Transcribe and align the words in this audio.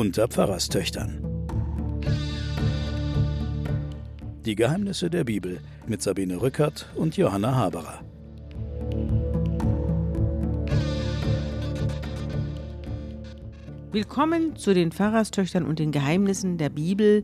unter 0.00 0.28
Pfarrerstöchtern. 0.28 1.22
Die 4.46 4.54
Geheimnisse 4.54 5.10
der 5.10 5.24
Bibel 5.24 5.60
mit 5.86 6.00
Sabine 6.00 6.40
Rückert 6.40 6.88
und 6.94 7.18
Johanna 7.18 7.54
Haberer. 7.54 8.00
Willkommen 13.92 14.56
zu 14.56 14.72
den 14.72 14.90
Pfarrerstöchtern 14.90 15.66
und 15.66 15.78
den 15.78 15.92
Geheimnissen 15.92 16.56
der 16.56 16.70
Bibel. 16.70 17.22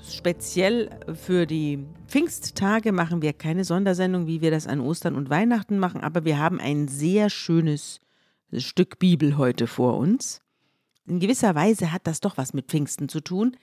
Speziell 0.00 0.88
für 1.12 1.44
die 1.44 1.84
Pfingsttage 2.06 2.90
machen 2.90 3.20
wir 3.20 3.34
keine 3.34 3.64
Sondersendung, 3.64 4.26
wie 4.26 4.40
wir 4.40 4.50
das 4.50 4.66
an 4.66 4.80
Ostern 4.80 5.14
und 5.14 5.28
Weihnachten 5.28 5.78
machen, 5.78 6.00
aber 6.00 6.24
wir 6.24 6.38
haben 6.38 6.58
ein 6.58 6.88
sehr 6.88 7.28
schönes 7.28 8.00
Stück 8.56 8.98
Bibel 8.98 9.36
heute 9.36 9.66
vor 9.66 9.98
uns. 9.98 10.40
In 11.08 11.20
gewisser 11.20 11.54
Weise 11.54 11.90
hat 11.92 12.06
das 12.06 12.20
doch 12.20 12.36
was 12.36 12.52
mit 12.52 12.66
Pfingsten 12.66 13.08
zu 13.08 13.20
tun, 13.20 13.56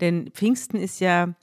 denn 0.00 0.30
Pfingsten 0.32 0.78
ist 0.78 1.00
ja 1.00 1.34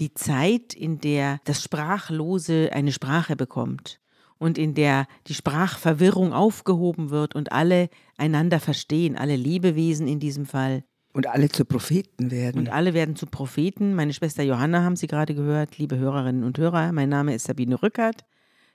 die 0.00 0.12
Zeit, 0.12 0.74
in 0.74 1.00
der 1.00 1.40
das 1.44 1.62
Sprachlose 1.62 2.70
eine 2.72 2.92
Sprache 2.92 3.34
bekommt 3.34 4.00
und 4.38 4.58
in 4.58 4.74
der 4.74 5.06
die 5.26 5.34
Sprachverwirrung 5.34 6.32
aufgehoben 6.32 7.10
wird 7.10 7.34
und 7.34 7.52
alle 7.52 7.88
einander 8.16 8.60
verstehen, 8.60 9.16
alle 9.16 9.36
Lebewesen 9.36 10.06
in 10.06 10.20
diesem 10.20 10.46
Fall. 10.46 10.84
Und 11.14 11.26
alle 11.26 11.48
zu 11.48 11.64
Propheten 11.64 12.30
werden. 12.30 12.58
Und 12.58 12.68
alle 12.68 12.92
werden 12.94 13.16
zu 13.16 13.26
Propheten. 13.26 13.94
Meine 13.94 14.12
Schwester 14.12 14.42
Johanna 14.42 14.84
haben 14.84 14.94
Sie 14.94 15.06
gerade 15.06 15.34
gehört, 15.34 15.78
liebe 15.78 15.96
Hörerinnen 15.96 16.44
und 16.44 16.58
Hörer. 16.58 16.92
Mein 16.92 17.08
Name 17.08 17.34
ist 17.34 17.46
Sabine 17.46 17.82
Rückert, 17.82 18.24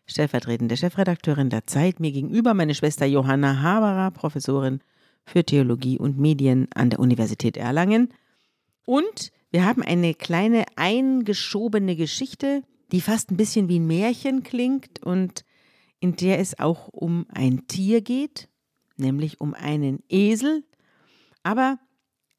stellvertretende 0.08 0.76
Chefredakteurin 0.76 1.50
der 1.50 1.68
Zeit. 1.68 2.00
Mir 2.00 2.12
gegenüber 2.12 2.54
meine 2.54 2.74
Schwester 2.74 3.06
Johanna 3.06 3.62
Haberer, 3.62 4.12
Professorin 4.12 4.82
für 5.26 5.44
Theologie 5.44 5.98
und 5.98 6.18
Medien 6.18 6.68
an 6.76 6.90
der 6.90 7.00
Universität 7.00 7.58
Erlangen. 7.58 8.14
Und 8.86 9.32
wir 9.52 9.66
haben 9.66 9.82
eine 9.84 10.14
kleine 10.14 10.66
eingeschobene 10.76 11.96
Geschichte, 11.96 12.64
die 12.92 13.02
fast 13.02 13.32
ein 13.32 13.38
bisschen 13.38 13.70
wie 13.70 13.80
ein 13.80 13.88
Märchen 13.88 14.44
klingt 14.44 15.02
und 15.04 15.46
in 16.00 16.16
der 16.16 16.40
es 16.40 16.60
auch 16.60 16.90
um 16.90 17.26
ein 17.30 17.68
Tier 17.68 18.02
geht, 18.02 18.50
nämlich 18.98 19.40
um 19.40 19.54
einen 19.54 20.04
Esel. 20.10 20.64
Aber 21.44 21.80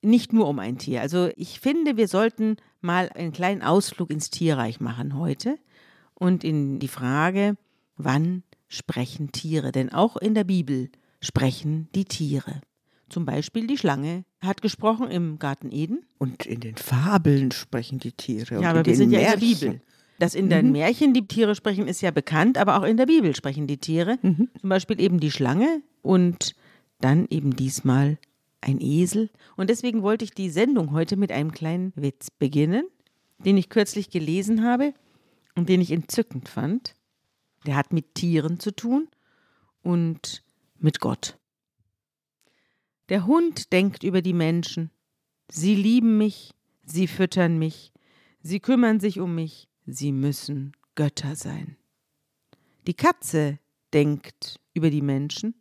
nicht 0.03 0.33
nur 0.33 0.49
um 0.49 0.59
ein 0.59 0.79
Tier. 0.79 1.01
Also 1.01 1.31
ich 1.37 1.61
finde, 1.61 1.97
wir 1.97 2.09
sollten 2.09 2.57
mal 2.81 3.09
einen 3.09 3.33
kleinen 3.33 3.63
Ausflug 3.63 4.11
ins 4.11 4.31
Tierreich 4.31 4.81
machen 4.81 5.19
heute 5.19 5.59
und 6.15 6.45
in 6.45 6.79
die 6.79 6.89
Frage, 6.89 7.57
wann 7.97 8.43
sprechen 8.69 9.33
Tiere? 9.33 9.73
Denn 9.73 9.93
auch 9.93 10.17
in 10.17 10.35
der 10.35 10.45
Bibel 10.45 10.91
sprechen 11.21 11.89
die 11.95 12.05
Tiere. 12.05 12.61
Zum 13.15 13.27
Beispiel 13.27 13.69
die 13.69 13.79
Schlange 13.79 14.25
hat 14.41 14.61
gesprochen 14.61 15.09
im 15.09 15.39
Garten 15.39 15.71
Eden. 15.71 16.05
Und 16.19 16.47
in 16.47 16.59
den 16.59 16.75
Fabeln 16.75 17.53
sprechen 17.53 18.01
die 18.01 18.11
Tiere. 18.11 18.61
Ja, 18.61 18.71
aber 18.71 18.85
wir 18.85 18.97
sind 18.97 19.11
Märchen. 19.11 19.29
ja 19.29 19.35
in 19.35 19.41
der 19.41 19.47
Bibel. 19.47 19.81
Dass 20.19 20.35
in 20.35 20.51
den 20.51 20.67
mhm. 20.67 20.73
Märchen 20.73 21.15
die 21.15 21.29
Tiere 21.29 21.55
sprechen, 21.55 21.87
ist 21.87 22.01
ja 22.01 22.11
bekannt, 22.11 22.59
aber 22.59 22.77
auch 22.77 22.83
in 22.83 22.97
der 22.97 23.07
Bibel 23.07 23.37
sprechen 23.37 23.69
die 23.69 23.77
Tiere. 23.77 24.19
Mhm. 24.23 24.49
Zum 24.61 24.69
Beispiel 24.69 25.01
eben 25.01 25.21
die 25.21 25.31
Schlange 25.31 25.81
und 26.03 26.57
dann 27.01 27.29
eben 27.31 27.55
diesmal 27.55 28.19
ein 28.61 28.81
Esel. 28.81 29.31
Und 29.57 29.71
deswegen 29.71 30.03
wollte 30.03 30.25
ich 30.25 30.33
die 30.33 30.51
Sendung 30.51 30.91
heute 30.91 31.17
mit 31.17 31.31
einem 31.31 31.53
kleinen 31.53 31.93
Witz 31.95 32.33
beginnen, 32.33 32.85
den 33.39 33.57
ich 33.57 33.69
kürzlich 33.69 34.11
gelesen 34.11 34.65
habe 34.65 34.93
und 35.55 35.69
den 35.69 35.81
ich 35.81 35.93
entzückend 35.93 36.49
fand. 36.49 36.97
Der 37.65 37.77
hat 37.77 37.93
mit 37.93 38.17
Tieren 38.17 38.59
zu 38.59 38.73
tun 38.75 39.07
und 39.85 40.43
mit 40.81 40.99
Gott. 40.99 41.39
Der 43.11 43.27
Hund 43.27 43.73
denkt 43.73 44.03
über 44.03 44.23
die 44.23 44.33
Menschen. 44.33 44.91
Sie 45.51 45.75
lieben 45.75 46.17
mich, 46.17 46.55
sie 46.85 47.07
füttern 47.07 47.59
mich, 47.59 47.93
sie 48.41 48.61
kümmern 48.61 48.99
sich 48.99 49.21
um 49.21 49.35
mich, 49.35 49.69
sie 49.85 50.11
müssen 50.11 50.73
Götter 50.95 51.37
sein. 51.37 51.77
Die 52.87 52.95
Katze 52.95 53.59
denkt 53.93 54.59
über 54.73 54.89
die 54.89 55.03
Menschen. 55.03 55.55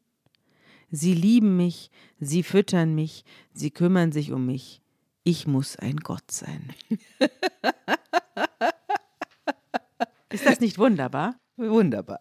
Sie 0.89 1.13
lieben 1.13 1.57
mich, 1.57 1.91
sie 2.19 2.43
füttern 2.43 2.95
mich, 2.95 3.25
sie 3.53 3.71
kümmern 3.71 4.13
sich 4.13 4.31
um 4.31 4.45
mich. 4.45 4.81
Ich 5.23 5.45
muss 5.47 5.75
ein 5.75 5.97
Gott 5.97 6.31
sein. 6.31 6.73
Ist 10.31 10.45
das 10.45 10.59
nicht 10.59 10.77
wunderbar? 10.79 11.35
Wunderbar. 11.57 12.19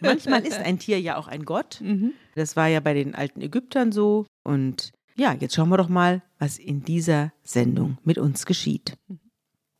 Manchmal 0.00 0.46
ist 0.46 0.58
ein 0.58 0.78
Tier 0.78 1.00
ja 1.00 1.16
auch 1.16 1.26
ein 1.26 1.44
Gott. 1.44 1.80
Mhm. 1.80 2.12
Das 2.36 2.54
war 2.54 2.68
ja 2.68 2.80
bei 2.80 2.94
den 2.94 3.14
alten 3.14 3.40
Ägyptern 3.40 3.90
so. 3.90 4.26
Und 4.48 4.92
ja, 5.14 5.34
jetzt 5.34 5.54
schauen 5.54 5.68
wir 5.68 5.76
doch 5.76 5.90
mal, 5.90 6.22
was 6.38 6.58
in 6.58 6.82
dieser 6.82 7.34
Sendung 7.42 7.98
mit 8.02 8.16
uns 8.16 8.46
geschieht. 8.46 8.96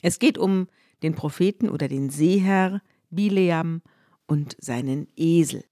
Es 0.03 0.19
geht 0.19 0.37
um 0.37 0.69
den 1.03 1.15
Propheten 1.15 1.71
oder 1.71 1.89
den 1.89 2.11
Seeherr 2.11 2.83
Bileam 3.09 3.81
und 4.27 4.57
seinen 4.61 5.09
Esel. 5.17 5.65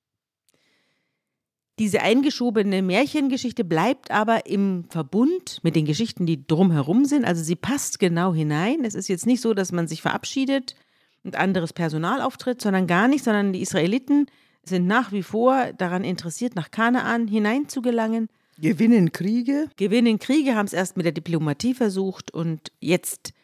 Diese 1.79 2.01
eingeschobene 2.01 2.81
Märchengeschichte 2.81 3.65
bleibt 3.65 4.11
aber 4.11 4.47
im 4.47 4.87
Verbund 4.89 5.61
mit 5.63 5.77
den 5.77 5.85
Geschichten, 5.85 6.25
die 6.25 6.47
drumherum 6.47 7.05
sind. 7.05 7.27
Also 7.27 7.43
sie 7.43 7.57
passt 7.57 7.99
genau 7.99 8.33
hinein. 8.33 8.83
Es 8.83 8.95
ist 8.95 9.09
jetzt 9.09 9.27
nicht 9.27 9.43
so, 9.43 9.53
dass 9.53 9.73
man 9.73 9.89
sich 9.89 10.01
verabschiedet 10.01 10.75
und 11.23 11.37
anderes 11.37 11.75
Personal 11.75 12.23
auftritt, 12.23 12.63
sondern 12.63 12.87
gar 12.87 13.09
nicht, 13.09 13.25
sondern 13.25 13.53
die 13.53 13.61
Israeliten 13.61 14.25
sind 14.63 14.87
nach 14.87 15.13
wie 15.13 15.23
vor 15.23 15.75
daran 15.75 16.03
interessiert, 16.03 16.57
nach 16.57 16.71
Kanaan 16.71 17.29
hineinzugelangen. 17.29 18.31
Gewinnen 18.59 19.13
Kriege? 19.13 19.69
Gewinnen 19.77 20.19
Kriege, 20.19 20.55
haben 20.55 20.67
es 20.67 20.73
erst 20.73 20.97
mit 20.97 21.05
der 21.05 21.13
Diplomatie 21.13 21.75
versucht 21.75 22.33
und 22.33 22.73
jetzt 22.81 23.35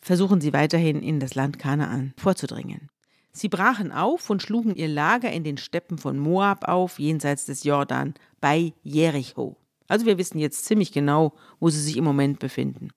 versuchen 0.00 0.40
sie 0.40 0.52
weiterhin 0.52 1.02
in 1.02 1.18
das 1.18 1.34
Land 1.34 1.58
Kanaan 1.58 2.14
vorzudringen. 2.16 2.88
Sie 3.32 3.48
brachen 3.48 3.90
auf 3.90 4.30
und 4.30 4.42
schlugen 4.42 4.74
ihr 4.76 4.88
Lager 4.88 5.30
in 5.32 5.42
den 5.42 5.56
Steppen 5.56 5.98
von 5.98 6.18
Moab 6.18 6.68
auf, 6.68 6.98
jenseits 6.98 7.46
des 7.46 7.64
Jordan, 7.64 8.14
bei 8.40 8.72
Jericho. 8.82 9.56
Also 9.88 10.06
wir 10.06 10.18
wissen 10.18 10.38
jetzt 10.38 10.64
ziemlich 10.64 10.92
genau, 10.92 11.34
wo 11.58 11.68
sie 11.68 11.80
sich 11.80 11.96
im 11.96 12.04
Moment 12.04 12.38
befinden. 12.38 12.90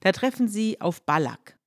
Da 0.00 0.12
treffen 0.12 0.46
sie 0.48 0.80
auf 0.80 1.02
Balak. 1.02 1.58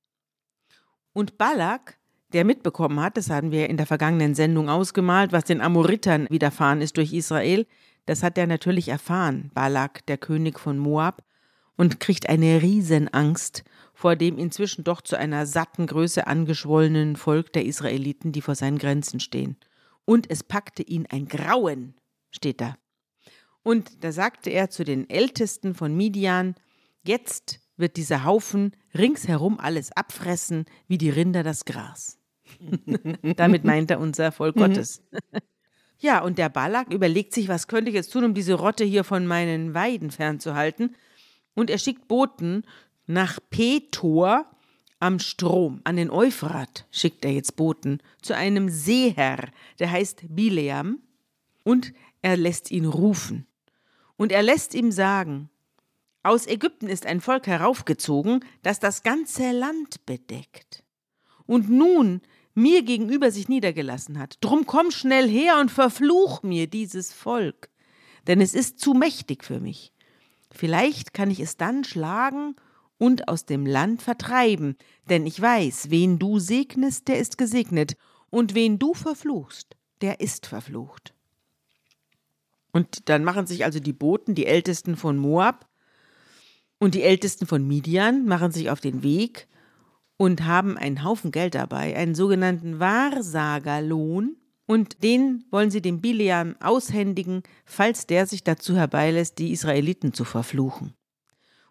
Und 1.12 1.36
Balak, 1.36 1.98
der 2.32 2.44
mitbekommen 2.44 3.00
hat, 3.00 3.16
das 3.18 3.28
hatten 3.28 3.50
wir 3.50 3.68
in 3.68 3.76
der 3.76 3.86
vergangenen 3.86 4.34
Sendung 4.34 4.70
ausgemalt, 4.70 5.32
was 5.32 5.44
den 5.44 5.60
Amoritern 5.60 6.26
widerfahren 6.30 6.80
ist 6.80 6.96
durch 6.96 7.12
Israel, 7.12 7.66
das 8.08 8.22
hat 8.22 8.38
er 8.38 8.46
natürlich 8.46 8.88
erfahren, 8.88 9.50
Balak, 9.52 10.06
der 10.06 10.16
König 10.16 10.58
von 10.58 10.78
Moab, 10.78 11.22
und 11.76 12.00
kriegt 12.00 12.26
eine 12.28 12.62
Riesenangst 12.62 13.64
vor 13.92 14.16
dem 14.16 14.38
inzwischen 14.38 14.82
doch 14.82 15.02
zu 15.02 15.16
einer 15.16 15.44
satten 15.44 15.86
Größe 15.86 16.26
angeschwollenen 16.26 17.16
Volk 17.16 17.52
der 17.52 17.66
Israeliten, 17.66 18.32
die 18.32 18.40
vor 18.40 18.54
seinen 18.54 18.78
Grenzen 18.78 19.20
stehen. 19.20 19.58
Und 20.06 20.30
es 20.30 20.42
packte 20.42 20.82
ihn 20.82 21.04
ein 21.10 21.28
Grauen, 21.28 21.96
steht 22.30 22.62
da. 22.62 22.78
Und 23.62 24.02
da 24.02 24.10
sagte 24.10 24.48
er 24.48 24.70
zu 24.70 24.84
den 24.84 25.10
Ältesten 25.10 25.74
von 25.74 25.94
Midian, 25.94 26.54
jetzt 27.04 27.60
wird 27.76 27.98
dieser 27.98 28.24
Haufen 28.24 28.74
ringsherum 28.96 29.60
alles 29.60 29.92
abfressen, 29.92 30.64
wie 30.86 30.96
die 30.96 31.10
Rinder 31.10 31.42
das 31.42 31.66
Gras. 31.66 32.18
Damit 33.36 33.64
meint 33.64 33.90
er 33.90 34.00
unser 34.00 34.32
Volk 34.32 34.56
mhm. 34.56 34.60
Gottes. 34.60 35.02
Ja, 35.98 36.22
und 36.22 36.38
der 36.38 36.48
Balak 36.48 36.92
überlegt 36.92 37.34
sich, 37.34 37.48
was 37.48 37.66
könnte 37.66 37.90
ich 37.90 37.94
jetzt 37.94 38.12
tun, 38.12 38.24
um 38.24 38.34
diese 38.34 38.54
Rotte 38.54 38.84
hier 38.84 39.04
von 39.04 39.26
meinen 39.26 39.74
Weiden 39.74 40.10
fernzuhalten. 40.10 40.94
Und 41.54 41.70
er 41.70 41.78
schickt 41.78 42.06
Boten 42.06 42.62
nach 43.06 43.38
Petor 43.50 44.46
am 45.00 45.18
Strom, 45.18 45.80
an 45.84 45.96
den 45.96 46.10
Euphrat, 46.10 46.86
schickt 46.90 47.24
er 47.24 47.32
jetzt 47.32 47.56
Boten, 47.56 48.00
zu 48.22 48.34
einem 48.34 48.68
Seeherr, 48.68 49.48
der 49.78 49.90
heißt 49.90 50.22
Bileam, 50.28 51.00
und 51.64 51.92
er 52.22 52.36
lässt 52.36 52.70
ihn 52.70 52.84
rufen. 52.84 53.46
Und 54.16 54.32
er 54.32 54.42
lässt 54.42 54.74
ihm 54.74 54.90
sagen, 54.90 55.50
aus 56.22 56.46
Ägypten 56.46 56.88
ist 56.88 57.06
ein 57.06 57.20
Volk 57.20 57.46
heraufgezogen, 57.46 58.44
das 58.62 58.80
das 58.80 59.02
ganze 59.02 59.52
Land 59.52 60.04
bedeckt. 60.06 60.84
Und 61.46 61.70
nun 61.70 62.20
mir 62.58 62.82
gegenüber 62.82 63.30
sich 63.30 63.48
niedergelassen 63.48 64.18
hat. 64.18 64.36
Drum 64.40 64.66
komm 64.66 64.90
schnell 64.90 65.28
her 65.28 65.58
und 65.60 65.70
verfluch 65.70 66.42
mir 66.42 66.66
dieses 66.66 67.12
Volk, 67.12 67.70
denn 68.26 68.40
es 68.40 68.54
ist 68.54 68.78
zu 68.78 68.92
mächtig 68.92 69.44
für 69.44 69.60
mich. 69.60 69.92
Vielleicht 70.50 71.14
kann 71.14 71.30
ich 71.30 71.40
es 71.40 71.56
dann 71.56 71.84
schlagen 71.84 72.56
und 72.98 73.28
aus 73.28 73.46
dem 73.46 73.64
Land 73.64 74.02
vertreiben, 74.02 74.76
denn 75.08 75.26
ich 75.26 75.40
weiß, 75.40 75.90
wen 75.90 76.18
du 76.18 76.38
segnest, 76.38 77.08
der 77.08 77.18
ist 77.18 77.38
gesegnet, 77.38 77.94
und 78.30 78.54
wen 78.54 78.78
du 78.78 78.92
verfluchst, 78.92 79.76
der 80.02 80.20
ist 80.20 80.46
verflucht. 80.46 81.14
Und 82.72 83.08
dann 83.08 83.24
machen 83.24 83.46
sich 83.46 83.64
also 83.64 83.80
die 83.80 83.94
Boten, 83.94 84.34
die 84.34 84.46
Ältesten 84.46 84.96
von 84.96 85.16
Moab 85.16 85.66
und 86.78 86.94
die 86.94 87.02
Ältesten 87.02 87.46
von 87.46 87.66
Midian, 87.66 88.26
machen 88.26 88.52
sich 88.52 88.68
auf 88.68 88.80
den 88.80 89.02
Weg 89.02 89.48
und 90.18 90.44
haben 90.44 90.76
einen 90.76 91.02
Haufen 91.04 91.30
Geld 91.30 91.54
dabei, 91.54 91.96
einen 91.96 92.14
sogenannten 92.14 92.78
Wahrsagerlohn, 92.78 94.36
und 94.66 95.02
den 95.02 95.46
wollen 95.50 95.70
sie 95.70 95.80
dem 95.80 96.02
Bileam 96.02 96.54
aushändigen, 96.60 97.42
falls 97.64 98.06
der 98.06 98.26
sich 98.26 98.44
dazu 98.44 98.76
herbeilässt, 98.76 99.38
die 99.38 99.52
Israeliten 99.52 100.12
zu 100.12 100.24
verfluchen. 100.24 100.92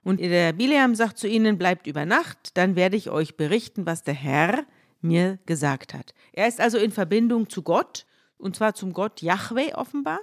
Und 0.02 0.20
der 0.20 0.54
Bileam 0.54 0.96
sagt 0.96 1.20
zu 1.20 1.28
ihnen, 1.28 1.60
bleibt 1.60 1.86
über 1.86 2.08
Nacht, 2.08 2.58
dann 2.58 2.76
werde 2.76 2.98
ich 2.98 3.12
euch 3.12 3.38
berichten, 3.38 3.86
was 3.86 4.02
der 4.02 4.16
Herr 4.16 4.66
mir 5.02 5.38
gesagt 5.46 5.94
hat. 5.94 6.16
Er 6.34 6.48
ist 6.48 6.60
also 6.60 6.80
in 6.80 6.92
Verbindung 6.92 7.50
zu 7.52 7.62
Gott, 7.62 8.08
und 8.38 8.56
zwar 8.56 8.74
zum 8.74 8.94
Gott 8.94 9.22
Yahweh 9.22 9.76
offenbar. 9.76 10.20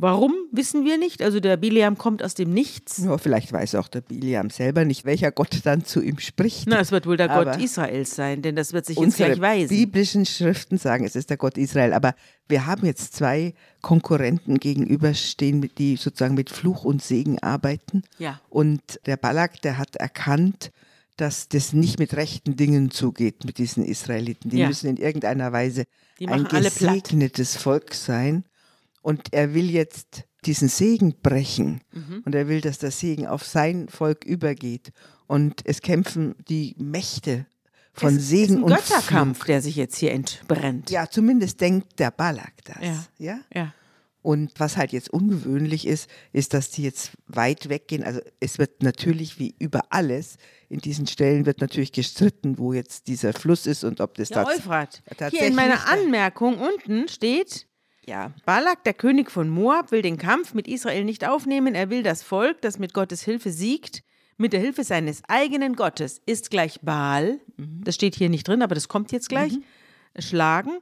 Warum, 0.00 0.34
wissen 0.50 0.84
wir 0.84 0.96
nicht. 0.98 1.22
Also 1.22 1.40
der 1.40 1.56
Bileam 1.56 1.98
kommt 1.98 2.22
aus 2.22 2.34
dem 2.34 2.52
Nichts. 2.52 2.98
Ja, 3.04 3.18
vielleicht 3.18 3.52
weiß 3.52 3.74
auch 3.74 3.88
der 3.88 4.00
Biliam 4.00 4.50
selber 4.50 4.84
nicht, 4.84 5.04
welcher 5.04 5.30
Gott 5.30 5.60
dann 5.64 5.84
zu 5.84 6.00
ihm 6.02 6.18
spricht. 6.18 6.66
Na, 6.68 6.80
es 6.80 6.90
wird 6.90 7.06
wohl 7.06 7.16
der 7.16 7.30
Aber 7.30 7.52
Gott 7.52 7.62
Israels 7.62 8.14
sein, 8.14 8.42
denn 8.42 8.56
das 8.56 8.72
wird 8.72 8.86
sich 8.86 8.98
jetzt 8.98 9.16
gleich 9.16 9.40
weisen. 9.40 9.76
biblischen 9.76 10.26
Schriften 10.26 10.78
sagen, 10.78 11.04
es 11.04 11.16
ist 11.16 11.30
der 11.30 11.36
Gott 11.36 11.58
Israel. 11.58 11.92
Aber 11.92 12.14
wir 12.48 12.66
haben 12.66 12.86
jetzt 12.86 13.14
zwei 13.14 13.54
Konkurrenten 13.82 14.58
gegenüberstehen, 14.58 15.70
die 15.78 15.96
sozusagen 15.96 16.34
mit 16.34 16.50
Fluch 16.50 16.84
und 16.84 17.02
Segen 17.02 17.38
arbeiten. 17.40 18.02
Ja. 18.18 18.40
Und 18.48 18.80
der 19.06 19.16
Balak, 19.16 19.60
der 19.62 19.78
hat 19.78 19.96
erkannt, 19.96 20.70
dass 21.16 21.48
das 21.48 21.72
nicht 21.74 21.98
mit 21.98 22.14
rechten 22.14 22.56
Dingen 22.56 22.90
zugeht 22.90 23.44
mit 23.44 23.58
diesen 23.58 23.84
Israeliten. 23.84 24.48
Die 24.50 24.58
Ja. 24.58 24.68
müssen 24.68 24.88
in 24.88 24.96
irgendeiner 24.96 25.52
Weise 25.52 25.84
Die 26.18 26.28
ein 26.28 26.44
gesegnetes 26.44 27.56
Volk 27.56 27.94
sein. 27.94 28.44
Und 29.02 29.32
er 29.32 29.54
will 29.54 29.70
jetzt 29.70 30.24
diesen 30.44 30.68
Segen 30.68 31.14
brechen. 31.22 31.80
Mhm. 31.92 32.22
Und 32.24 32.34
er 32.34 32.48
will, 32.48 32.60
dass 32.60 32.78
der 32.78 32.90
Segen 32.90 33.26
auf 33.26 33.44
sein 33.44 33.88
Volk 33.88 34.24
übergeht. 34.24 34.92
Und 35.26 35.60
es 35.64 35.80
kämpfen 35.82 36.34
die 36.48 36.74
Mächte 36.78 37.46
von 37.92 38.16
es 38.16 38.28
Segen 38.28 38.54
ist 38.54 38.58
ein 38.58 38.62
und 38.64 38.74
Götterkampf, 38.74 39.38
Fluch. 39.38 39.46
der 39.46 39.62
sich 39.62 39.76
jetzt 39.76 39.96
hier 39.96 40.12
entbrennt. 40.12 40.90
Ja, 40.90 41.08
zumindest 41.08 41.60
denkt 41.60 41.98
der 41.98 42.10
Balak 42.10 42.52
das. 42.64 42.82
Ja. 42.82 43.04
ja? 43.18 43.40
ja. 43.54 43.74
Und 44.22 44.52
was 44.58 44.76
halt 44.76 44.92
jetzt 44.92 45.08
ungewöhnlich 45.08 45.86
ist, 45.86 46.10
ist, 46.32 46.52
dass 46.52 46.70
die 46.70 46.82
jetzt 46.82 47.12
weit 47.26 47.70
weggehen. 47.70 48.04
Also 48.04 48.20
es 48.38 48.58
wird 48.58 48.82
natürlich 48.82 49.38
wie 49.38 49.54
über 49.58 49.84
alles, 49.90 50.36
in 50.68 50.78
diesen 50.80 51.06
Stellen 51.06 51.46
wird 51.46 51.62
natürlich 51.62 51.90
gestritten, 51.92 52.58
wo 52.58 52.74
jetzt 52.74 53.06
dieser 53.06 53.32
Fluss 53.32 53.66
ist 53.66 53.82
und 53.82 54.00
ob 54.00 54.14
das 54.16 54.28
tats- 54.28 54.58
Euphrat. 54.58 55.02
Hier 55.08 55.16
tatsächlich 55.16 55.48
in 55.50 55.56
meiner 55.56 55.88
Anmerkung 55.88 56.58
unten 56.58 57.08
steht, 57.08 57.66
Ja, 58.06 58.32
Balak, 58.46 58.82
der 58.84 58.94
König 58.94 59.30
von 59.30 59.48
Moab, 59.48 59.92
will 59.92 60.02
den 60.02 60.16
Kampf 60.18 60.54
mit 60.54 60.66
Israel 60.66 61.04
nicht 61.04 61.26
aufnehmen. 61.26 61.74
Er 61.74 61.90
will 61.90 62.02
das 62.02 62.22
Volk, 62.22 62.60
das 62.62 62.78
mit 62.78 62.94
Gottes 62.94 63.22
Hilfe 63.22 63.50
siegt, 63.50 64.02
mit 64.36 64.52
der 64.52 64.60
Hilfe 64.60 64.84
seines 64.84 65.22
eigenen 65.28 65.76
Gottes, 65.76 66.20
ist 66.26 66.50
gleich 66.50 66.80
Baal. 66.80 67.40
Mhm. 67.56 67.82
Das 67.84 67.94
steht 67.94 68.14
hier 68.14 68.30
nicht 68.30 68.48
drin, 68.48 68.62
aber 68.62 68.74
das 68.74 68.88
kommt 68.88 69.12
jetzt 69.12 69.28
gleich. 69.28 69.52
Schlagen. 70.18 70.72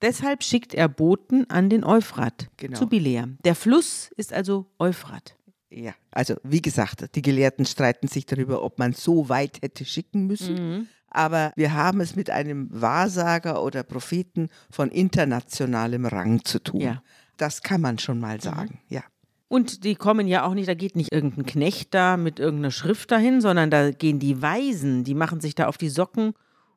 Deshalb 0.00 0.42
schickt 0.42 0.72
er 0.72 0.88
Boten 0.88 1.50
an 1.50 1.68
den 1.68 1.84
Euphrat 1.84 2.48
Genau. 2.56 2.78
zu 2.78 2.86
Bileam. 2.86 3.36
Der 3.44 3.54
Fluss 3.54 4.10
ist 4.16 4.32
also 4.32 4.66
Euphrat. 4.78 5.36
ja. 5.70 5.92
Also 6.12 6.34
wie 6.42 6.62
gesagt, 6.62 7.14
die 7.14 7.22
Gelehrten 7.22 7.64
streiten 7.66 8.08
sich 8.08 8.26
darüber, 8.26 8.62
ob 8.64 8.78
man 8.80 8.92
so 8.94 9.28
weit 9.28 9.60
hätte 9.62 9.84
schicken 9.84 10.26
müssen. 10.26 10.54
Mhm. 10.54 10.88
Aber 11.10 11.52
wir 11.56 11.74
haben 11.74 12.00
es 12.00 12.14
mit 12.16 12.30
einem 12.30 12.68
Wahrsager 12.70 13.62
oder 13.62 13.82
Propheten 13.82 14.48
von 14.70 14.90
internationalem 14.90 16.06
Rang 16.06 16.44
zu 16.44 16.58
tun. 16.62 16.80
Ja. 16.80 16.92
Mhm. 16.94 16.98
Das 17.36 17.62
kann 17.62 17.80
man 17.80 17.98
schon 17.98 18.20
mal 18.20 18.40
sagen. 18.40 18.78
Ja. 18.88 19.02
Und 19.48 19.82
die 19.84 19.96
kommen 19.96 20.28
ja 20.28 20.44
auch 20.44 20.54
nicht, 20.54 20.68
da 20.68 20.74
geht 20.74 20.94
nicht 20.94 21.12
irgendein 21.12 21.46
Knecht 21.46 21.92
da 21.94 22.16
mit 22.16 22.38
irgendeiner 22.38 22.70
Schrift 22.70 23.10
dahin, 23.10 23.40
sondern 23.40 23.70
da 23.70 23.90
gehen 23.90 24.18
die 24.20 24.40
Weisen, 24.42 25.02
die 25.04 25.14
machen 25.14 25.40
sich 25.40 25.54
da 25.56 25.66
auf 25.66 25.76
die 25.78 25.88
Socken 25.88 26.34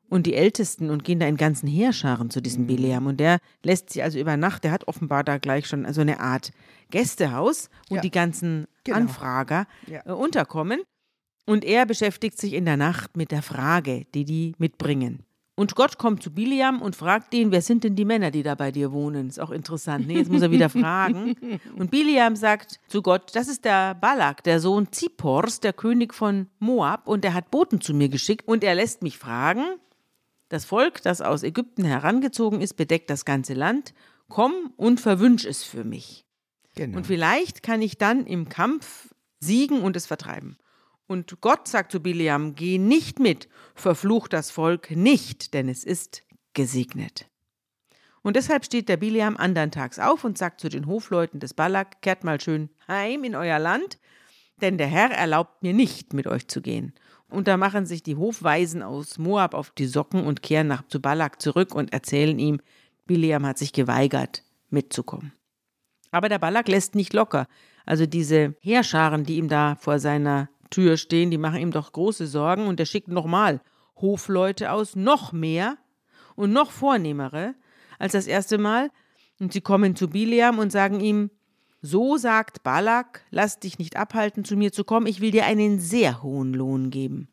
und 0.08 0.26
die 0.26 0.34
Ältesten 0.34 0.90
und 0.90 1.04
gehen 1.04 1.20
da 1.20 1.26
in 1.26 1.36
ganzen 1.36 1.68
Heerscharen 1.68 2.30
zu 2.30 2.40
Mhm. 2.40 2.42
diesem 2.42 2.66
Bileam. 2.66 3.06
Und 3.06 3.20
der 3.20 3.38
lässt 3.62 3.90
sie 3.90 4.02
also 4.02 4.18
über 4.18 4.36
Nacht, 4.36 4.64
der 4.64 4.72
hat 4.72 4.88
offenbar 4.88 5.22
da 5.22 5.38
gleich 5.38 5.66
schon 5.68 5.90
so 5.92 6.00
eine 6.00 6.18
Art 6.18 6.50
Gästehaus, 6.90 7.68
wo 7.88 7.96
Ja. 7.96 8.00
die 8.00 8.10
ganzen 8.10 8.66
Genau. 8.84 8.98
Anfrager 8.98 9.66
Ja. 9.86 10.00
äh, 10.06 10.12
unterkommen. 10.12 10.80
Und 11.46 11.64
er 11.64 11.86
beschäftigt 11.86 12.38
sich 12.38 12.54
in 12.54 12.64
der 12.64 12.76
Nacht 12.76 13.16
mit 13.16 13.30
der 13.30 13.42
Frage, 13.42 14.06
die 14.14 14.24
die 14.24 14.54
mitbringen. 14.58 15.24
Und 15.56 15.76
Gott 15.76 15.98
kommt 15.98 16.22
zu 16.22 16.32
Biliam 16.32 16.82
und 16.82 16.96
fragt 16.96 17.32
ihn, 17.32 17.52
wer 17.52 17.62
sind 17.62 17.84
denn 17.84 17.94
die 17.94 18.04
Männer, 18.04 18.32
die 18.32 18.42
da 18.42 18.56
bei 18.56 18.72
dir 18.72 18.90
wohnen? 18.90 19.28
Ist 19.28 19.38
auch 19.38 19.52
interessant. 19.52 20.08
Ne? 20.08 20.14
Jetzt 20.14 20.30
muss 20.30 20.42
er 20.42 20.50
wieder 20.50 20.68
fragen. 20.68 21.36
Und 21.76 21.92
Biliam 21.92 22.34
sagt 22.34 22.80
zu 22.88 23.02
Gott, 23.02 23.30
das 23.34 23.46
ist 23.46 23.64
der 23.64 23.94
Balak, 23.94 24.42
der 24.42 24.58
Sohn 24.58 24.90
Zippors, 24.90 25.60
der 25.60 25.72
König 25.72 26.12
von 26.12 26.48
Moab, 26.58 27.06
und 27.06 27.24
er 27.24 27.34
hat 27.34 27.52
Boten 27.52 27.80
zu 27.80 27.94
mir 27.94 28.08
geschickt 28.08 28.48
und 28.48 28.64
er 28.64 28.74
lässt 28.74 29.02
mich 29.02 29.16
fragen, 29.16 29.64
das 30.48 30.64
Volk, 30.64 31.02
das 31.02 31.20
aus 31.20 31.42
Ägypten 31.42 31.84
herangezogen 31.84 32.60
ist, 32.60 32.74
bedeckt 32.74 33.08
das 33.08 33.24
ganze 33.24 33.54
Land, 33.54 33.94
komm 34.28 34.72
und 34.76 35.00
verwünsch 35.00 35.44
es 35.44 35.62
für 35.62 35.84
mich. 35.84 36.24
Genau. 36.74 36.96
Und 36.96 37.06
vielleicht 37.06 37.62
kann 37.62 37.80
ich 37.80 37.98
dann 37.98 38.26
im 38.26 38.48
Kampf 38.48 39.14
siegen 39.38 39.82
und 39.82 39.96
es 39.96 40.06
vertreiben. 40.06 40.56
Und 41.06 41.40
Gott 41.40 41.68
sagt 41.68 41.92
zu 41.92 42.00
Biliam, 42.00 42.54
geh 42.54 42.78
nicht 42.78 43.18
mit, 43.18 43.48
verfluch 43.74 44.28
das 44.28 44.50
Volk 44.50 44.90
nicht, 44.90 45.52
denn 45.52 45.68
es 45.68 45.84
ist 45.84 46.22
gesegnet. 46.54 47.28
Und 48.22 48.36
deshalb 48.36 48.64
steht 48.64 48.88
der 48.88 48.96
Biliam 48.96 49.36
andern 49.36 49.70
Tags 49.70 49.98
auf 49.98 50.24
und 50.24 50.38
sagt 50.38 50.60
zu 50.60 50.70
den 50.70 50.86
Hofleuten 50.86 51.40
des 51.40 51.52
Balak, 51.52 52.00
kehrt 52.00 52.24
mal 52.24 52.40
schön 52.40 52.70
heim 52.88 53.22
in 53.22 53.34
euer 53.34 53.58
Land, 53.58 53.98
denn 54.62 54.78
der 54.78 54.86
Herr 54.86 55.10
erlaubt 55.10 55.62
mir 55.62 55.74
nicht, 55.74 56.14
mit 56.14 56.26
euch 56.26 56.48
zu 56.48 56.62
gehen. 56.62 56.94
Und 57.28 57.48
da 57.48 57.58
machen 57.58 57.84
sich 57.84 58.02
die 58.02 58.16
Hofweisen 58.16 58.82
aus 58.82 59.18
Moab 59.18 59.52
auf 59.52 59.70
die 59.72 59.86
Socken 59.86 60.24
und 60.24 60.42
kehren 60.42 60.68
nach 60.68 60.86
zu 60.88 61.00
Balak 61.00 61.42
zurück 61.42 61.74
und 61.74 61.92
erzählen 61.92 62.38
ihm, 62.38 62.60
Biliam 63.06 63.44
hat 63.44 63.58
sich 63.58 63.74
geweigert, 63.74 64.42
mitzukommen. 64.70 65.32
Aber 66.10 66.28
der 66.30 66.38
Balak 66.38 66.68
lässt 66.68 66.94
nicht 66.94 67.12
locker. 67.12 67.46
Also 67.84 68.06
diese 68.06 68.54
Heerscharen, 68.60 69.24
die 69.24 69.36
ihm 69.36 69.48
da 69.48 69.74
vor 69.74 69.98
seiner 69.98 70.48
Tür 70.74 70.96
stehen, 70.96 71.30
die 71.30 71.38
machen 71.38 71.60
ihm 71.60 71.70
doch 71.70 71.92
große 71.92 72.26
Sorgen 72.26 72.66
und 72.66 72.80
er 72.80 72.86
schickt 72.86 73.06
nochmal 73.06 73.60
Hofleute 73.94 74.72
aus, 74.72 74.96
noch 74.96 75.32
mehr 75.32 75.78
und 76.34 76.52
noch 76.52 76.72
vornehmere 76.72 77.54
als 78.00 78.12
das 78.12 78.26
erste 78.26 78.58
Mal. 78.58 78.90
Und 79.38 79.52
sie 79.52 79.60
kommen 79.60 79.94
zu 79.94 80.08
Bileam 80.08 80.58
und 80.58 80.72
sagen 80.72 80.98
ihm, 80.98 81.30
so 81.80 82.16
sagt 82.16 82.64
Balak, 82.64 83.24
lass 83.30 83.60
dich 83.60 83.78
nicht 83.78 83.96
abhalten, 83.96 84.44
zu 84.44 84.56
mir 84.56 84.72
zu 84.72 84.82
kommen, 84.82 85.06
ich 85.06 85.20
will 85.20 85.30
dir 85.30 85.44
einen 85.44 85.78
sehr 85.78 86.24
hohen 86.24 86.54
Lohn 86.54 86.90
geben. 86.90 87.28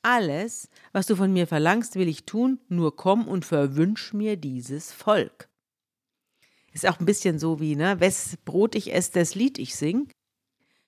Alles, 0.00 0.70
was 0.92 1.06
du 1.06 1.14
von 1.14 1.30
mir 1.30 1.46
verlangst, 1.46 1.96
will 1.96 2.08
ich 2.08 2.24
tun, 2.24 2.58
nur 2.68 2.96
komm 2.96 3.28
und 3.28 3.44
verwünsch 3.44 4.14
mir 4.14 4.36
dieses 4.36 4.92
Volk. 4.92 5.50
Ist 6.72 6.88
auch 6.88 7.00
ein 7.00 7.06
bisschen 7.06 7.38
so 7.38 7.60
wie, 7.60 7.76
ne, 7.76 8.00
wes 8.00 8.38
Brot 8.46 8.74
ich 8.74 8.94
esse, 8.94 9.12
das 9.12 9.34
Lied 9.34 9.58
ich 9.58 9.74
sing. 9.76 10.08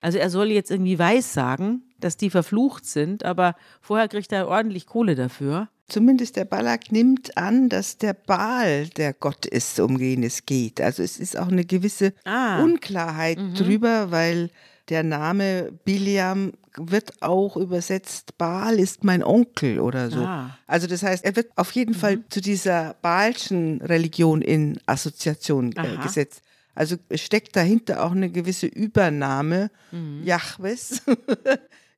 Also 0.01 0.17
er 0.17 0.29
soll 0.29 0.51
jetzt 0.51 0.71
irgendwie 0.71 0.97
weiß 0.99 1.33
sagen, 1.33 1.83
dass 1.99 2.17
die 2.17 2.29
verflucht 2.31 2.85
sind, 2.85 3.23
aber 3.23 3.55
vorher 3.81 4.07
kriegt 4.07 4.31
er 4.31 4.47
ordentlich 4.47 4.87
Kohle 4.87 5.15
dafür. 5.15 5.69
Zumindest 5.87 6.37
der 6.37 6.45
Balak 6.45 6.91
nimmt 6.91 7.37
an, 7.37 7.69
dass 7.69 7.97
der 7.97 8.13
Baal 8.13 8.87
der 8.87 9.13
Gott 9.13 9.45
ist, 9.45 9.79
um 9.79 9.97
den 9.97 10.23
es 10.23 10.45
geht. 10.45 10.81
Also 10.81 11.03
es 11.03 11.17
ist 11.19 11.37
auch 11.37 11.49
eine 11.49 11.65
gewisse 11.65 12.13
Ah. 12.25 12.63
Unklarheit 12.63 13.37
drüber, 13.57 14.09
weil 14.09 14.49
der 14.89 15.03
Name 15.03 15.71
Biliam 15.85 16.53
wird 16.77 17.21
auch 17.21 17.57
übersetzt, 17.57 18.37
Baal 18.37 18.79
ist 18.79 19.03
mein 19.03 19.21
Onkel 19.23 19.79
oder 19.81 20.09
so. 20.09 20.21
Ah. 20.21 20.57
Also 20.65 20.87
das 20.87 21.03
heißt, 21.03 21.23
er 21.25 21.35
wird 21.35 21.51
auf 21.57 21.71
jeden 21.73 21.93
Fall 21.93 22.19
zu 22.29 22.39
dieser 22.41 22.95
Baalschen 23.01 23.81
Religion 23.81 24.41
in 24.41 24.79
Assoziation 24.85 25.73
äh, 25.73 25.97
gesetzt. 26.01 26.41
Also 26.75 26.95
steckt 27.15 27.55
dahinter 27.55 28.03
auch 28.03 28.11
eine 28.11 28.29
gewisse 28.29 28.67
Übernahme 28.67 29.69
Mhm. 29.91 30.23
Jahwes. 30.23 31.01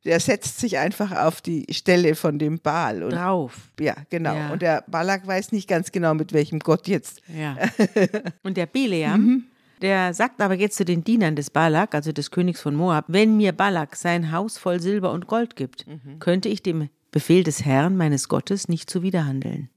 Der 0.05 0.19
setzt 0.19 0.59
sich 0.59 0.77
einfach 0.79 1.13
auf 1.13 1.39
die 1.39 1.65
Stelle 1.71 2.15
von 2.15 2.37
dem 2.37 2.59
Baal. 2.59 3.03
Und 3.03 3.11
Drauf. 3.11 3.69
ja, 3.79 3.95
genau. 4.09 4.35
Ja. 4.35 4.51
Und 4.51 4.61
der 4.61 4.83
Balak 4.87 5.25
weiß 5.25 5.53
nicht 5.53 5.69
ganz 5.69 5.93
genau, 5.93 6.13
mit 6.13 6.33
welchem 6.33 6.59
Gott 6.59 6.89
jetzt. 6.89 7.21
Ja. 7.33 7.55
Und 8.43 8.57
der 8.57 8.65
Bileam, 8.65 9.45
der 9.81 10.13
sagt 10.13 10.41
aber 10.41 10.55
jetzt 10.55 10.75
zu 10.75 10.83
den 10.83 11.05
Dienern 11.05 11.37
des 11.37 11.49
Balak, 11.49 11.95
also 11.95 12.11
des 12.11 12.31
Königs 12.31 12.59
von 12.59 12.75
Moab, 12.75 13.05
wenn 13.07 13.37
mir 13.37 13.53
Balak 13.53 13.95
sein 13.95 14.33
Haus 14.33 14.57
voll 14.57 14.81
Silber 14.81 15.11
und 15.13 15.27
Gold 15.27 15.55
gibt, 15.55 15.85
könnte 16.19 16.49
ich 16.49 16.61
dem 16.61 16.89
Befehl 17.11 17.43
des 17.45 17.63
Herrn 17.63 17.95
meines 17.95 18.27
Gottes 18.27 18.67
nicht 18.67 18.89
zuwiderhandeln. 18.89 19.69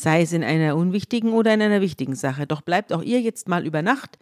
Sei 0.00 0.22
es 0.22 0.32
in 0.32 0.42
einer 0.42 0.76
unwichtigen 0.76 1.34
oder 1.34 1.52
in 1.52 1.60
einer 1.60 1.82
wichtigen 1.82 2.14
Sache, 2.14 2.46
doch 2.46 2.62
bleibt 2.62 2.90
auch 2.90 3.02
ihr 3.02 3.20
jetzt 3.20 3.48
mal 3.48 3.66
über 3.66 3.82
Nacht, 3.82 4.18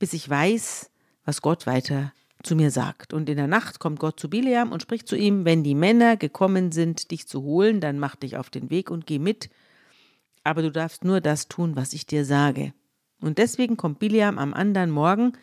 bis 0.00 0.14
ich 0.14 0.28
weiß, 0.28 0.90
was 1.24 1.42
Gott 1.42 1.64
weiter 1.64 2.12
zu 2.42 2.56
mir 2.56 2.72
sagt. 2.72 3.12
Und 3.12 3.28
in 3.28 3.36
der 3.36 3.46
Nacht 3.46 3.78
kommt 3.78 4.00
Gott 4.00 4.18
zu 4.18 4.28
Bileam 4.28 4.72
und 4.72 4.82
spricht 4.82 5.06
zu 5.06 5.14
ihm, 5.14 5.44
wenn 5.44 5.62
die 5.62 5.76
Männer 5.76 6.16
gekommen 6.16 6.72
sind, 6.72 7.12
dich 7.12 7.28
zu 7.28 7.42
holen, 7.42 7.80
dann 7.80 8.00
mach 8.00 8.16
dich 8.16 8.36
auf 8.36 8.50
den 8.50 8.68
Weg 8.68 8.90
und 8.90 9.06
geh 9.06 9.20
mit, 9.20 9.48
aber 10.42 10.60
du 10.60 10.72
darfst 10.72 11.04
nur 11.04 11.20
das 11.20 11.46
tun, 11.46 11.76
was 11.76 11.92
ich 11.92 12.04
dir 12.04 12.24
sage. 12.24 12.74
Und 13.20 13.38
deswegen 13.38 13.76
kommt 13.76 14.00
Biliam 14.00 14.40
am 14.40 14.52
anderen 14.52 14.90
Morgen 14.90 15.34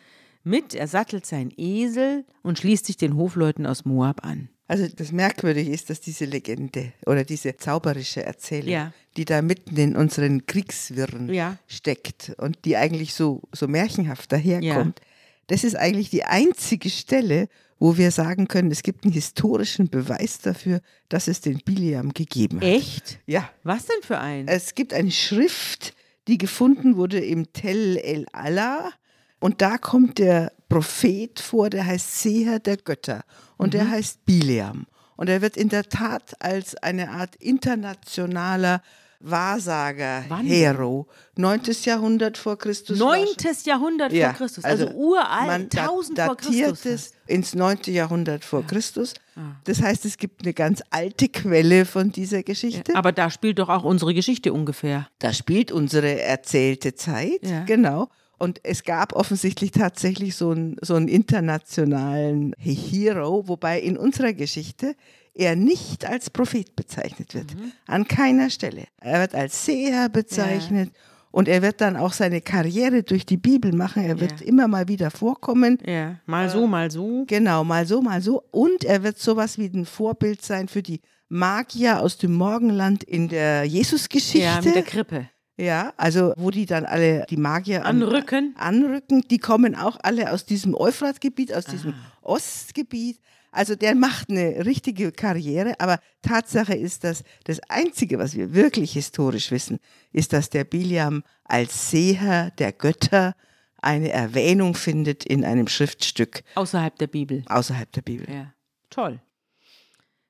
mit, 0.44 0.74
er 0.74 0.88
sattelt 0.88 1.24
seinen 1.24 1.54
Esel 1.56 2.26
und 2.42 2.58
schließt 2.58 2.84
sich 2.84 2.98
den 2.98 3.16
Hofleuten 3.16 3.64
aus 3.64 3.86
Moab 3.86 4.26
an. 4.26 4.50
Also 4.70 4.86
das 4.94 5.10
Merkwürdige 5.10 5.72
ist, 5.72 5.90
dass 5.90 6.00
diese 6.00 6.26
Legende 6.26 6.92
oder 7.04 7.24
diese 7.24 7.56
zauberische 7.56 8.22
Erzählung, 8.22 8.68
Ja. 8.70 8.92
die 9.16 9.24
da 9.24 9.42
mitten 9.42 9.76
in 9.76 9.96
unseren 9.96 10.46
Kriegswirren 10.46 11.32
Ja. 11.34 11.56
steckt 11.66 12.32
und 12.38 12.64
die 12.64 12.76
eigentlich 12.76 13.14
so, 13.14 13.42
so 13.52 13.66
märchenhaft 13.66 14.30
daherkommt, 14.30 15.00
das 15.48 15.64
ist 15.64 15.74
eigentlich 15.74 16.10
die 16.10 16.22
einzige 16.24 16.88
Stelle, 16.88 17.48
wo 17.80 17.96
wir 17.96 18.12
sagen 18.12 18.46
können, 18.46 18.70
es 18.70 18.84
gibt 18.84 19.04
einen 19.04 19.12
historischen 19.12 19.88
Beweis 19.88 20.38
dafür, 20.38 20.80
dass 21.08 21.26
es 21.26 21.40
den 21.40 21.58
Biliam 21.64 22.14
gegeben 22.14 22.60
hat. 22.60 22.68
Echt? 22.68 23.18
Ja. 23.26 23.50
Was 23.64 23.86
denn 23.86 24.02
für 24.02 24.18
ein? 24.18 24.46
Es 24.46 24.76
gibt 24.76 24.92
eine 24.94 25.10
Schrift, 25.10 25.94
die 26.28 26.38
gefunden 26.38 26.96
wurde 26.96 27.18
im 27.18 27.52
Tel 27.52 27.96
El 27.96 28.26
Allah. 28.32 28.92
Und 29.40 29.62
da 29.62 29.78
kommt 29.78 30.18
der 30.18 30.52
Prophet 30.70 31.38
vor, 31.40 31.68
der 31.68 31.84
heißt 31.84 32.20
Seher 32.20 32.58
der 32.60 32.78
Götter. 32.78 33.22
Und 33.58 33.66
Mhm. 33.68 33.70
der 33.72 33.90
heißt 33.90 34.24
Bileam. 34.24 34.86
Und 35.16 35.28
er 35.28 35.42
wird 35.42 35.58
in 35.58 35.68
der 35.68 35.84
Tat 35.84 36.34
als 36.38 36.74
eine 36.76 37.10
Art 37.10 37.36
internationaler 37.36 38.80
Wahrsager, 39.22 40.24
Wann? 40.28 40.46
Hero, 40.46 41.06
9. 41.36 41.84
Jahrhundert 41.84 42.38
vor 42.38 42.56
Christus. 42.56 42.98
Neuntes 42.98 43.66
Jahrhundert 43.66 44.12
Ja, 44.14 44.28
vor 44.30 44.38
Christus, 44.38 44.64
also, 44.64 44.88
uralt, 44.92 45.46
man 45.46 45.68
da- 45.68 45.82
1000 45.88 46.18
vor 46.20 46.36
Christus. 46.38 46.86
es 46.86 47.12
ins 47.26 47.54
9. 47.54 47.92
Jahrhundert 47.92 48.44
vor 48.46 48.66
Christus. 48.66 49.12
Ah. 49.36 49.56
Das 49.64 49.82
heißt, 49.82 50.06
es 50.06 50.16
gibt 50.16 50.42
eine 50.42 50.54
ganz 50.54 50.82
alte 50.88 51.28
Quelle 51.28 51.84
von 51.84 52.12
dieser 52.12 52.42
Geschichte. 52.42 52.96
Aber 52.96 53.12
da 53.12 53.28
spielt 53.30 53.58
doch 53.58 53.68
auch 53.68 53.84
unsere 53.84 54.14
Geschichte 54.14 54.54
ungefähr. 54.54 55.06
Da 55.18 55.34
spielt 55.34 55.70
unsere 55.70 56.18
erzählte 56.22 56.94
Zeit, 56.94 57.40
Ja. 57.42 57.64
genau. 57.64 58.08
Und 58.40 58.60
es 58.64 58.84
gab 58.84 59.12
offensichtlich 59.14 59.70
tatsächlich 59.70 60.34
so 60.34 60.50
einen, 60.50 60.76
so 60.80 60.94
einen 60.94 61.08
internationalen 61.08 62.54
Hero, 62.58 63.46
wobei 63.48 63.80
in 63.80 63.96
unserer 63.98 64.32
Geschichte 64.32 64.94
er 65.34 65.56
nicht 65.56 66.06
als 66.06 66.30
Prophet 66.30 66.74
bezeichnet 66.74 67.34
wird. 67.34 67.54
Mhm. 67.54 67.72
An 67.86 68.08
keiner 68.08 68.48
Stelle. 68.50 68.84
Er 69.00 69.20
wird 69.20 69.34
als 69.34 69.64
Seher 69.64 70.08
bezeichnet. 70.08 70.90
Und 71.32 71.46
er 71.46 71.62
wird 71.62 71.80
dann 71.80 71.96
auch 71.96 72.12
seine 72.12 72.40
Karriere 72.40 73.04
durch 73.04 73.24
die 73.24 73.36
Bibel 73.36 73.72
machen. 73.72 74.02
Er 74.04 74.18
wird 74.18 74.40
Ja. 74.40 74.46
immer 74.46 74.66
mal 74.66 74.88
wieder 74.88 75.12
vorkommen. 75.12 75.78
Ja, 75.86 76.16
mal 76.26 76.50
so, 76.50 76.66
mal 76.66 76.90
so. 76.90 77.24
Genau, 77.28 77.62
mal 77.62 77.86
so, 77.86 78.02
mal 78.02 78.20
so. 78.20 78.42
Und 78.50 78.82
er 78.84 79.04
wird 79.04 79.18
sowas 79.18 79.56
wie 79.56 79.66
ein 79.66 79.84
Vorbild 79.86 80.42
sein 80.42 80.66
für 80.66 80.82
die 80.82 81.00
Magier 81.28 82.00
aus 82.00 82.16
dem 82.18 82.34
Morgenland 82.34 83.04
in 83.04 83.28
der 83.28 83.62
Jesusgeschichte. 83.64 84.38
Ja, 84.46 84.60
mit 84.60 84.74
der 84.74 84.82
Krippe. 84.82 85.28
Ja, 85.60 85.92
also 85.98 86.32
wo 86.36 86.50
die 86.50 86.64
dann 86.64 86.86
alle, 86.86 87.26
die 87.28 87.36
Magier 87.36 87.84
an- 87.84 88.02
Anrücken. 88.02 88.54
anrücken, 88.56 89.22
die 89.30 89.38
kommen 89.38 89.74
auch 89.74 89.98
alle 90.02 90.32
aus 90.32 90.46
diesem 90.46 90.74
Euphratgebiet, 90.74 91.52
aus 91.52 91.66
diesem 91.66 91.94
Ostgebiet. 92.22 93.20
Also 93.52 93.74
der 93.74 93.94
macht 93.96 94.30
eine 94.30 94.64
richtige 94.64 95.10
Karriere, 95.12 95.74
aber 95.80 95.98
Tatsache 96.22 96.74
ist, 96.74 97.02
dass 97.04 97.24
das 97.44 97.60
Einzige, 97.68 98.18
was 98.18 98.36
wir 98.36 98.54
wirklich 98.54 98.92
historisch 98.92 99.50
wissen, 99.50 99.80
ist, 100.12 100.32
dass 100.32 100.50
der 100.50 100.64
Biliam 100.64 101.24
als 101.44 101.90
Seher 101.90 102.52
der 102.52 102.72
Götter 102.72 103.34
eine 103.82 104.10
Erwähnung 104.12 104.74
findet 104.74 105.24
in 105.24 105.44
einem 105.44 105.66
Schriftstück 105.66 106.42
Außerhalb 106.54 106.96
der 106.98 107.08
Bibel. 107.08 107.42
außerhalb 107.48 107.90
der 107.92 108.02
Bibel. 108.02 108.26
Ja, 108.32 108.54
toll. 108.88 109.20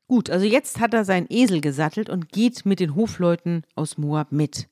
Gut, 0.08 0.30
also 0.30 0.44
jetzt 0.46 0.80
hat 0.80 0.94
er 0.94 1.04
seinen 1.04 1.26
Esel 1.28 1.60
gesattelt 1.60 2.08
und 2.08 2.30
geht 2.32 2.64
mit 2.66 2.80
den 2.80 2.94
Hofleuten 2.96 3.64
aus 3.76 3.96
Moab 3.98 4.32
mit. 4.32 4.66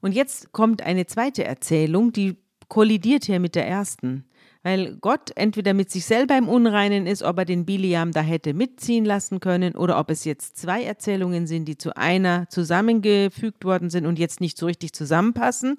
Und 0.00 0.12
jetzt 0.12 0.52
kommt 0.52 0.82
eine 0.82 1.06
zweite 1.06 1.44
Erzählung, 1.44 2.12
die 2.12 2.36
kollidiert 2.68 3.24
hier 3.24 3.40
mit 3.40 3.54
der 3.54 3.66
ersten. 3.66 4.24
Weil 4.62 4.96
Gott 5.00 5.32
entweder 5.36 5.72
mit 5.72 5.90
sich 5.90 6.04
selber 6.04 6.36
im 6.36 6.48
Unreinen 6.48 7.06
ist, 7.06 7.22
ob 7.22 7.38
er 7.38 7.44
den 7.46 7.64
Biliam 7.64 8.12
da 8.12 8.20
hätte 8.20 8.52
mitziehen 8.52 9.06
lassen 9.06 9.40
können, 9.40 9.74
oder 9.74 9.98
ob 9.98 10.10
es 10.10 10.24
jetzt 10.24 10.58
zwei 10.58 10.84
Erzählungen 10.84 11.46
sind, 11.46 11.64
die 11.66 11.78
zu 11.78 11.96
einer 11.96 12.46
zusammengefügt 12.50 13.64
worden 13.64 13.88
sind 13.88 14.04
und 14.06 14.18
jetzt 14.18 14.40
nicht 14.40 14.58
so 14.58 14.66
richtig 14.66 14.92
zusammenpassen. 14.92 15.78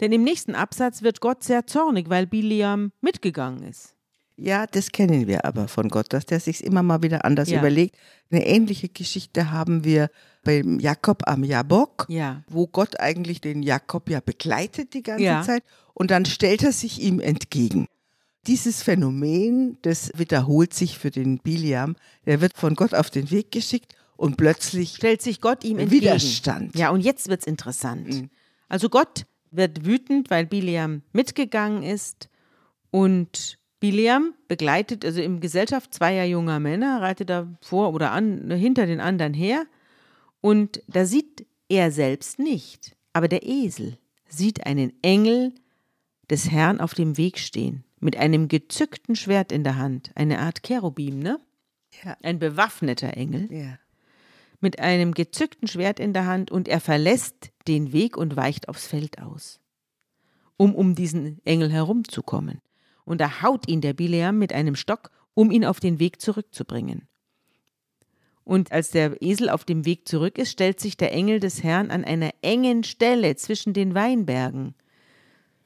Denn 0.00 0.12
im 0.12 0.24
nächsten 0.24 0.54
Absatz 0.54 1.02
wird 1.02 1.20
Gott 1.20 1.44
sehr 1.44 1.66
zornig, 1.66 2.10
weil 2.10 2.26
Biliam 2.26 2.92
mitgegangen 3.00 3.62
ist. 3.62 3.94
Ja, 4.36 4.66
das 4.66 4.92
kennen 4.92 5.26
wir 5.26 5.46
aber 5.46 5.66
von 5.66 5.88
Gott, 5.88 6.12
dass 6.12 6.26
der 6.26 6.40
sich 6.40 6.62
immer 6.62 6.82
mal 6.82 7.02
wieder 7.02 7.24
anders 7.24 7.48
Ja. 7.48 7.58
überlegt. 7.60 7.96
Eine 8.30 8.46
ähnliche 8.46 8.88
Geschichte 8.88 9.50
haben 9.50 9.84
wir 9.84 10.10
beim 10.46 10.78
Jakob 10.80 11.22
am 11.26 11.44
Jabok, 11.44 12.06
Ja. 12.08 12.42
wo 12.48 12.66
Gott 12.66 12.98
eigentlich 13.00 13.40
den 13.42 13.62
Jakob 13.62 14.08
ja 14.08 14.20
begleitet 14.20 14.94
die 14.94 15.02
ganze 15.02 15.24
Ja. 15.24 15.42
Zeit 15.42 15.62
und 15.92 16.10
dann 16.10 16.24
stellt 16.24 16.62
er 16.62 16.72
sich 16.72 17.02
ihm 17.02 17.20
entgegen. 17.20 17.86
Dieses 18.46 18.82
Phänomen, 18.82 19.76
das 19.82 20.12
wiederholt 20.16 20.72
sich 20.72 20.98
für 20.98 21.10
den 21.10 21.38
Biliam. 21.38 21.96
Er 22.24 22.40
wird 22.40 22.56
von 22.56 22.74
Gott 22.76 22.94
auf 22.94 23.10
den 23.10 23.30
Weg 23.32 23.50
geschickt 23.50 23.94
und 24.16 24.36
plötzlich 24.36 24.94
stellt 24.94 25.20
sich 25.20 25.40
Gott 25.40 25.64
ihm 25.64 25.78
entgegen. 25.80 26.02
Widerstand. 26.02 26.76
Ja, 26.76 26.90
und 26.90 27.00
jetzt 27.00 27.28
wird's 27.28 27.46
interessant. 27.46 28.28
Also 28.68 28.88
Gott 28.88 29.26
wird 29.50 29.84
wütend, 29.84 30.30
weil 30.30 30.46
Biliam 30.46 31.02
mitgegangen 31.12 31.82
ist 31.82 32.28
und 32.90 33.58
Biliam 33.80 34.32
begleitet, 34.48 35.04
also 35.04 35.20
in 35.20 35.40
Gesellschaft 35.40 35.92
zweier 35.92 36.24
junger 36.24 36.60
Männer, 36.60 37.02
reitet 37.02 37.28
da 37.30 37.46
vor 37.60 37.92
oder 37.92 38.12
an, 38.12 38.50
hinter 38.50 38.86
den 38.86 39.00
anderen 39.00 39.34
her 39.34 39.64
und 40.46 40.82
da 40.86 41.04
sieht 41.04 41.46
er 41.68 41.90
selbst 41.90 42.38
nicht, 42.38 42.96
aber 43.12 43.26
der 43.28 43.42
Esel 43.44 43.98
sieht 44.28 44.64
einen 44.66 44.92
Engel 45.02 45.52
des 46.30 46.50
Herrn 46.50 46.80
auf 46.80 46.94
dem 46.94 47.16
Weg 47.16 47.38
stehen, 47.38 47.84
mit 48.00 48.16
einem 48.16 48.48
gezückten 48.48 49.16
Schwert 49.16 49.50
in 49.50 49.64
der 49.64 49.76
Hand, 49.76 50.12
eine 50.14 50.38
Art 50.38 50.62
Cherubim, 50.62 51.18
ne? 51.18 51.40
Ja. 52.04 52.16
Ein 52.22 52.38
bewaffneter 52.38 53.16
Engel 53.16 53.50
Ja. 53.52 53.78
mit 54.60 54.78
einem 54.80 55.14
gezückten 55.14 55.66
Schwert 55.66 55.98
in 55.98 56.12
der 56.12 56.26
Hand 56.26 56.50
und 56.50 56.68
er 56.68 56.80
verlässt 56.80 57.50
den 57.66 57.92
Weg 57.92 58.16
und 58.16 58.36
weicht 58.36 58.68
aufs 58.68 58.86
Feld 58.86 59.20
aus, 59.20 59.60
um 60.56 60.74
um 60.74 60.94
diesen 60.94 61.44
Engel 61.44 61.72
herumzukommen. 61.72 62.60
Und 63.04 63.20
da 63.20 63.42
haut 63.42 63.68
ihn 63.68 63.80
der 63.80 63.94
Bileam 63.94 64.38
mit 64.38 64.52
einem 64.52 64.76
Stock, 64.76 65.10
um 65.34 65.50
ihn 65.50 65.64
auf 65.64 65.80
den 65.80 65.98
Weg 65.98 66.20
zurückzubringen. 66.20 67.08
Und 68.46 68.70
als 68.70 68.92
der 68.92 69.20
Esel 69.20 69.50
auf 69.50 69.64
dem 69.64 69.84
Weg 69.84 70.06
zurück 70.06 70.38
ist, 70.38 70.52
stellt 70.52 70.78
sich 70.78 70.96
der 70.96 71.12
Engel 71.12 71.40
des 71.40 71.64
Herrn 71.64 71.90
an 71.90 72.04
einer 72.04 72.30
engen 72.42 72.84
Stelle 72.84 73.34
zwischen 73.34 73.72
den 73.72 73.96
Weinbergen. 73.96 74.74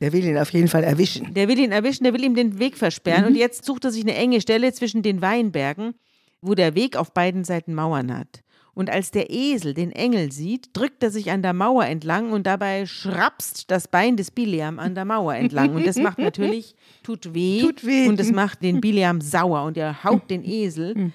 Der 0.01 0.15
will 0.15 0.25
ihn 0.25 0.39
auf 0.39 0.51
jeden 0.55 0.69
Fall 0.69 0.83
erwischen. 0.83 1.35
Der 1.35 1.47
will 1.47 1.59
ihn 1.59 1.73
erwischen, 1.73 2.05
der 2.05 2.15
will 2.15 2.25
ihm 2.25 2.35
den 2.35 2.59
Weg 2.59 2.79
versperren 2.79 3.27
und 3.27 3.37
jetzt 3.37 3.67
sucht 3.67 3.85
er 3.85 3.91
sich 3.91 4.03
eine 4.03 4.15
enge 4.15 4.41
Stelle 4.41 4.73
zwischen 4.73 5.03
den 5.03 5.21
Weinbergen, 5.21 5.93
wo 6.41 6.55
der 6.55 6.75
Weg 6.75 6.97
auf 6.97 7.13
beiden 7.13 7.45
Seiten 7.45 7.75
Mauern 7.75 8.17
hat. 8.17 8.41
Und 8.73 8.89
als 8.89 9.11
der 9.11 9.29
Esel 9.29 9.75
den 9.75 9.93
Engel 9.93 10.33
sieht, 10.33 10.71
drückt 10.73 11.03
er 11.03 11.11
sich 11.11 11.31
an 11.31 11.43
der 11.43 11.53
Mauer 11.53 11.85
entlang 11.85 12.33
und 12.33 12.47
dabei 12.47 12.87
schrapst 12.87 13.71
das 13.71 13.89
Bein 13.89 14.17
des 14.17 14.31
Bileam 14.31 14.79
an 14.79 14.95
der 14.95 15.05
Mauer 15.05 15.35
entlang. 15.35 15.75
Und 15.75 15.87
das 15.87 15.97
macht 15.97 16.19
natürlich, 16.19 16.75
tut 17.03 17.35
weh. 17.35 17.61
Tut 17.61 17.85
weh. 17.85 18.09
Und 18.09 18.19
das 18.19 18.33
macht 18.33 18.63
den 18.63 18.81
Bileam 18.81 19.21
sauer 19.21 19.65
und 19.65 19.77
er 19.77 20.03
haut 20.03 20.31
den 20.31 20.43
Esel. 20.43 21.13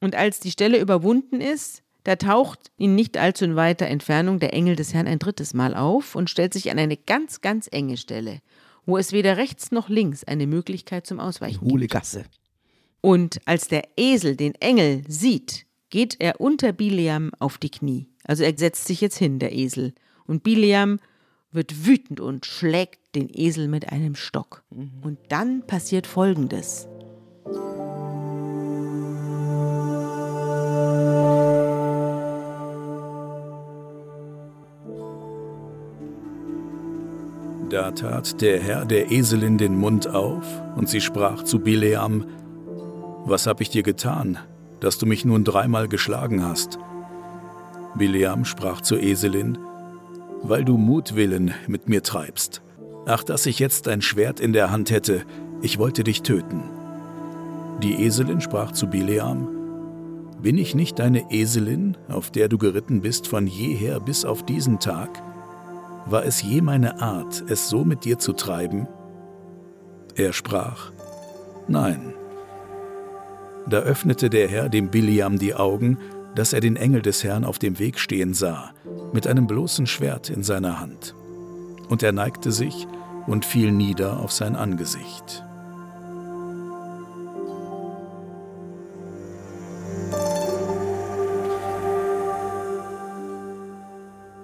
Und 0.00 0.14
als 0.14 0.40
die 0.40 0.50
Stelle 0.50 0.78
überwunden 0.80 1.40
ist, 1.40 1.82
da 2.04 2.16
taucht 2.16 2.70
in 2.76 2.94
nicht 2.94 3.18
allzu 3.18 3.54
weiter 3.56 3.86
Entfernung 3.86 4.38
der 4.38 4.54
Engel 4.54 4.76
des 4.76 4.94
Herrn 4.94 5.06
ein 5.06 5.18
drittes 5.18 5.52
Mal 5.52 5.74
auf 5.74 6.14
und 6.14 6.30
stellt 6.30 6.54
sich 6.54 6.70
an 6.70 6.78
eine 6.78 6.96
ganz, 6.96 7.40
ganz 7.40 7.68
enge 7.70 7.96
Stelle, 7.96 8.40
wo 8.86 8.96
es 8.96 9.12
weder 9.12 9.36
rechts 9.36 9.72
noch 9.72 9.88
links 9.88 10.24
eine 10.24 10.46
Möglichkeit 10.46 11.06
zum 11.06 11.20
Ausweichen 11.20 11.60
gibt. 11.60 11.70
Hohle 11.70 11.86
Gasse. 11.86 12.24
Und 13.00 13.40
als 13.44 13.68
der 13.68 13.88
Esel 13.96 14.36
den 14.36 14.54
Engel 14.54 15.02
sieht, 15.06 15.66
geht 15.90 16.16
er 16.18 16.40
unter 16.40 16.72
Bileam 16.72 17.30
auf 17.38 17.58
die 17.58 17.70
Knie. 17.70 18.08
Also 18.24 18.44
er 18.44 18.56
setzt 18.56 18.86
sich 18.86 19.00
jetzt 19.00 19.18
hin, 19.18 19.38
der 19.38 19.52
Esel. 19.52 19.94
Und 20.26 20.42
Bileam 20.42 21.00
wird 21.52 21.86
wütend 21.86 22.20
und 22.20 22.46
schlägt 22.46 23.14
den 23.14 23.28
Esel 23.32 23.68
mit 23.68 23.90
einem 23.90 24.14
Stock. 24.14 24.64
Und 24.70 25.18
dann 25.28 25.66
passiert 25.66 26.06
Folgendes. 26.06 26.88
Da 37.70 37.90
tat 37.90 38.40
der 38.40 38.60
Herr 38.60 38.86
der 38.86 39.10
Eselin 39.10 39.58
den 39.58 39.76
Mund 39.76 40.08
auf, 40.08 40.46
und 40.76 40.88
sie 40.88 41.02
sprach 41.02 41.42
zu 41.42 41.58
Bileam, 41.58 42.24
Was 43.26 43.46
hab 43.46 43.60
ich 43.60 43.68
dir 43.68 43.82
getan, 43.82 44.38
dass 44.80 44.96
du 44.96 45.04
mich 45.04 45.26
nun 45.26 45.44
dreimal 45.44 45.86
geschlagen 45.86 46.42
hast? 46.42 46.78
Bileam 47.94 48.46
sprach 48.46 48.80
zur 48.80 49.02
Eselin, 49.02 49.58
Weil 50.42 50.64
du 50.64 50.78
Mutwillen 50.78 51.52
mit 51.66 51.90
mir 51.90 52.02
treibst. 52.02 52.62
Ach, 53.04 53.22
dass 53.22 53.44
ich 53.44 53.58
jetzt 53.58 53.86
ein 53.86 54.00
Schwert 54.00 54.40
in 54.40 54.54
der 54.54 54.70
Hand 54.70 54.90
hätte, 54.90 55.24
ich 55.60 55.78
wollte 55.78 56.04
dich 56.04 56.22
töten. 56.22 56.62
Die 57.82 58.02
Eselin 58.02 58.40
sprach 58.40 58.72
zu 58.72 58.86
Bileam, 58.86 59.46
Bin 60.40 60.56
ich 60.56 60.74
nicht 60.74 60.98
deine 60.98 61.30
Eselin, 61.30 61.98
auf 62.08 62.30
der 62.30 62.48
du 62.48 62.56
geritten 62.56 63.02
bist 63.02 63.28
von 63.28 63.46
jeher 63.46 64.00
bis 64.00 64.24
auf 64.24 64.42
diesen 64.42 64.78
Tag? 64.78 65.22
War 66.10 66.24
es 66.24 66.40
je 66.40 66.62
meine 66.62 67.02
Art, 67.02 67.44
es 67.48 67.68
so 67.68 67.84
mit 67.84 68.04
dir 68.04 68.18
zu 68.18 68.32
treiben? 68.32 68.88
Er 70.14 70.32
sprach, 70.32 70.90
Nein. 71.66 72.14
Da 73.66 73.80
öffnete 73.80 74.30
der 74.30 74.48
Herr 74.48 74.70
dem 74.70 74.88
Biliam 74.88 75.38
die 75.38 75.54
Augen, 75.54 75.98
dass 76.34 76.54
er 76.54 76.60
den 76.60 76.76
Engel 76.76 77.02
des 77.02 77.24
Herrn 77.24 77.44
auf 77.44 77.58
dem 77.58 77.78
Weg 77.78 77.98
stehen 77.98 78.32
sah, 78.32 78.70
mit 79.12 79.26
einem 79.26 79.46
bloßen 79.46 79.86
Schwert 79.86 80.30
in 80.30 80.42
seiner 80.42 80.80
Hand. 80.80 81.14
Und 81.90 82.02
er 82.02 82.12
neigte 82.12 82.52
sich 82.52 82.86
und 83.26 83.44
fiel 83.44 83.70
nieder 83.70 84.20
auf 84.20 84.32
sein 84.32 84.56
Angesicht. 84.56 85.44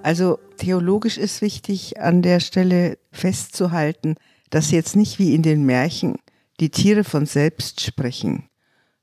Also 0.05 0.37
theologisch 0.57 1.17
ist 1.17 1.41
wichtig 1.41 1.99
an 1.99 2.21
der 2.21 2.39
Stelle 2.39 2.99
festzuhalten, 3.11 4.17
dass 4.51 4.69
jetzt 4.69 4.95
nicht 4.95 5.17
wie 5.17 5.33
in 5.33 5.41
den 5.41 5.65
Märchen 5.65 6.17
die 6.59 6.69
Tiere 6.69 7.03
von 7.03 7.25
selbst 7.25 7.81
sprechen, 7.81 8.47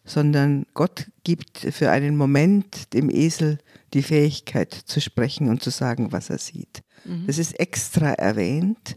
sondern 0.05 0.65
Gott 0.75 1.11
gibt 1.25 1.59
für 1.59 1.91
einen 1.91 2.17
Moment 2.17 2.95
dem 2.95 3.11
Esel 3.11 3.59
die 3.95 4.05
Fähigkeit 4.05 4.73
zu 4.73 5.01
sprechen 5.01 5.49
und 5.49 5.61
zu 5.61 5.71
sagen, 5.71 6.13
was 6.13 6.31
er 6.31 6.39
sieht. 6.39 6.85
Mhm. 7.05 7.27
Das 7.27 7.39
ist 7.39 7.59
extra 7.59 8.13
erwähnt, 8.13 8.97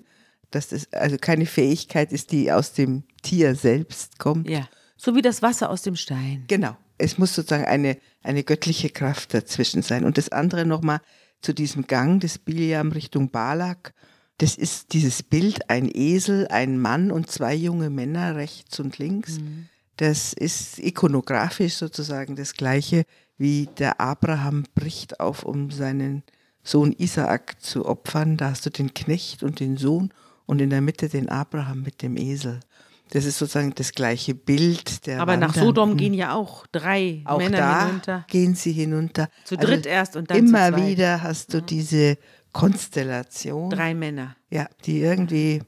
dass 0.52 0.68
das 0.68 0.94
also 0.94 1.18
keine 1.18 1.48
Fähigkeit 1.48 2.12
ist, 2.12 2.32
die 2.32 2.52
aus 2.52 2.74
dem 2.74 3.02
Tier 3.24 3.56
selbst 3.56 4.20
kommt. 4.20 4.48
Ja, 4.48 4.70
so 4.96 5.16
wie 5.16 5.24
das 5.24 5.42
Wasser 5.42 5.72
aus 5.72 5.82
dem 5.82 5.96
Stein. 5.96 6.44
Genau. 6.50 6.78
Es 7.00 7.18
muss 7.18 7.34
sozusagen 7.34 7.66
eine, 7.66 7.98
eine 8.22 8.44
göttliche 8.44 8.92
Kraft 8.92 9.34
dazwischen 9.34 9.82
sein. 9.82 10.06
Und 10.06 10.20
das 10.20 10.30
andere 10.30 10.68
nochmal 10.68 11.02
zu 11.46 11.54
diesem 11.54 11.86
Gang 11.86 12.20
des 12.20 12.40
Biliam 12.40 12.92
Richtung 12.92 13.30
Balak. 13.30 13.94
Das 14.40 14.58
ist 14.58 14.94
dieses 14.94 15.22
Bild, 15.22 15.70
ein 15.70 15.90
Esel, 15.94 16.48
ein 16.48 16.80
Mann 16.80 17.12
und 17.12 17.30
zwei 17.30 17.54
junge 17.54 17.92
Männer 17.92 18.36
rechts 18.36 18.80
und 18.80 18.98
links. 18.98 19.40
Mhm. 19.40 19.70
Das 19.98 20.34
ist 20.34 20.80
ikonografisch 20.80 21.75
sozusagen 21.75 22.36
das 22.36 22.54
gleiche, 22.54 23.06
wie 23.38 23.70
der 23.78 24.02
Abraham 24.02 24.66
bricht 24.74 25.20
auf, 25.20 25.44
um 25.44 25.70
seinen 25.70 26.24
Sohn 26.64 26.92
Isaak 26.92 27.62
zu 27.62 27.86
opfern. 27.86 28.38
Da 28.38 28.50
hast 28.50 28.66
du 28.66 28.72
den 28.72 28.94
Knecht 28.96 29.44
und 29.44 29.60
den 29.60 29.78
Sohn 29.78 30.12
und 30.48 30.62
in 30.62 30.72
der 30.72 30.82
Mitte 30.82 31.10
den 31.10 31.30
Abraham 31.30 31.84
mit 31.84 32.02
dem 32.02 32.18
Esel. 32.18 32.60
Das 33.12 33.26
ist 33.26 33.38
sozusagen 33.38 33.74
das 33.76 33.92
gleiche 33.92 34.34
Bild 34.34 35.06
der 35.06 35.22
Aber 35.22 35.34
Wandernden. 35.34 35.58
nach 35.60 35.64
Sodom 35.66 35.96
gehen 35.96 36.14
ja 36.14 36.34
auch 36.34 36.66
drei 36.68 37.22
auch 37.26 37.38
Männer 37.38 37.58
da 37.58 37.86
hinunter. 37.86 38.26
gehen 38.30 38.56
sie 38.56 38.72
hinunter. 38.72 39.30
Zu 39.44 39.56
Also 39.58 39.68
dritt 39.68 39.86
erst 39.86 40.16
und 40.16 40.30
dann 40.32 40.38
immer 40.38 40.68
zu 40.70 40.74
zweit. 40.80 40.88
wieder 40.88 41.22
hast 41.24 41.54
du 41.54 41.62
diese 41.62 42.18
Konstellation, 42.52 43.70
Drei 43.70 43.94
Männer. 43.94 44.36
ja, 44.50 44.68
die 44.86 45.00
irgendwie 45.02 45.62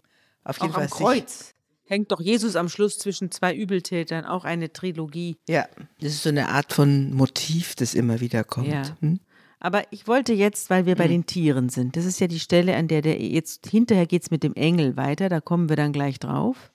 auf 0.44 0.58
jeden 0.62 0.74
Auch 0.74 0.78
am 0.78 0.88
Fall 0.88 0.90
sich- 0.90 0.98
Kreuz 0.98 1.54
hängt 1.86 2.12
doch 2.12 2.20
Jesus 2.20 2.56
am 2.58 2.68
Schluss 2.70 2.98
zwischen 3.00 3.32
zwei 3.32 3.56
Übeltätern, 3.56 4.26
auch 4.26 4.44
eine 4.44 4.74
Trilogie. 4.74 5.38
Ja, 5.48 5.68
das 6.02 6.14
ist 6.14 6.24
so 6.24 6.30
eine 6.30 6.50
Art 6.50 6.74
von 6.74 7.14
Motiv, 7.14 7.76
das 7.76 7.94
immer 7.94 8.20
wieder 8.20 8.44
kommt. 8.44 8.68
Ja. 8.68 8.82
Hm? 9.00 9.20
Aber 9.60 9.84
ich 9.92 10.06
wollte 10.08 10.34
jetzt, 10.34 10.70
weil 10.70 10.86
wir 10.86 10.96
bei 10.96 11.08
den 11.08 11.26
Tieren 11.26 11.70
sind, 11.70 11.96
das 11.96 12.04
ist 12.06 12.20
ja 12.20 12.28
die 12.28 12.40
Stelle, 12.42 12.76
an 12.76 12.88
der 12.90 13.02
der 13.02 13.20
jetzt 13.22 13.68
hinterher 13.68 14.06
geht 14.06 14.24
es 14.24 14.32
mit 14.32 14.44
dem 14.44 14.54
Engel 14.54 14.98
weiter, 14.98 15.30
da 15.30 15.40
kommen 15.40 15.70
wir 15.70 15.76
dann 15.78 15.94
gleich 15.94 16.20
drauf. 16.20 16.72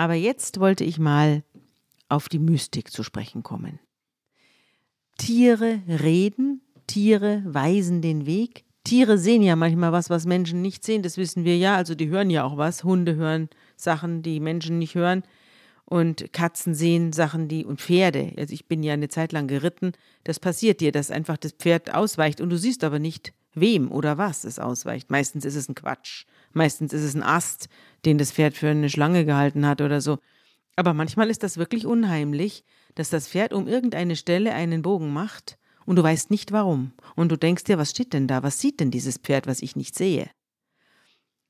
Aber 0.00 0.14
jetzt 0.14 0.60
wollte 0.60 0.82
ich 0.82 0.98
mal 0.98 1.44
auf 2.08 2.30
die 2.30 2.38
Mystik 2.38 2.90
zu 2.90 3.02
sprechen 3.02 3.42
kommen. 3.42 3.80
Tiere 5.18 5.82
reden, 5.86 6.62
Tiere 6.86 7.42
weisen 7.44 8.00
den 8.00 8.24
Weg. 8.24 8.64
Tiere 8.82 9.18
sehen 9.18 9.42
ja 9.42 9.56
manchmal 9.56 9.92
was, 9.92 10.08
was 10.08 10.24
Menschen 10.24 10.62
nicht 10.62 10.84
sehen, 10.84 11.02
das 11.02 11.18
wissen 11.18 11.44
wir 11.44 11.58
ja. 11.58 11.76
Also 11.76 11.94
die 11.94 12.08
hören 12.08 12.30
ja 12.30 12.44
auch 12.44 12.56
was. 12.56 12.82
Hunde 12.82 13.16
hören 13.16 13.50
Sachen, 13.76 14.22
die 14.22 14.40
Menschen 14.40 14.78
nicht 14.78 14.94
hören. 14.94 15.22
Und 15.84 16.32
Katzen 16.32 16.74
sehen 16.74 17.12
Sachen, 17.12 17.48
die 17.48 17.66
und 17.66 17.82
Pferde. 17.82 18.32
Also 18.38 18.54
ich 18.54 18.66
bin 18.66 18.82
ja 18.82 18.94
eine 18.94 19.10
Zeit 19.10 19.32
lang 19.32 19.48
geritten. 19.48 19.92
Das 20.24 20.40
passiert 20.40 20.80
dir, 20.80 20.92
dass 20.92 21.10
einfach 21.10 21.36
das 21.36 21.52
Pferd 21.52 21.92
ausweicht 21.92 22.40
und 22.40 22.48
du 22.48 22.56
siehst 22.56 22.84
aber 22.84 23.00
nicht, 23.00 23.34
wem 23.52 23.92
oder 23.92 24.16
was 24.16 24.44
es 24.44 24.58
ausweicht. 24.58 25.10
Meistens 25.10 25.44
ist 25.44 25.56
es 25.56 25.68
ein 25.68 25.74
Quatsch. 25.74 26.24
Meistens 26.52 26.92
ist 26.92 27.02
es 27.02 27.14
ein 27.14 27.22
Ast, 27.22 27.68
den 28.04 28.18
das 28.18 28.32
Pferd 28.32 28.56
für 28.56 28.68
eine 28.68 28.90
Schlange 28.90 29.24
gehalten 29.24 29.66
hat 29.66 29.80
oder 29.80 30.00
so. 30.00 30.18
Aber 30.76 30.94
manchmal 30.94 31.30
ist 31.30 31.42
das 31.42 31.58
wirklich 31.58 31.86
unheimlich, 31.86 32.64
dass 32.94 33.10
das 33.10 33.28
Pferd 33.28 33.52
um 33.52 33.68
irgendeine 33.68 34.16
Stelle 34.16 34.52
einen 34.54 34.82
Bogen 34.82 35.12
macht 35.12 35.58
und 35.86 35.96
du 35.96 36.02
weißt 36.02 36.30
nicht 36.30 36.52
warum. 36.52 36.92
Und 37.16 37.30
du 37.30 37.36
denkst 37.36 37.64
dir, 37.64 37.78
was 37.78 37.90
steht 37.90 38.12
denn 38.12 38.26
da? 38.26 38.42
Was 38.42 38.60
sieht 38.60 38.80
denn 38.80 38.90
dieses 38.90 39.18
Pferd, 39.18 39.46
was 39.46 39.62
ich 39.62 39.76
nicht 39.76 39.94
sehe? 39.94 40.30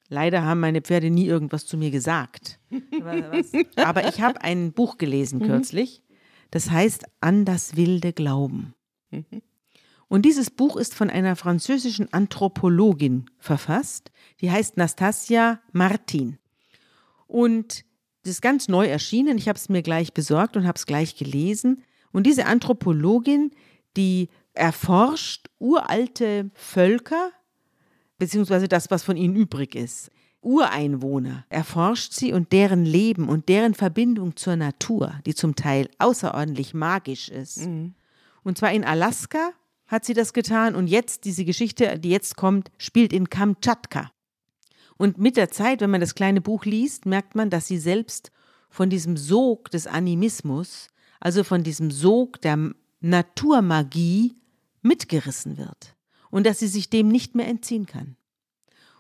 Leider 0.08 0.44
haben 0.44 0.60
meine 0.60 0.82
Pferde 0.82 1.08
nie 1.08 1.26
irgendwas 1.26 1.66
zu 1.66 1.76
mir 1.76 1.90
gesagt. 1.90 2.58
Aber 3.76 4.08
ich 4.08 4.20
habe 4.20 4.42
ein 4.42 4.72
Buch 4.72 4.98
gelesen 4.98 5.40
kürzlich, 5.40 6.02
das 6.50 6.70
heißt 6.70 7.04
An 7.20 7.44
das 7.44 7.76
wilde 7.76 8.12
Glauben. 8.12 8.74
Und 10.10 10.22
dieses 10.22 10.50
Buch 10.50 10.76
ist 10.76 10.92
von 10.92 11.08
einer 11.08 11.36
französischen 11.36 12.12
Anthropologin 12.12 13.26
verfasst, 13.38 14.10
die 14.40 14.50
heißt 14.50 14.76
Nastasia 14.76 15.60
Martin. 15.70 16.36
Und 17.28 17.84
das 18.24 18.32
ist 18.32 18.42
ganz 18.42 18.66
neu 18.66 18.86
erschienen. 18.86 19.38
Ich 19.38 19.48
habe 19.48 19.56
es 19.56 19.68
mir 19.68 19.82
gleich 19.82 20.12
besorgt 20.12 20.56
und 20.56 20.66
habe 20.66 20.76
es 20.76 20.86
gleich 20.86 21.14
gelesen. 21.14 21.84
Und 22.10 22.26
diese 22.26 22.46
Anthropologin, 22.46 23.52
die 23.96 24.30
erforscht 24.52 25.48
uralte 25.60 26.50
Völker, 26.54 27.30
beziehungsweise 28.18 28.66
das, 28.66 28.90
was 28.90 29.04
von 29.04 29.16
ihnen 29.16 29.36
übrig 29.36 29.76
ist. 29.76 30.10
Ureinwohner 30.40 31.46
erforscht 31.50 32.14
sie 32.14 32.32
und 32.32 32.50
deren 32.50 32.84
Leben 32.84 33.28
und 33.28 33.48
deren 33.48 33.74
Verbindung 33.74 34.34
zur 34.34 34.56
Natur, 34.56 35.14
die 35.24 35.36
zum 35.36 35.54
Teil 35.54 35.88
außerordentlich 35.98 36.74
magisch 36.74 37.28
ist. 37.28 37.58
Und 38.42 38.58
zwar 38.58 38.72
in 38.72 38.84
Alaska 38.84 39.52
hat 39.90 40.04
sie 40.04 40.14
das 40.14 40.32
getan 40.32 40.76
und 40.76 40.86
jetzt, 40.86 41.24
diese 41.24 41.44
Geschichte, 41.44 41.98
die 41.98 42.10
jetzt 42.10 42.36
kommt, 42.36 42.70
spielt 42.78 43.12
in 43.12 43.28
Kamtschatka. 43.28 44.12
Und 44.96 45.18
mit 45.18 45.36
der 45.36 45.50
Zeit, 45.50 45.80
wenn 45.80 45.90
man 45.90 46.00
das 46.00 46.14
kleine 46.14 46.40
Buch 46.40 46.64
liest, 46.64 47.06
merkt 47.06 47.34
man, 47.34 47.50
dass 47.50 47.66
sie 47.66 47.78
selbst 47.78 48.30
von 48.68 48.88
diesem 48.88 49.16
Sog 49.16 49.70
des 49.72 49.88
Animismus, 49.88 50.88
also 51.18 51.42
von 51.42 51.64
diesem 51.64 51.90
Sog 51.90 52.40
der 52.40 52.72
Naturmagie, 53.00 54.36
mitgerissen 54.82 55.58
wird. 55.58 55.96
Und 56.30 56.46
dass 56.46 56.60
sie 56.60 56.68
sich 56.68 56.88
dem 56.88 57.08
nicht 57.08 57.34
mehr 57.34 57.48
entziehen 57.48 57.86
kann. 57.86 58.16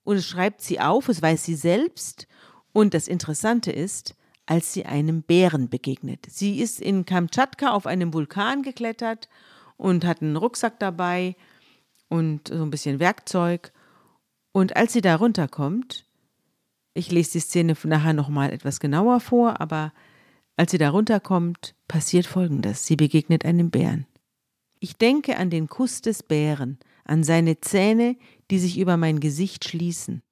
Und 0.02 0.16
es 0.16 0.26
schreibt 0.26 0.60
sie 0.60 0.80
auf, 0.80 1.08
es 1.08 1.22
weiß 1.22 1.44
sie 1.44 1.54
selbst. 1.54 2.26
Und 2.72 2.94
das 2.94 3.06
Interessante 3.06 3.70
ist, 3.70 4.16
als 4.46 4.72
sie 4.72 4.86
einem 4.86 5.22
Bären 5.22 5.68
begegnet. 5.68 6.26
Sie 6.28 6.58
ist 6.58 6.80
in 6.80 7.04
Kamtschatka 7.04 7.70
auf 7.70 7.86
einem 7.86 8.12
Vulkan 8.12 8.62
geklettert 8.62 9.28
und 9.80 10.04
hat 10.04 10.20
einen 10.20 10.36
Rucksack 10.36 10.78
dabei 10.78 11.36
und 12.08 12.48
so 12.48 12.62
ein 12.62 12.70
bisschen 12.70 13.00
Werkzeug. 13.00 13.72
Und 14.52 14.76
als 14.76 14.92
sie 14.92 15.00
da 15.00 15.16
runterkommt, 15.16 16.04
ich 16.92 17.10
lese 17.10 17.32
die 17.32 17.40
Szene 17.40 17.74
nachher 17.84 18.12
nochmal 18.12 18.52
etwas 18.52 18.78
genauer 18.78 19.20
vor, 19.20 19.60
aber 19.60 19.92
als 20.56 20.72
sie 20.72 20.78
da 20.78 20.90
runterkommt, 20.90 21.74
passiert 21.88 22.26
Folgendes. 22.26 22.84
Sie 22.84 22.96
begegnet 22.96 23.46
einem 23.46 23.70
Bären. 23.70 24.06
Ich 24.80 24.96
denke 24.96 25.38
an 25.38 25.48
den 25.48 25.66
Kuss 25.68 26.02
des 26.02 26.22
Bären, 26.22 26.78
an 27.04 27.24
seine 27.24 27.60
Zähne, 27.60 28.16
die 28.50 28.58
sich 28.58 28.78
über 28.78 28.98
mein 28.98 29.18
Gesicht 29.20 29.66
schließen, 29.66 30.22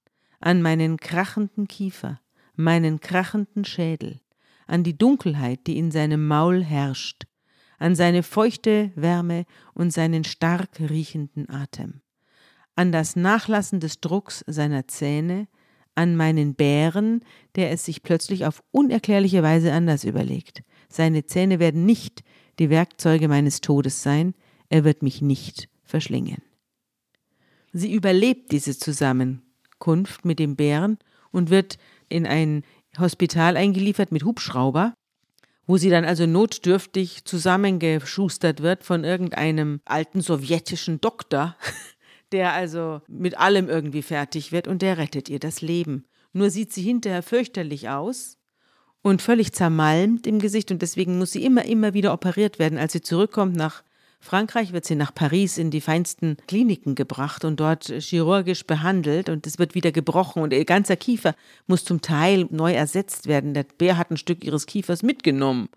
an 0.41 0.61
meinen 0.61 0.99
krachenden 0.99 1.69
Kiefer, 1.69 2.21
meinen 2.55 3.01
krachenden 3.01 3.65
Schädel, 3.65 4.21
an 4.67 4.85
die 4.85 4.99
Dunkelheit, 4.99 5.67
die 5.67 5.79
in 5.79 5.91
seinem 5.91 6.27
Maul 6.27 6.63
herrscht, 6.63 7.28
an 7.79 7.95
seine 7.95 8.23
feuchte 8.23 8.91
Wärme 8.95 9.45
und 9.75 9.93
seinen 9.93 10.25
stark 10.25 10.81
riechenden 10.81 11.49
Atem, 11.49 12.01
an 12.77 12.93
das 12.93 13.17
Nachlassen 13.17 13.81
des 13.81 14.01
Drucks 14.01 14.45
seiner 14.47 14.87
Zähne, 14.89 15.49
an 15.95 16.15
meinen 16.15 16.55
Bären, 16.55 17.23
der 17.57 17.73
es 17.73 17.85
sich 17.85 18.03
plötzlich 18.03 18.47
auf 18.47 18.63
unerklärliche 18.71 19.43
Weise 19.43 19.73
anders 19.73 20.05
überlegt. 20.05 20.63
Seine 20.89 21.27
Zähne 21.27 21.59
werden 21.59 21.87
nicht 21.87 22.23
die 22.59 22.71
Werkzeuge 22.71 23.29
meines 23.29 23.61
Todes 23.61 24.03
sein, 24.03 24.35
er 24.69 24.85
wird 24.85 25.03
mich 25.03 25.23
nicht 25.23 25.69
verschlingen. 25.83 26.43
Sie 27.73 27.93
überlebt 27.93 28.53
diese 28.53 28.79
Zusammenkunft 28.79 30.25
mit 30.25 30.39
dem 30.39 30.57
Bären 30.57 30.99
und 31.31 31.51
wird 31.51 31.79
in 32.09 32.27
ein 32.27 32.63
Hospital 32.99 33.57
eingeliefert 33.57 34.13
mit 34.13 34.25
Hubschrauber, 34.25 34.95
wo 35.69 35.77
sie 35.77 35.91
dann 35.91 36.07
also 36.07 36.27
notdürftig 36.27 37.25
zusammengeschustert 37.27 38.63
wird 38.63 38.83
von 38.83 39.05
irgendeinem 39.05 39.81
alten 39.85 40.23
sowjetischen 40.23 41.01
Doktor, 41.01 41.57
der 42.33 42.55
also 42.55 43.03
mit 43.07 43.39
allem 43.39 43.69
irgendwie 43.69 44.03
fertig 44.03 44.51
wird 44.51 44.67
und 44.67 44.83
der 44.83 44.99
rettet 44.99 45.29
ihr 45.29 45.39
das 45.39 45.61
Leben. 45.61 46.07
Nur 46.33 46.51
sieht 46.51 46.73
sie 46.73 46.83
hinterher 46.83 47.23
fürchterlich 47.23 47.91
aus 47.91 48.39
und 49.03 49.21
völlig 49.21 49.53
zermalmt 49.53 50.27
im 50.27 50.39
Gesicht 50.39 50.71
und 50.71 50.81
deswegen 50.81 51.19
muss 51.19 51.33
sie 51.33 51.45
immer, 51.45 51.67
immer 51.67 51.93
wieder 51.93 52.15
operiert 52.15 52.59
werden. 52.59 52.79
Als 52.79 52.95
sie 52.95 53.03
zurückkommt 53.03 53.55
nach 53.55 53.85
Frankreich, 54.21 54.73
wird 54.73 54.85
sie 54.85 54.97
nach 54.97 55.15
Paris 55.15 55.59
in 55.59 55.71
die 55.71 55.81
feinsten 55.81 56.37
Kliniken 56.47 56.95
gebracht 56.95 57.45
und 57.45 57.61
dort 57.61 57.85
chirurgisch 57.85 58.67
behandelt 58.67 59.29
und 59.29 59.47
es 59.47 59.59
wird 59.59 59.75
wieder 59.75 59.93
gebrochen 59.93 60.43
und 60.43 60.53
ihr 60.53 60.65
ganzer 60.65 60.97
Kiefer 60.97 61.35
muss 61.67 61.85
zum 61.85 62.01
Teil 62.01 62.47
neu 62.51 62.73
ersetzt 62.73 63.27
werden. 63.27 63.55
Der 63.55 63.65
Bär 63.65 63.97
hat 63.97 64.11
ein 64.11 64.17
Stück 64.17 64.45
ihres 64.45 64.67
Kiefers 64.67 65.03
mitgenommen. 65.03 65.69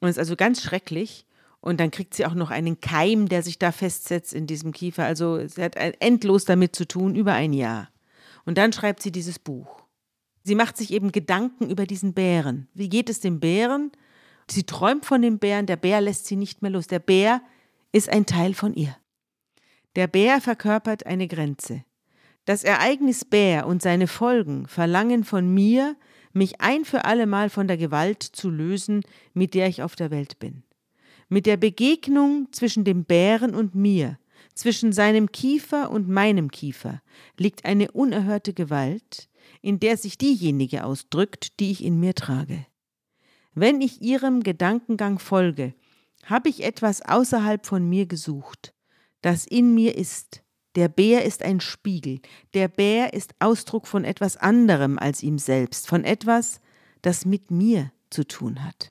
Und 0.00 0.08
es 0.08 0.16
ist 0.16 0.20
also 0.20 0.36
ganz 0.36 0.62
schrecklich. 0.62 1.26
Und 1.60 1.78
dann 1.78 1.92
kriegt 1.92 2.14
sie 2.14 2.26
auch 2.26 2.34
noch 2.34 2.50
einen 2.50 2.80
Keim, 2.80 3.28
der 3.28 3.44
sich 3.44 3.56
da 3.56 3.70
festsetzt 3.70 4.34
in 4.34 4.48
diesem 4.48 4.72
Kiefer. 4.72 5.04
Also 5.04 5.46
sie 5.46 5.62
hat 5.62 5.76
endlos 5.76 6.44
damit 6.44 6.74
zu 6.74 6.88
tun, 6.88 7.14
über 7.14 7.34
ein 7.34 7.52
Jahr. 7.52 7.88
Und 8.44 8.58
dann 8.58 8.72
schreibt 8.72 9.00
sie 9.00 9.12
dieses 9.12 9.38
Buch. 9.38 9.84
Sie 10.42 10.56
macht 10.56 10.76
sich 10.76 10.92
eben 10.92 11.12
Gedanken 11.12 11.70
über 11.70 11.86
diesen 11.86 12.14
Bären. 12.14 12.66
Wie 12.74 12.88
geht 12.88 13.08
es 13.08 13.20
dem 13.20 13.38
Bären? 13.38 13.92
Sie 14.52 14.64
träumt 14.64 15.06
von 15.06 15.22
dem 15.22 15.38
Bären, 15.38 15.64
der 15.64 15.76
Bär 15.76 16.02
lässt 16.02 16.26
sie 16.26 16.36
nicht 16.36 16.60
mehr 16.60 16.70
los. 16.70 16.86
Der 16.86 16.98
Bär 16.98 17.40
ist 17.90 18.10
ein 18.10 18.26
Teil 18.26 18.52
von 18.52 18.74
ihr. 18.74 18.94
Der 19.96 20.06
Bär 20.06 20.42
verkörpert 20.42 21.06
eine 21.06 21.26
Grenze. 21.26 21.84
Das 22.44 22.62
Ereignis 22.62 23.24
Bär 23.24 23.66
und 23.66 23.80
seine 23.80 24.06
Folgen 24.06 24.66
verlangen 24.68 25.24
von 25.24 25.54
mir, 25.54 25.96
mich 26.34 26.60
ein 26.60 26.84
für 26.84 27.06
allemal 27.06 27.48
von 27.48 27.66
der 27.66 27.78
Gewalt 27.78 28.22
zu 28.22 28.50
lösen, 28.50 29.00
mit 29.32 29.54
der 29.54 29.68
ich 29.68 29.82
auf 29.82 29.96
der 29.96 30.10
Welt 30.10 30.38
bin. 30.38 30.64
Mit 31.30 31.46
der 31.46 31.56
Begegnung 31.56 32.48
zwischen 32.52 32.84
dem 32.84 33.04
Bären 33.06 33.54
und 33.54 33.74
mir, 33.74 34.18
zwischen 34.54 34.92
seinem 34.92 35.32
Kiefer 35.32 35.90
und 35.90 36.10
meinem 36.10 36.50
Kiefer, 36.50 37.00
liegt 37.38 37.64
eine 37.64 37.90
unerhörte 37.92 38.52
Gewalt, 38.52 39.30
in 39.62 39.80
der 39.80 39.96
sich 39.96 40.18
diejenige 40.18 40.84
ausdrückt, 40.84 41.58
die 41.58 41.70
ich 41.70 41.82
in 41.82 41.98
mir 42.00 42.14
trage. 42.14 42.66
Wenn 43.54 43.80
ich 43.80 44.00
ihrem 44.00 44.42
Gedankengang 44.42 45.18
folge, 45.18 45.74
habe 46.24 46.48
ich 46.48 46.64
etwas 46.64 47.02
außerhalb 47.02 47.66
von 47.66 47.88
mir 47.88 48.06
gesucht, 48.06 48.74
das 49.20 49.46
in 49.46 49.74
mir 49.74 49.96
ist, 49.96 50.42
der 50.74 50.88
Bär 50.88 51.24
ist 51.24 51.42
ein 51.42 51.60
Spiegel. 51.60 52.20
Der 52.54 52.68
Bär 52.68 53.12
ist 53.12 53.34
Ausdruck 53.40 53.86
von 53.86 54.04
etwas 54.04 54.38
anderem 54.38 54.98
als 54.98 55.22
ihm 55.22 55.38
selbst, 55.38 55.86
von 55.86 56.04
etwas, 56.04 56.60
das 57.02 57.26
mit 57.26 57.50
mir 57.50 57.92
zu 58.08 58.26
tun 58.26 58.64
hat. 58.64 58.88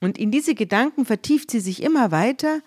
Und 0.00 0.16
in 0.18 0.30
diese 0.30 0.54
Gedanken 0.54 1.04
vertieft 1.04 1.50
sie 1.50 1.60
sich 1.60 1.82
immer 1.82 2.10
weiter, 2.10 2.60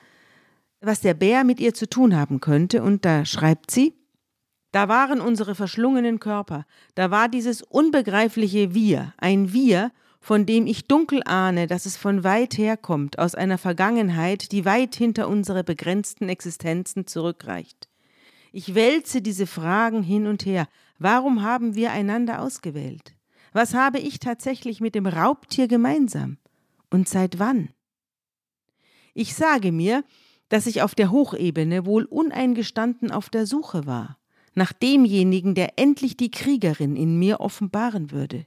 was 0.81 1.01
der 1.01 1.15
Bär 1.15 1.43
mit 1.43 1.59
ihr 1.59 1.73
zu 1.73 1.89
tun 1.89 2.15
haben 2.15 2.39
könnte, 2.39 2.83
und 2.83 3.05
da 3.05 3.25
schreibt 3.25 3.71
sie, 3.71 3.93
da 4.71 4.87
waren 4.87 5.21
unsere 5.21 5.55
verschlungenen 5.55 6.19
Körper, 6.19 6.65
da 6.93 7.09
war 7.09 7.29
dieses 7.29 7.63
unbegreifliche 7.63 8.75
Wir, 8.75 9.13
ein 9.17 9.53
Wir, 9.53 9.91
von 10.27 10.45
dem 10.45 10.67
ich 10.67 10.89
dunkel 10.89 11.21
ahne, 11.23 11.67
dass 11.67 11.85
es 11.85 11.95
von 11.95 12.25
weit 12.25 12.57
her 12.57 12.75
kommt, 12.75 13.17
aus 13.17 13.33
einer 13.33 13.57
Vergangenheit, 13.57 14.51
die 14.51 14.65
weit 14.65 14.93
hinter 14.93 15.29
unsere 15.29 15.63
begrenzten 15.63 16.27
Existenzen 16.27 17.07
zurückreicht. 17.07 17.87
Ich 18.51 18.75
wälze 18.75 19.21
diese 19.21 19.47
Fragen 19.47 20.03
hin 20.03 20.27
und 20.27 20.45
her. 20.45 20.67
Warum 20.99 21.43
haben 21.43 21.75
wir 21.75 21.93
einander 21.93 22.41
ausgewählt? 22.41 23.15
Was 23.53 23.73
habe 23.73 23.99
ich 23.99 24.19
tatsächlich 24.19 24.81
mit 24.81 24.95
dem 24.95 25.05
Raubtier 25.05 25.69
gemeinsam? 25.69 26.39
Und 26.89 27.07
seit 27.07 27.39
wann? 27.39 27.69
Ich 29.13 29.33
sage 29.33 29.71
mir, 29.71 30.03
dass 30.49 30.67
ich 30.67 30.81
auf 30.81 30.93
der 30.93 31.09
Hochebene 31.09 31.85
wohl 31.85 32.03
uneingestanden 32.03 33.11
auf 33.11 33.29
der 33.29 33.45
Suche 33.45 33.85
war, 33.85 34.17
nach 34.55 34.73
demjenigen, 34.73 35.55
der 35.55 35.79
endlich 35.79 36.17
die 36.17 36.31
Kriegerin 36.31 36.97
in 36.97 37.17
mir 37.17 37.39
offenbaren 37.39 38.11
würde. 38.11 38.45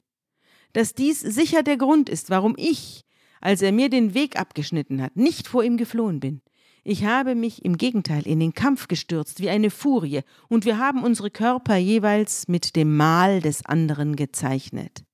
Dass 0.72 0.94
dies 0.94 1.20
sicher 1.20 1.62
der 1.62 1.76
Grund 1.76 2.09
ist, 2.09 2.30
warum 2.30 2.54
ich, 2.56 3.02
als 3.40 3.62
er 3.62 3.72
mir 3.72 3.88
den 3.88 4.14
Weg 4.14 4.38
abgeschnitten 4.38 5.02
hat, 5.02 5.16
nicht 5.16 5.48
vor 5.48 5.64
ihm 5.64 5.76
geflohen 5.76 6.20
bin, 6.20 6.42
ich 6.83 7.04
habe 7.04 7.35
mich 7.35 7.64
im 7.64 7.76
Gegenteil 7.76 8.26
in 8.26 8.40
den 8.40 8.54
Kampf 8.54 8.88
gestürzt 8.88 9.40
wie 9.40 9.50
eine 9.50 9.70
Furie, 9.70 10.22
und 10.48 10.64
wir 10.64 10.78
haben 10.78 11.02
unsere 11.02 11.30
Körper 11.30 11.76
jeweils 11.76 12.48
mit 12.48 12.74
dem 12.74 12.96
Mal 12.96 13.40
des 13.40 13.66
anderen 13.66 14.16
gezeichnet. 14.16 15.04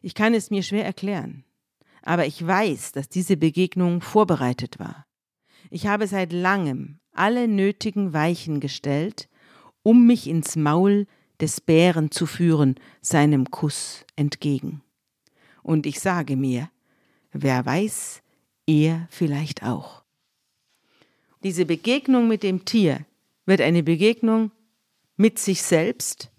Ich 0.00 0.14
kann 0.14 0.32
es 0.32 0.50
mir 0.50 0.62
schwer 0.62 0.84
erklären, 0.84 1.44
aber 2.02 2.26
ich 2.26 2.46
weiß, 2.46 2.92
dass 2.92 3.08
diese 3.08 3.36
Begegnung 3.36 4.00
vorbereitet 4.00 4.78
war. 4.78 5.04
Ich 5.70 5.86
habe 5.86 6.06
seit 6.06 6.32
langem 6.32 7.00
alle 7.12 7.48
nötigen 7.48 8.12
Weichen 8.14 8.60
gestellt, 8.60 9.28
um 9.82 10.06
mich 10.06 10.26
ins 10.26 10.56
Maul 10.56 11.06
des 11.40 11.60
Bären 11.60 12.10
zu 12.10 12.26
führen, 12.26 12.76
seinem 13.00 13.50
Kuss 13.50 14.04
entgegen. 14.16 14.82
Und 15.62 15.86
ich 15.86 16.00
sage 16.00 16.36
mir, 16.36 16.70
wer 17.32 17.64
weiß, 17.64 18.22
er 18.66 19.06
vielleicht 19.10 19.62
auch. 19.62 20.02
Diese 21.42 21.64
Begegnung 21.64 22.28
mit 22.28 22.42
dem 22.42 22.64
Tier 22.64 23.06
wird 23.46 23.60
eine 23.60 23.82
Begegnung 23.82 24.50
mit 25.16 25.38
sich 25.38 25.62
selbst. 25.62 26.30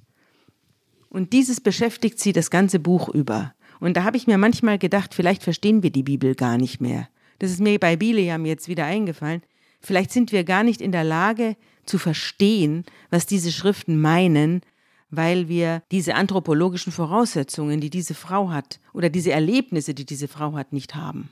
Und 1.09 1.33
dieses 1.33 1.61
beschäftigt 1.61 2.19
sie 2.19 2.33
das 2.33 2.51
ganze 2.51 2.79
Buch 2.79 3.09
über. 3.09 3.53
Und 3.79 3.95
da 3.95 4.03
habe 4.03 4.17
ich 4.17 4.27
mir 4.27 4.37
manchmal 4.37 4.77
gedacht, 4.77 5.13
vielleicht 5.13 5.43
verstehen 5.43 5.83
wir 5.83 5.89
die 5.89 6.03
Bibel 6.03 6.35
gar 6.35 6.57
nicht 6.57 6.81
mehr. 6.81 7.09
Das 7.39 7.51
ist 7.51 7.61
mir 7.61 7.79
bei 7.79 7.95
Bileam 7.95 8.45
jetzt 8.45 8.67
wieder 8.67 8.85
eingefallen. 8.85 9.41
Vielleicht 9.81 10.11
sind 10.11 10.31
wir 10.31 10.43
gar 10.43 10.63
nicht 10.63 10.81
in 10.81 10.91
der 10.91 11.05
Lage 11.05 11.55
zu 11.85 11.97
verstehen, 11.97 12.83
was 13.09 13.25
diese 13.25 13.51
Schriften 13.51 13.99
meinen, 13.99 14.61
weil 15.09 15.47
wir 15.47 15.83
diese 15.91 16.15
anthropologischen 16.15 16.91
Voraussetzungen, 16.91 17.81
die 17.81 17.89
diese 17.89 18.13
Frau 18.13 18.51
hat, 18.51 18.79
oder 18.93 19.09
diese 19.09 19.31
Erlebnisse, 19.31 19.93
die 19.93 20.05
diese 20.05 20.27
Frau 20.27 20.53
hat, 20.53 20.73
nicht 20.73 20.95
haben. 20.95 21.31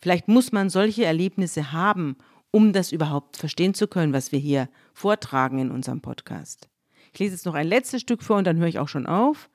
Vielleicht 0.00 0.28
muss 0.28 0.52
man 0.52 0.70
solche 0.70 1.04
Erlebnisse 1.04 1.72
haben, 1.72 2.16
um 2.50 2.72
das 2.72 2.92
überhaupt 2.92 3.36
verstehen 3.36 3.74
zu 3.74 3.86
können, 3.86 4.12
was 4.12 4.32
wir 4.32 4.38
hier 4.38 4.68
vortragen 4.94 5.58
in 5.58 5.70
unserem 5.70 6.00
Podcast. 6.00 6.68
Ich 7.12 7.18
lese 7.18 7.34
jetzt 7.34 7.46
noch 7.46 7.54
ein 7.54 7.66
letztes 7.66 8.00
Stück 8.00 8.22
vor 8.22 8.38
und 8.38 8.46
dann 8.46 8.58
höre 8.58 8.68
ich 8.68 8.78
auch 8.78 8.88
schon 8.88 9.06
auf. 9.06 9.50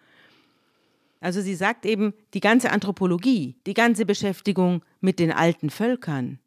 Also 1.20 1.41
sie 1.41 1.56
sagt 1.56 1.86
eben, 1.86 2.13
die 2.34 2.39
ganze 2.39 2.72
Anthropologie, 2.72 3.56
die 3.65 3.74
ganze 3.74 4.06
Beschäftigung 4.06 4.84
mit 5.00 5.20
den 5.20 5.32
alten 5.32 5.70
Völkern 5.70 6.39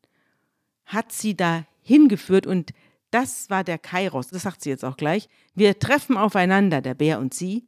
hat 0.84 1.12
sie 1.12 1.36
da 1.36 1.64
hingeführt 1.82 2.46
und 2.46 2.72
das 3.10 3.48
war 3.50 3.64
der 3.64 3.78
Kairos, 3.78 4.28
das 4.28 4.42
sagt 4.42 4.62
sie 4.62 4.70
jetzt 4.70 4.84
auch 4.84 4.96
gleich. 4.96 5.28
Wir 5.54 5.78
treffen 5.78 6.16
aufeinander, 6.16 6.80
der 6.80 6.94
Bär 6.94 7.18
und 7.18 7.34
sie. 7.34 7.66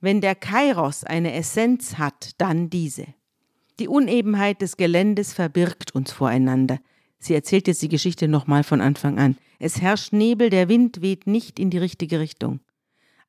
Wenn 0.00 0.20
der 0.20 0.34
Kairos 0.34 1.04
eine 1.04 1.32
Essenz 1.32 1.96
hat, 1.96 2.32
dann 2.38 2.68
diese. 2.68 3.06
Die 3.78 3.88
Unebenheit 3.88 4.60
des 4.60 4.76
Geländes 4.76 5.32
verbirgt 5.32 5.94
uns 5.94 6.12
voreinander. 6.12 6.78
Sie 7.18 7.34
erzählt 7.34 7.66
jetzt 7.66 7.82
die 7.82 7.88
Geschichte 7.88 8.28
nochmal 8.28 8.64
von 8.64 8.80
Anfang 8.80 9.18
an. 9.18 9.36
Es 9.58 9.80
herrscht 9.80 10.12
Nebel, 10.12 10.50
der 10.50 10.68
Wind 10.68 11.00
weht 11.00 11.26
nicht 11.26 11.58
in 11.58 11.70
die 11.70 11.78
richtige 11.78 12.20
Richtung. 12.20 12.60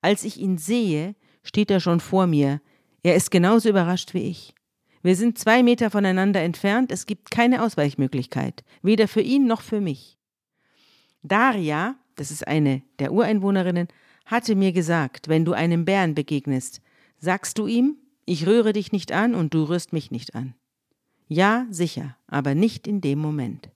Als 0.02 0.24
ich 0.24 0.40
ihn 0.40 0.58
sehe, 0.58 1.16
steht 1.44 1.72
er 1.72 1.80
schon 1.80 2.02
vor 2.02 2.28
mir. 2.28 2.62
Er 3.04 3.16
ist 3.16 3.32
genauso 3.32 3.70
überrascht 3.70 4.14
wie 4.14 4.24
ich. 4.30 4.54
Wir 5.02 5.16
sind 5.16 5.38
zwei 5.38 5.64
Meter 5.64 5.92
voneinander 5.92 6.42
entfernt, 6.42 6.92
es 6.92 7.06
gibt 7.06 7.32
keine 7.32 7.64
Ausweichmöglichkeit, 7.64 8.64
weder 8.82 9.08
für 9.08 9.22
ihn 9.22 9.48
noch 9.48 9.62
für 9.62 9.80
mich. 9.80 10.18
Daria, 11.28 11.96
das 12.16 12.32
ist 12.32 12.48
eine 12.48 12.82
der 13.00 13.12
Ureinwohnerinnen, 13.12 13.88
hatte 14.26 14.56
mir 14.56 14.72
gesagt, 14.72 15.28
wenn 15.28 15.46
du 15.46 15.54
einem 15.54 15.86
Bären 15.86 16.16
begegnest, 16.16 16.82
sagst 17.20 17.58
du 17.58 17.68
ihm, 17.68 17.98
ich 18.26 18.48
rühre 18.48 18.74
dich 18.74 18.92
nicht 18.92 19.12
an 19.12 19.36
und 19.36 19.54
du 19.54 19.64
rührst 19.64 19.94
mich 19.94 20.12
nicht 20.12 20.36
an. 20.36 20.54
Ja, 21.28 21.66
sicher, 21.70 22.16
aber 22.28 22.56
nicht 22.56 22.88
in 22.88 23.02
dem 23.02 23.20
Moment. 23.20 23.70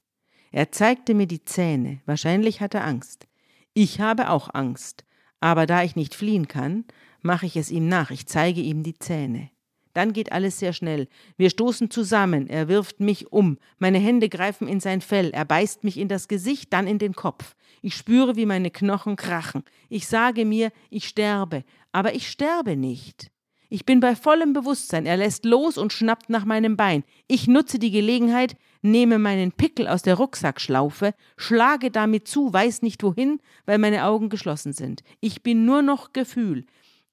Er 0.51 0.71
zeigte 0.71 1.13
mir 1.13 1.27
die 1.27 1.43
Zähne, 1.43 2.01
wahrscheinlich 2.05 2.61
hat 2.61 2.73
er 2.73 2.85
Angst. 2.85 3.27
Ich 3.73 3.99
habe 3.99 4.29
auch 4.29 4.53
Angst, 4.53 5.05
aber 5.39 5.65
da 5.65 5.83
ich 5.83 5.95
nicht 5.95 6.15
fliehen 6.15 6.47
kann, 6.47 6.85
mache 7.21 7.45
ich 7.45 7.55
es 7.57 7.71
ihm 7.71 7.87
nach, 7.87 8.11
ich 8.11 8.27
zeige 8.27 8.61
ihm 8.61 8.83
die 8.83 8.97
Zähne. 8.97 9.49
Dann 9.93 10.13
geht 10.13 10.31
alles 10.31 10.59
sehr 10.59 10.73
schnell. 10.73 11.07
Wir 11.37 11.49
stoßen 11.49 11.89
zusammen, 11.89 12.47
er 12.47 12.67
wirft 12.67 12.99
mich 12.99 13.31
um, 13.31 13.57
meine 13.77 13.99
Hände 13.99 14.29
greifen 14.29 14.67
in 14.67 14.79
sein 14.79 15.01
Fell, 15.01 15.31
er 15.31 15.45
beißt 15.45 15.83
mich 15.83 15.97
in 15.97 16.07
das 16.07 16.27
Gesicht, 16.27 16.71
dann 16.73 16.87
in 16.87 16.99
den 16.99 17.13
Kopf. 17.13 17.55
Ich 17.81 17.95
spüre, 17.95 18.35
wie 18.35 18.45
meine 18.45 18.71
Knochen 18.71 19.15
krachen. 19.15 19.63
Ich 19.89 20.07
sage 20.07 20.45
mir, 20.45 20.71
ich 20.89 21.07
sterbe, 21.07 21.63
aber 21.91 22.13
ich 22.13 22.29
sterbe 22.29 22.75
nicht. 22.75 23.31
Ich 23.71 23.85
bin 23.85 23.99
bei 23.99 24.15
vollem 24.15 24.53
Bewusstsein. 24.53 25.05
Er 25.05 25.17
lässt 25.17 25.45
los 25.45 25.77
und 25.77 25.93
schnappt 25.93 26.29
nach 26.31 26.43
meinem 26.43 26.75
Bein. 26.75 27.03
Ich 27.27 27.47
nutze 27.47 27.77
die 27.77 27.91
Gelegenheit, 27.91 28.55
nehme 28.81 29.19
meinen 29.19 29.51
Pickel 29.51 29.87
aus 29.87 30.01
der 30.01 30.15
Rucksackschlaufe, 30.15 31.13
schlage 31.37 31.91
damit 31.91 32.27
zu, 32.27 32.51
weiß 32.51 32.81
nicht 32.81 33.03
wohin, 33.03 33.39
weil 33.67 33.77
meine 33.77 34.05
Augen 34.05 34.29
geschlossen 34.29 34.73
sind. 34.73 35.03
Ich 35.19 35.43
bin 35.43 35.65
nur 35.65 35.83
noch 35.83 36.13
Gefühl. 36.13 36.65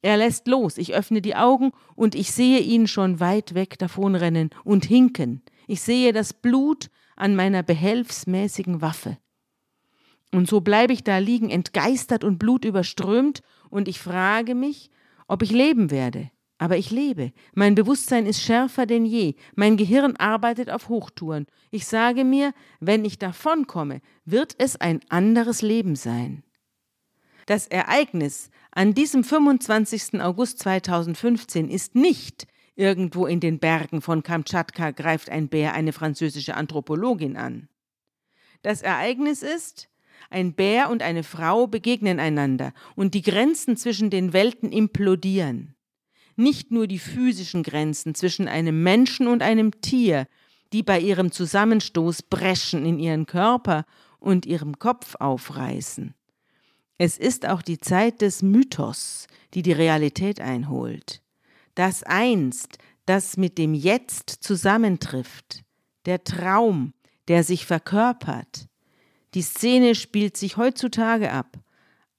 Er 0.03 0.17
lässt 0.17 0.47
los, 0.47 0.79
ich 0.79 0.95
öffne 0.95 1.21
die 1.21 1.37
Augen 1.37 1.73
und 1.95 2.15
ich 2.15 2.33
sehe 2.33 2.61
ihn 2.61 2.87
schon 2.87 3.19
weit 3.21 3.55
weg 3.55 3.79
davonrennen 3.79 4.51
und 4.65 4.85
hinken. 4.85 5.43
Ich 5.67 5.81
sehe 5.81 6.13
das 6.13 6.33
Blut 6.33 6.91
an 7.17 7.35
meiner 7.35 7.63
behelfsmäßigen 7.63 8.81
Waffe. 8.83 9.19
Und 10.33 10.49
so 10.49 10.61
bleibe 10.61 10.93
ich 10.93 11.03
da 11.03 11.19
liegen, 11.19 11.51
entgeistert 11.51 12.25
und 12.25 12.39
blutüberströmt, 12.39 13.43
und 13.71 13.89
ich 13.89 13.99
frage 13.99 14.55
mich, 14.55 14.91
ob 15.29 15.43
ich 15.43 15.51
leben 15.51 15.91
werde. 15.91 16.31
Aber 16.59 16.79
ich 16.79 16.91
lebe. 16.91 17.33
Mein 17.55 17.75
Bewusstsein 17.75 18.25
ist 18.25 18.41
schärfer 18.41 18.87
denn 18.87 19.05
je. 19.05 19.35
Mein 19.57 19.77
Gehirn 19.77 20.17
arbeitet 20.17 20.71
auf 20.71 20.89
Hochtouren. 20.89 21.47
Ich 21.71 21.87
sage 21.87 22.25
mir, 22.25 22.55
wenn 22.81 23.05
ich 23.05 23.19
davonkomme, 23.19 24.01
wird 24.25 24.55
es 24.59 24.77
ein 24.77 25.01
anderes 25.11 25.61
Leben 25.61 25.97
sein. 25.97 26.45
Das 27.45 27.67
Ereignis 27.67 28.51
an 28.77 28.95
diesem 28.95 29.25
25. 29.25 30.21
August 30.21 30.61
2015 30.61 31.69
ist 31.69 31.95
nicht 31.95 32.47
irgendwo 32.77 33.27
in 33.27 33.41
den 33.41 33.59
Bergen 33.59 34.03
von 34.03 34.23
Kamtschatka 34.23 34.91
greift 34.91 35.31
ein 35.31 35.49
Bär 35.49 35.75
eine 35.75 35.93
französische 35.93 36.55
Anthropologin 36.55 37.37
an. 37.37 37.69
Das 38.63 38.83
Ereignis 38.83 39.43
ist, 39.43 39.89
ein 40.31 40.55
Bär 40.55 40.91
und 40.91 41.03
eine 41.03 41.23
Frau 41.23 41.67
begegnen 41.67 42.21
einander 42.21 42.73
und 42.95 43.15
die 43.15 43.23
Grenzen 43.23 43.77
zwischen 43.77 44.11
den 44.11 44.33
Welten 44.33 44.71
implodieren 44.73 45.77
nicht 46.37 46.71
nur 46.71 46.87
die 46.87 46.99
physischen 46.99 47.63
Grenzen 47.63 48.15
zwischen 48.15 48.47
einem 48.47 48.83
Menschen 48.83 49.27
und 49.27 49.43
einem 49.43 49.81
Tier, 49.81 50.27
die 50.73 50.83
bei 50.83 51.01
ihrem 51.01 51.33
Zusammenstoß 51.33 52.25
Breschen 52.25 52.85
in 52.85 52.99
ihren 52.99 53.27
Körper 53.27 53.85
und 54.19 54.47
ihrem 54.47 54.79
Kopf 54.79 55.15
aufreißen, 55.19 56.15
Es 56.99 57.19
ist 57.19 57.47
auch 57.47 57.63
die 57.63 57.79
Zeit 57.79 58.23
des 58.23 58.43
Mythos, 58.43 59.27
die 59.55 59.63
die 59.63 59.73
Realität 59.73 60.41
einholt. 60.41 61.23
Das 61.75 62.03
Einst, 62.03 62.79
das 63.05 63.37
mit 63.37 63.59
dem 63.59 63.75
Jetzt 63.75 64.31
zusammentrifft. 64.31 65.63
Der 66.07 66.25
Traum, 66.25 66.95
der 67.29 67.45
sich 67.45 67.67
verkörpert. 67.67 68.69
Die 69.35 69.43
Szene 69.43 69.95
spielt 69.95 70.37
sich 70.37 70.57
heutzutage 70.57 71.33
ab, 71.33 71.59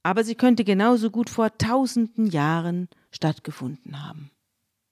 aber 0.03 0.23
sie 0.23 0.35
könnte 0.35 0.63
genauso 0.63 1.09
gut 1.09 1.29
vor 1.29 1.57
tausenden 1.57 2.27
Jahren 2.27 2.87
stattgefunden 3.11 4.05
haben. 4.05 4.29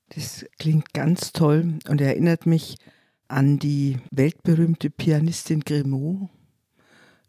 Das 0.09 0.45
klingt 0.57 0.93
ganz 0.93 1.31
toll 1.31 1.79
und 1.87 2.01
erinnert 2.01 2.45
mich 2.45 2.77
an 3.27 3.59
die 3.59 3.97
weltberühmte 4.11 4.89
Pianistin 4.89 5.61
Grimaud, 5.61 6.29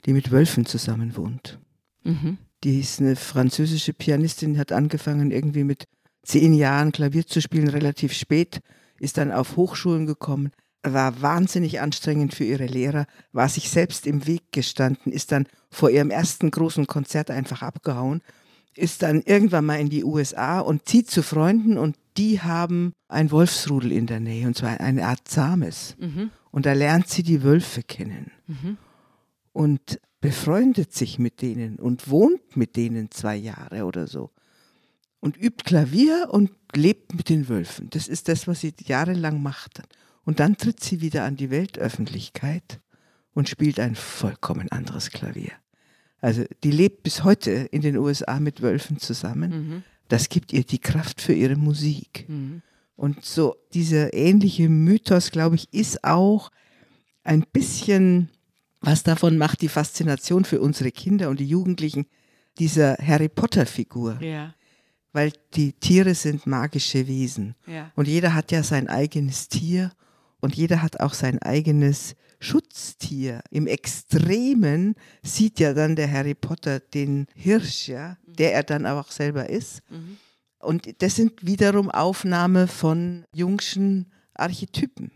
die 0.04 0.12
mit 0.12 0.30
Wölfen 0.30 0.66
zusammen 0.66 1.16
wohnt. 1.16 1.58
Mhm. 2.04 2.38
Die 2.66 2.80
ist 2.80 3.00
eine 3.00 3.14
französische 3.14 3.92
Pianistin, 3.92 4.58
hat 4.58 4.72
angefangen 4.72 5.30
irgendwie 5.30 5.62
mit 5.62 5.84
zehn 6.24 6.52
Jahren 6.52 6.90
Klavier 6.90 7.24
zu 7.24 7.40
spielen, 7.40 7.68
relativ 7.68 8.12
spät, 8.12 8.58
ist 8.98 9.18
dann 9.18 9.30
auf 9.30 9.54
Hochschulen 9.54 10.04
gekommen, 10.04 10.50
war 10.82 11.22
wahnsinnig 11.22 11.80
anstrengend 11.80 12.34
für 12.34 12.42
ihre 12.42 12.66
Lehrer, 12.66 13.06
war 13.30 13.48
sich 13.48 13.70
selbst 13.70 14.04
im 14.04 14.26
Weg 14.26 14.50
gestanden, 14.50 15.12
ist 15.12 15.30
dann 15.30 15.46
vor 15.70 15.90
ihrem 15.90 16.10
ersten 16.10 16.50
großen 16.50 16.88
Konzert 16.88 17.30
einfach 17.30 17.62
abgehauen, 17.62 18.20
ist 18.74 19.04
dann 19.04 19.22
irgendwann 19.22 19.66
mal 19.66 19.78
in 19.78 19.88
die 19.88 20.02
USA 20.02 20.58
und 20.58 20.88
zieht 20.88 21.08
zu 21.08 21.22
Freunden 21.22 21.78
und 21.78 21.94
die 22.16 22.40
haben 22.40 22.94
ein 23.06 23.30
Wolfsrudel 23.30 23.92
in 23.92 24.08
der 24.08 24.18
Nähe 24.18 24.44
und 24.44 24.56
zwar 24.56 24.80
eine 24.80 25.06
Art 25.06 25.28
Zahmes. 25.28 25.94
Mhm. 26.00 26.30
Und 26.50 26.66
da 26.66 26.72
lernt 26.72 27.06
sie 27.06 27.22
die 27.22 27.44
Wölfe 27.44 27.84
kennen 27.84 28.32
mhm. 28.48 28.76
Und 29.56 30.00
befreundet 30.20 30.92
sich 30.92 31.18
mit 31.18 31.40
denen 31.40 31.76
und 31.76 32.10
wohnt 32.10 32.56
mit 32.56 32.76
denen 32.76 33.10
zwei 33.10 33.36
Jahre 33.36 33.84
oder 33.84 34.06
so 34.06 34.30
und 35.20 35.38
übt 35.38 35.64
Klavier 35.64 36.28
und 36.30 36.50
lebt 36.74 37.14
mit 37.14 37.30
den 37.30 37.48
Wölfen. 37.48 37.88
Das 37.90 38.06
ist 38.06 38.28
das, 38.28 38.46
was 38.46 38.60
sie 38.60 38.74
jahrelang 38.84 39.42
macht. 39.42 39.82
Und 40.24 40.40
dann 40.40 40.58
tritt 40.58 40.80
sie 40.84 41.00
wieder 41.00 41.24
an 41.24 41.36
die 41.36 41.50
Weltöffentlichkeit 41.50 42.80
und 43.32 43.48
spielt 43.48 43.80
ein 43.80 43.94
vollkommen 43.94 44.70
anderes 44.70 45.10
Klavier. 45.10 45.52
Also 46.20 46.44
die 46.62 46.70
lebt 46.70 47.02
bis 47.02 47.24
heute 47.24 47.50
in 47.50 47.80
den 47.80 47.96
USA 47.96 48.38
mit 48.40 48.60
Wölfen 48.60 48.98
zusammen. 48.98 49.50
Mhm. 49.50 49.82
Das 50.08 50.28
gibt 50.28 50.52
ihr 50.52 50.64
die 50.64 50.80
Kraft 50.80 51.20
für 51.22 51.32
ihre 51.32 51.56
Musik. 51.56 52.26
Mhm. 52.28 52.60
Und 52.94 53.24
so 53.24 53.56
dieser 53.72 54.12
ähnliche 54.12 54.68
Mythos, 54.68 55.30
glaube 55.30 55.56
ich, 55.56 55.72
ist 55.72 56.04
auch 56.04 56.50
ein 57.24 57.44
bisschen, 57.52 58.28
was 58.80 59.02
davon 59.02 59.38
macht 59.38 59.62
die 59.62 59.68
Faszination 59.68 60.44
für 60.44 60.60
unsere 60.60 60.92
Kinder 60.92 61.28
und 61.28 61.40
die 61.40 61.48
Jugendlichen 61.48 62.06
dieser 62.58 62.96
Harry 62.96 63.28
Potter-Figur. 63.28 64.20
Ja. 64.22 64.54
Weil 65.12 65.32
die 65.54 65.72
Tiere 65.72 66.14
sind 66.14 66.46
magische 66.46 67.06
Wesen. 67.06 67.54
Ja. 67.66 67.90
Und 67.94 68.06
jeder 68.06 68.34
hat 68.34 68.52
ja 68.52 68.62
sein 68.62 68.88
eigenes 68.88 69.48
Tier 69.48 69.90
und 70.40 70.54
jeder 70.54 70.82
hat 70.82 71.00
auch 71.00 71.14
sein 71.14 71.40
eigenes 71.40 72.14
Schutztier. 72.38 73.40
Im 73.50 73.66
Extremen 73.66 74.94
sieht 75.22 75.58
ja 75.58 75.72
dann 75.72 75.96
der 75.96 76.10
Harry 76.10 76.34
Potter 76.34 76.80
den 76.80 77.26
Hirsch, 77.34 77.88
ja, 77.88 78.18
der 78.26 78.52
er 78.52 78.62
dann 78.62 78.86
auch 78.86 79.10
selber 79.10 79.48
ist. 79.48 79.82
Mhm. 79.90 80.18
Und 80.58 81.02
das 81.02 81.16
sind 81.16 81.46
wiederum 81.46 81.90
Aufnahme 81.90 82.66
von 82.66 83.24
Jungschen 83.34 84.12
Archetypen. 84.34 85.12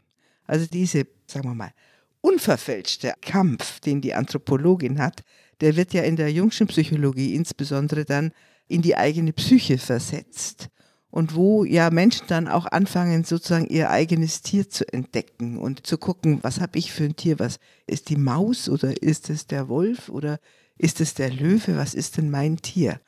Also 0.46 0.66
diese, 0.66 1.06
sagen 1.26 1.48
wir 1.48 1.54
mal, 1.54 1.72
unverfälschte 2.20 3.14
Kampf, 3.20 3.80
den 3.80 4.00
die 4.00 4.14
Anthropologin 4.14 4.98
hat, 4.98 5.22
der 5.60 5.76
wird 5.76 5.92
ja 5.92 6.02
in 6.02 6.16
der 6.16 6.32
Jungschen 6.32 6.66
Psychologie 6.66 7.34
insbesondere 7.34 8.04
dann 8.04 8.32
in 8.68 8.82
die 8.82 8.96
eigene 8.96 9.32
Psyche 9.32 9.78
versetzt 9.78 10.68
und 11.10 11.34
wo 11.34 11.64
ja 11.64 11.90
Menschen 11.90 12.26
dann 12.28 12.48
auch 12.48 12.66
anfangen, 12.66 13.24
sozusagen 13.24 13.66
ihr 13.66 13.90
eigenes 13.90 14.42
Tier 14.42 14.68
zu 14.68 14.90
entdecken 14.92 15.58
und 15.58 15.86
zu 15.86 15.98
gucken, 15.98 16.38
was 16.42 16.60
habe 16.60 16.78
ich 16.78 16.92
für 16.92 17.04
ein 17.04 17.16
Tier, 17.16 17.38
was 17.38 17.58
ist 17.86 18.08
die 18.08 18.16
Maus 18.16 18.68
oder 18.68 19.02
ist 19.02 19.28
es 19.28 19.46
der 19.46 19.68
Wolf 19.68 20.08
oder 20.08 20.38
ist 20.78 21.00
es 21.00 21.14
der 21.14 21.30
Löwe, 21.30 21.76
was 21.76 21.94
ist 21.94 22.16
denn 22.16 22.30
mein 22.30 22.58
Tier? 22.58 23.00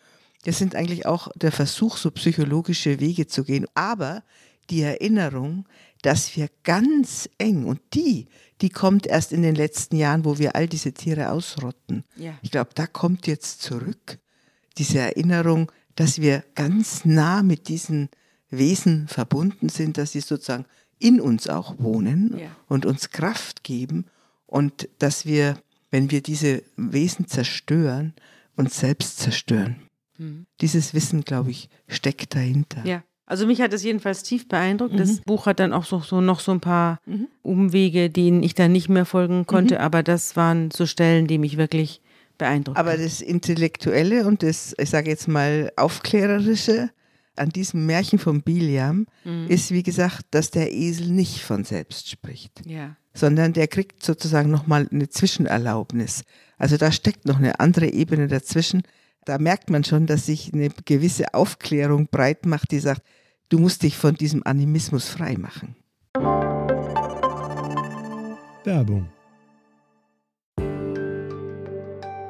Das 0.45 0.59
sind 0.59 0.75
eigentlich 0.75 1.07
auch 1.07 1.29
der 1.37 1.53
Versuch, 1.53 1.97
so 1.97 2.11
psychologische 2.11 2.99
Wege 2.99 3.29
zu 3.29 3.45
gehen, 3.45 3.67
aber 3.75 4.25
die 4.71 4.83
Erinnerung, 4.83 5.67
dass 6.03 6.37
wir 6.37 6.49
ganz 6.65 7.29
eng 7.39 7.65
und 7.65 7.81
die, 7.95 8.27
die 8.63 8.71
kommt 8.71 9.07
erst 9.07 9.33
in 9.33 9.43
den 9.43 9.57
letzten 9.57 9.97
Jahren, 9.97 10.25
wo 10.25 10.39
wir 10.39 10.55
all 10.55 10.69
diese 10.69 10.93
Tiere 10.93 11.31
ausrotten. 11.31 12.05
Ja. 12.17 12.39
Ich 12.43 12.51
glaube, 12.51 12.71
da 12.75 12.87
kommt 12.87 13.27
jetzt 13.27 13.61
zurück 13.61 14.19
diese 14.79 15.01
Erinnerung, 15.01 15.71
dass 15.97 16.21
wir 16.21 16.45
ganz 16.55 17.05
nah 17.05 17.43
mit 17.43 17.69
diesen 17.69 18.09
Wesen 18.49 19.09
verbunden 19.09 19.69
sind, 19.69 19.99
dass 19.99 20.13
sie 20.13 20.21
sozusagen 20.21 20.65
in 20.99 21.21
uns 21.21 21.49
auch 21.49 21.79
wohnen 21.79 22.39
ja. 22.39 22.47
und 22.69 22.87
uns 22.87 23.11
Kraft 23.11 23.65
geben 23.65 24.07
und 24.47 24.89
dass 24.99 25.27
wir, 25.27 25.59
wenn 25.91 26.11
wir 26.11 26.23
diese 26.23 26.63
Wesen 26.77 27.27
zerstören, 27.27 28.15
uns 28.57 28.79
selbst 28.79 29.19
zerstören. 29.19 29.77
Mhm. 30.19 30.47
Dieses 30.61 30.95
Wissen, 30.95 31.23
glaube 31.23 31.51
ich, 31.51 31.69
steckt 31.89 32.35
dahinter. 32.35 32.87
Ja. 32.87 33.03
Also 33.33 33.47
mich 33.47 33.63
hat 33.63 33.73
es 33.73 33.83
jedenfalls 33.83 34.23
tief 34.25 34.47
beeindruckt. 34.47 34.93
Mhm. 34.93 34.99
Das 34.99 35.21
Buch 35.23 35.47
hat 35.47 35.59
dann 35.59 35.73
auch 35.73 35.87
so, 35.87 36.01
so 36.01 36.21
noch 36.21 36.39
so 36.39 36.53
ein 36.53 36.61
paar 36.61 37.01
mhm. 37.07 37.29
Umwege, 37.41 38.11
denen 38.11 38.43
ich 38.43 38.55
dann 38.55 38.73
nicht 38.73 38.91
mehr 38.91 39.07
folgen 39.07 39.47
konnte, 39.47 39.77
mhm. 39.77 39.81
aber 39.81 40.03
das 40.03 40.37
waren 40.37 40.71
so 40.71 40.85
Stellen, 40.85 41.27
die 41.29 41.39
mich 41.39 41.57
wirklich 41.57 42.03
beeindruckt. 42.37 42.77
Aber 42.77 42.95
das 42.95 43.23
Intellektuelle 43.23 44.27
und 44.27 44.43
das, 44.43 44.75
ich 44.77 44.91
sage 44.91 45.09
jetzt 45.09 45.29
mal, 45.29 45.73
Aufklärerische 45.77 46.91
an 47.35 47.49
diesem 47.49 47.87
Märchen 47.87 48.19
von 48.19 48.43
Biliam 48.43 49.07
mhm. 49.25 49.47
ist, 49.49 49.71
wie 49.71 49.83
gesagt, 49.83 50.27
dass 50.33 50.51
der 50.51 50.71
Esel 50.71 51.09
nicht 51.09 51.41
von 51.41 51.65
selbst 51.65 52.11
spricht. 52.11 52.61
Ja. 52.67 52.97
Sondern 53.15 53.55
der 53.55 53.67
kriegt 53.67 54.03
sozusagen 54.03 54.51
nochmal 54.51 54.89
eine 54.93 55.09
Zwischenerlaubnis. 55.09 56.25
Also 56.59 56.77
da 56.77 56.93
steckt 56.93 57.25
noch 57.25 57.39
eine 57.39 57.61
andere 57.61 57.87
Ebene 57.91 58.29
dazwischen. 58.29 58.83
Da 59.25 59.39
merkt 59.39 59.71
man 59.71 59.85
schon, 59.85 60.05
dass 60.05 60.27
sich 60.27 60.53
eine 60.53 60.69
gewisse 60.85 61.33
Aufklärung 61.33 62.09
breit 62.09 62.45
macht, 62.45 62.73
die 62.73 62.79
sagt, 62.79 63.01
du 63.53 63.59
musst 63.59 63.83
dich 63.83 63.99
von 63.99 64.15
diesem 64.15 64.43
Animismus 64.45 65.09
frei 65.09 65.37
machen. 65.37 65.77
Werbung 68.65 69.09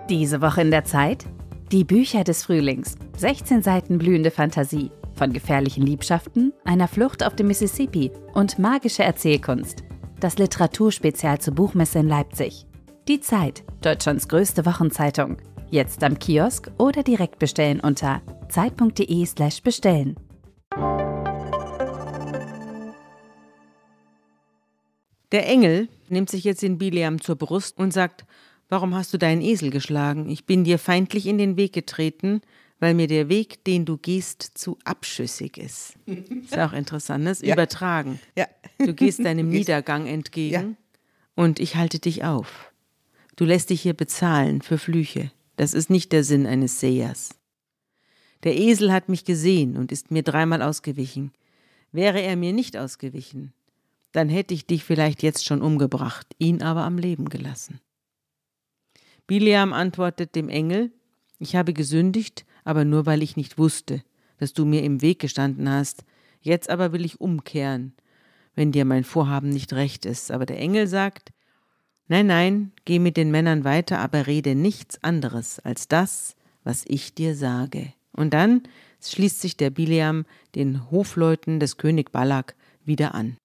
Diese 0.09 0.41
Woche 0.41 0.63
in 0.63 0.71
der 0.71 0.85
Zeit? 0.85 1.25
Die 1.71 1.85
Bücher 1.85 2.25
des 2.25 2.45
Frühlings. 2.45 2.97
16 3.17 3.63
Seiten 3.63 3.99
blühende 3.99 4.31
Fantasie. 4.31 4.91
Von 5.15 5.33
gefährlichen 5.33 5.87
Liebschaften, 5.87 6.53
einer 6.65 6.89
Flucht 6.89 7.25
auf 7.25 7.37
dem 7.37 7.47
Mississippi 7.47 8.11
und 8.35 8.59
magische 8.59 9.05
Erzählkunst. 9.05 9.85
Das 10.21 10.39
Literaturspezial 10.39 11.39
zur 11.39 11.55
Buchmesse 11.55 12.01
in 12.01 12.09
Leipzig. 12.09 12.67
Die 13.09 13.21
Zeit, 13.21 13.63
Deutschlands 13.81 14.29
größte 14.29 14.67
Wochenzeitung. 14.67 15.37
Jetzt 15.71 16.03
am 16.03 16.19
Kiosk 16.19 16.71
oder 16.79 17.03
direkt 17.03 17.39
bestellen 17.39 17.81
unter 17.81 18.23
zeit.de/slash 18.49 19.63
Der 25.33 25.49
Engel 25.49 25.89
nimmt 26.09 26.31
sich 26.31 26.45
jetzt 26.45 26.63
den 26.63 26.79
Bileam 26.79 27.21
zur 27.21 27.37
Brust 27.37 27.79
und 27.79 27.93
sagt: 27.93 28.25
Warum 28.69 28.95
hast 28.95 29.13
du 29.13 29.19
deinen 29.19 29.43
Esel 29.43 29.71
geschlagen? 29.71 30.29
Ich 30.29 30.47
bin 30.47 30.65
dir 30.65 30.79
feindlich 30.79 31.27
in 31.27 31.39
den 31.39 31.57
Weg 31.57 31.73
getreten, 31.73 32.43
weil 32.79 32.95
mir 32.95 33.07
der 33.07 33.29
Weg, 33.29 33.65
den 33.65 33.85
du 33.85 33.97
gehst, 33.97 34.43
zu 34.55 34.79
abschüssig 34.85 35.57
ist. 35.57 35.95
Ist 36.07 36.59
auch 36.59 36.73
interessant, 36.73 37.27
das 37.27 37.41
ne? 37.41 37.49
ja. 37.49 37.55
Übertragen. 37.55 38.21
Ja. 38.37 38.47
Du 38.79 38.95
gehst 38.95 39.25
deinem 39.25 39.49
Niedergang 39.51 40.07
entgegen 40.07 40.53
ja. 40.53 41.43
und 41.43 41.61
ich 41.61 41.77
halte 41.77 41.99
dich 41.99 42.25
auf. 42.25 42.73
Du 43.37 43.45
lässt 43.45 43.71
dich 43.71 43.81
hier 43.81 43.95
bezahlen 43.95 44.63
für 44.63 44.79
Flüche. 44.79 45.31
Das 45.57 45.75
ist 45.75 45.91
nicht 45.91 46.13
der 46.13 46.25
Sinn 46.25 46.47
eines 46.47 46.81
Sehers. 46.81 47.31
Der 48.43 48.57
Esel 48.57 48.93
hat 48.93 49.09
mich 49.09 49.25
gesehen 49.25 49.77
und 49.77 49.93
ist 49.93 50.11
mir 50.11 50.23
dreimal 50.23 50.61
ausgewichen. 50.63 51.33
Wäre 51.93 52.21
er 52.21 52.37
mir 52.37 52.53
nicht 52.53 52.77
ausgewichen, 52.77 53.53
dann 54.13 54.29
hätte 54.29 54.55
ich 54.55 54.67
dich 54.67 54.85
vielleicht 54.85 55.23
jetzt 55.23 55.45
schon 55.45 55.63
umgebracht, 55.63 56.27
ihn 56.39 56.63
aber 56.63 56.85
am 56.85 56.99
Leben 56.99 57.29
gelassen. 57.29 57.81
Bileam 59.27 59.73
antwortet 59.73 60.35
dem 60.35 60.49
Engel, 60.49 60.93
ich 61.39 61.57
habe 61.57 61.73
gesündigt, 61.73 62.45
aber 62.65 62.85
nur 62.85 63.07
weil 63.07 63.23
ich 63.23 63.37
nicht 63.37 63.59
wusste, 63.59 64.03
dass 64.39 64.53
du 64.53 64.65
mir 64.65 64.83
im 64.83 65.03
Weg 65.03 65.19
gestanden 65.19 65.69
hast. 65.69 66.05
Jetzt 66.41 66.71
aber 66.71 66.93
will 66.93 67.05
ich 67.05 67.21
umkehren, 67.21 67.95
wenn 68.55 68.73
dir 68.73 68.85
mein 68.85 69.05
Vorhaben 69.05 69.49
nicht 69.49 69.73
recht 69.73 70.05
ist. 70.05 70.31
Aber 70.31 70.47
der 70.47 70.59
Engel 70.59 70.87
sagt, 70.87 71.33
Nein, 72.09 72.27
nein, 72.27 72.73
geh 72.85 72.99
mit 72.99 73.17
den 73.17 73.31
Männern 73.31 73.65
weiter, 73.65 73.99
aber 74.01 74.27
rede 74.27 74.55
nichts 74.55 75.03
anderes 75.03 75.61
als 75.61 75.89
das, 75.89 76.37
was 76.63 76.85
ich 76.87 77.15
dir 77.15 77.35
sage. 77.35 77.95
Und 78.13 78.35
dann 78.35 78.65
schließt 79.03 79.41
sich 79.41 79.57
der 79.57 79.71
Bileam 79.71 80.27
den 80.55 80.91
Hofleuten 80.91 81.59
des 81.59 81.77
König 81.79 82.13
Balak 82.13 82.55
wieder 82.85 83.15
an. 83.15 83.39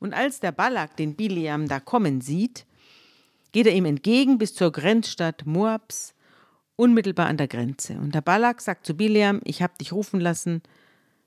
Und 0.00 0.14
als 0.14 0.40
der 0.40 0.50
Balak 0.50 0.96
den 0.96 1.14
Bileam 1.14 1.68
da 1.68 1.78
kommen 1.78 2.20
sieht, 2.20 2.66
geht 3.52 3.66
er 3.66 3.74
ihm 3.74 3.84
entgegen 3.84 4.38
bis 4.38 4.54
zur 4.54 4.72
Grenzstadt 4.72 5.46
Moabs 5.46 6.14
unmittelbar 6.76 7.26
an 7.26 7.36
der 7.36 7.48
Grenze. 7.48 7.98
Und 7.98 8.14
der 8.14 8.22
Balak 8.22 8.62
sagt 8.62 8.86
zu 8.86 8.94
Bileam, 8.94 9.40
ich 9.44 9.62
habe 9.62 9.74
dich 9.78 9.92
rufen 9.92 10.18
lassen, 10.18 10.62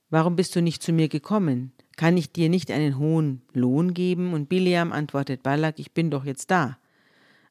warum 0.09 0.35
bist 0.35 0.55
du 0.55 0.61
nicht 0.61 0.81
zu 0.81 0.91
mir 0.91 1.07
gekommen? 1.07 1.71
Kann 1.95 2.17
ich 2.17 2.31
dir 2.31 2.49
nicht 2.49 2.71
einen 2.71 2.97
hohen 2.97 3.43
Lohn 3.53 3.93
geben? 3.93 4.33
Und 4.33 4.49
Bileam 4.49 4.91
antwortet 4.91 5.43
Balak, 5.43 5.77
ich 5.77 5.91
bin 5.91 6.09
doch 6.09 6.25
jetzt 6.25 6.49
da. 6.49 6.77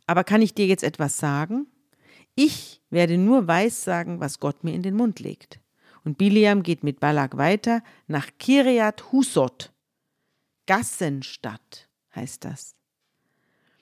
Aber 0.07 0.25
kann 0.25 0.43
ich 0.43 0.55
dir 0.55 0.67
jetzt 0.67 0.83
etwas 0.83 1.19
sagen? 1.19 1.67
Ich 2.35 2.81
werde 2.91 3.19
nur 3.19 3.47
weissagen, 3.47 4.19
was 4.19 4.41
Gott 4.41 4.65
mir 4.65 4.75
in 4.75 4.83
den 4.83 4.97
Mund 4.97 5.21
legt. 5.21 5.61
Und 6.05 6.19
Bileam 6.19 6.65
geht 6.65 6.83
mit 6.83 6.99
Balak 6.99 7.37
weiter 7.37 7.83
nach 8.09 8.27
Kiriat 8.39 9.13
Husot. 9.13 9.73
Gassenstadt 10.67 11.89
heißt 12.15 12.45
das. 12.45 12.75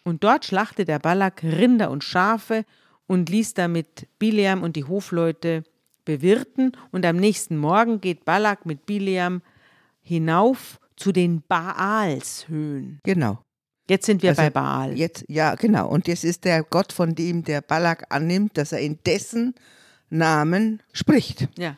Und 0.05 0.25
dort 0.25 0.45
schlachtete 0.45 0.87
der 0.87 0.99
Balak 0.99 1.43
Rinder 1.43 1.91
und 1.91 2.05
Schafe 2.05 2.65
und 3.07 3.29
ließ 3.29 3.55
damit 3.55 4.09
Bileam 4.19 4.63
und 4.63 4.77
die 4.77 4.85
Hofleute 4.85 5.65
bewirten. 6.05 6.73
Und 6.91 7.05
am 7.05 7.17
nächsten 7.17 7.57
Morgen 7.57 8.01
geht 8.01 8.25
Balak 8.25 8.67
mit 8.67 8.87
Bileam 8.87 9.43
hinauf 10.01 10.81
zu 10.97 11.13
den 11.13 11.43
Baalshöhen. 11.47 13.01
Genau. 13.03 13.43
Jetzt 13.89 14.07
sind 14.07 14.23
wir 14.23 14.31
Also 14.31 14.43
bei 14.43 14.51
Baal. 14.51 14.97
Jetzt, 14.97 15.25
ja, 15.27 15.57
genau. 15.57 15.89
Und 15.89 16.07
das 16.07 16.23
ist 16.23 16.45
der 16.45 16.63
Gott, 16.63 16.93
von 16.93 17.17
dem 17.17 17.43
der 17.43 17.61
Balak 17.61 18.07
annimmt, 18.11 18.57
dass 18.57 18.71
er 18.71 18.79
in 18.79 19.01
dessen 19.05 19.55
Namen 20.11 20.81
spricht. 20.93 21.49
Ja. 21.59 21.77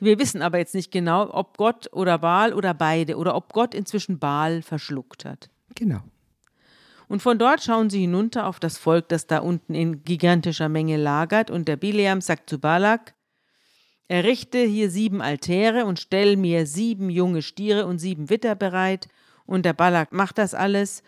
Wir 0.00 0.18
wissen 0.18 0.42
aber 0.42 0.58
jetzt 0.58 0.74
nicht 0.74 0.92
genau, 0.92 1.28
ob 1.32 1.56
Gott 1.56 1.88
oder 1.92 2.18
Baal 2.18 2.54
oder 2.54 2.74
beide 2.74 3.16
oder 3.16 3.34
ob 3.34 3.52
Gott 3.52 3.74
inzwischen 3.74 4.18
Baal 4.18 4.62
verschluckt 4.62 5.24
hat. 5.24 5.50
Genau. 5.74 6.00
Und 7.08 7.22
von 7.22 7.38
dort 7.38 7.62
schauen 7.62 7.90
sie 7.90 8.02
hinunter 8.02 8.46
auf 8.46 8.60
das 8.60 8.76
Volk, 8.76 9.08
das 9.08 9.26
da 9.26 9.38
unten 9.38 9.74
in 9.74 10.04
gigantischer 10.04 10.68
Menge 10.68 10.96
lagert. 10.98 11.50
Und 11.50 11.66
der 11.66 11.76
Bileam 11.76 12.20
sagt 12.20 12.50
zu 12.50 12.58
Balak, 12.58 13.14
errichte 14.08 14.58
hier 14.58 14.90
sieben 14.90 15.22
Altäre 15.22 15.86
und 15.86 15.98
stell 15.98 16.36
mir 16.36 16.66
sieben 16.66 17.10
junge 17.10 17.42
Stiere 17.42 17.86
und 17.86 17.98
sieben 17.98 18.30
Witter 18.30 18.54
bereit. 18.54 19.08
Und 19.46 19.64
der 19.64 19.72
Balak 19.72 20.12
macht 20.12 20.38
das 20.38 20.54
alles. 20.54 21.02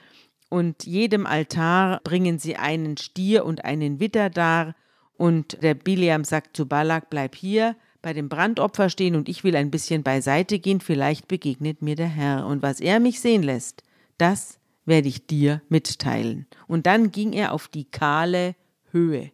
Und 0.48 0.84
jedem 0.84 1.26
Altar 1.26 2.00
bringen 2.02 2.38
sie 2.38 2.56
einen 2.56 2.96
Stier 2.96 3.44
und 3.44 3.64
einen 3.64 4.00
Witter 4.00 4.30
dar. 4.30 4.74
Und 5.16 5.62
der 5.62 5.74
Bileam 5.74 6.24
sagt 6.24 6.56
zu 6.56 6.66
Balak, 6.66 7.10
bleib 7.10 7.34
hier 7.34 7.76
bei 8.02 8.12
dem 8.12 8.28
Brandopfer 8.28 8.88
stehen 8.88 9.14
und 9.14 9.28
ich 9.28 9.44
will 9.44 9.56
ein 9.56 9.70
bisschen 9.70 10.02
beiseite 10.02 10.58
gehen, 10.58 10.80
vielleicht 10.80 11.28
begegnet 11.28 11.82
mir 11.82 11.96
der 11.96 12.08
Herr. 12.08 12.46
Und 12.46 12.62
was 12.62 12.80
er 12.80 13.00
mich 13.00 13.20
sehen 13.20 13.42
lässt, 13.42 13.82
das 14.18 14.58
werde 14.84 15.08
ich 15.08 15.26
dir 15.26 15.62
mitteilen. 15.68 16.46
Und 16.66 16.86
dann 16.86 17.10
ging 17.10 17.32
er 17.32 17.52
auf 17.52 17.68
die 17.68 17.84
kahle 17.84 18.54
Höhe. 18.90 19.30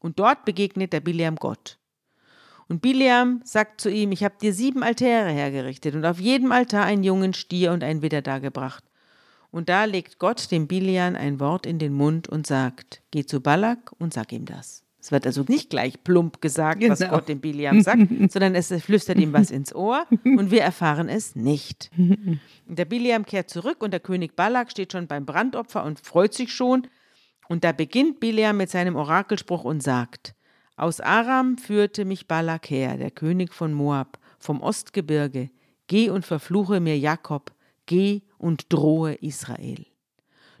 Und 0.00 0.18
dort 0.18 0.44
begegnet 0.44 0.92
der 0.92 1.00
Bileam 1.00 1.36
Gott. 1.36 1.78
Und 2.68 2.82
Bileam 2.82 3.40
sagt 3.44 3.80
zu 3.80 3.90
ihm, 3.90 4.12
ich 4.12 4.22
habe 4.22 4.36
dir 4.40 4.54
sieben 4.54 4.82
Altäre 4.82 5.30
hergerichtet 5.30 5.94
und 5.96 6.04
auf 6.04 6.20
jedem 6.20 6.52
Altar 6.52 6.84
einen 6.84 7.02
jungen 7.02 7.34
Stier 7.34 7.72
und 7.72 7.82
ein 7.82 8.00
Widder 8.00 8.22
dargebracht. 8.22 8.84
Und 9.50 9.68
da 9.68 9.84
legt 9.84 10.20
Gott 10.20 10.52
dem 10.52 10.68
Bileam 10.68 11.16
ein 11.16 11.40
Wort 11.40 11.66
in 11.66 11.80
den 11.80 11.92
Mund 11.92 12.28
und 12.28 12.46
sagt, 12.46 13.02
geh 13.10 13.26
zu 13.26 13.40
Balak 13.40 13.90
und 13.98 14.14
sag 14.14 14.32
ihm 14.32 14.44
das. 14.44 14.84
Es 15.02 15.10
wird 15.12 15.26
also 15.26 15.44
nicht 15.48 15.70
gleich 15.70 16.02
plump 16.04 16.40
gesagt, 16.42 16.82
was 16.86 16.98
Genau. 16.98 17.12
Gott 17.12 17.28
dem 17.28 17.40
Bileam 17.40 17.80
sagt, 17.82 18.02
sondern 18.30 18.54
es 18.54 18.72
flüstert 18.82 19.18
ihm 19.18 19.32
was 19.32 19.50
ins 19.50 19.74
Ohr 19.74 20.06
und 20.24 20.50
wir 20.50 20.62
erfahren 20.62 21.08
es 21.08 21.34
nicht. 21.34 21.90
Der 22.66 22.84
Bileam 22.84 23.24
kehrt 23.24 23.48
zurück 23.48 23.82
und 23.82 23.92
der 23.92 24.00
König 24.00 24.36
Balak 24.36 24.70
steht 24.70 24.92
schon 24.92 25.06
beim 25.06 25.24
Brandopfer 25.24 25.84
und 25.84 26.00
freut 26.00 26.34
sich 26.34 26.52
schon. 26.52 26.86
Und 27.48 27.64
da 27.64 27.72
beginnt 27.72 28.20
Bileam 28.20 28.58
mit 28.58 28.70
seinem 28.70 28.94
Orakelspruch 28.94 29.64
und 29.64 29.82
sagt, 29.82 30.34
aus 30.76 31.00
Aram 31.00 31.58
führte 31.58 32.04
mich 32.04 32.28
Balak 32.28 32.70
her, 32.70 32.96
der 32.96 33.10
König 33.10 33.52
von 33.52 33.72
Moab, 33.72 34.18
vom 34.38 34.60
Ostgebirge. 34.62 35.50
Geh 35.88 36.10
und 36.10 36.24
verfluche 36.24 36.80
mir 36.80 36.98
Jakob, 36.98 37.52
geh 37.86 38.22
und 38.38 38.72
drohe 38.72 39.14
Israel. 39.14 39.84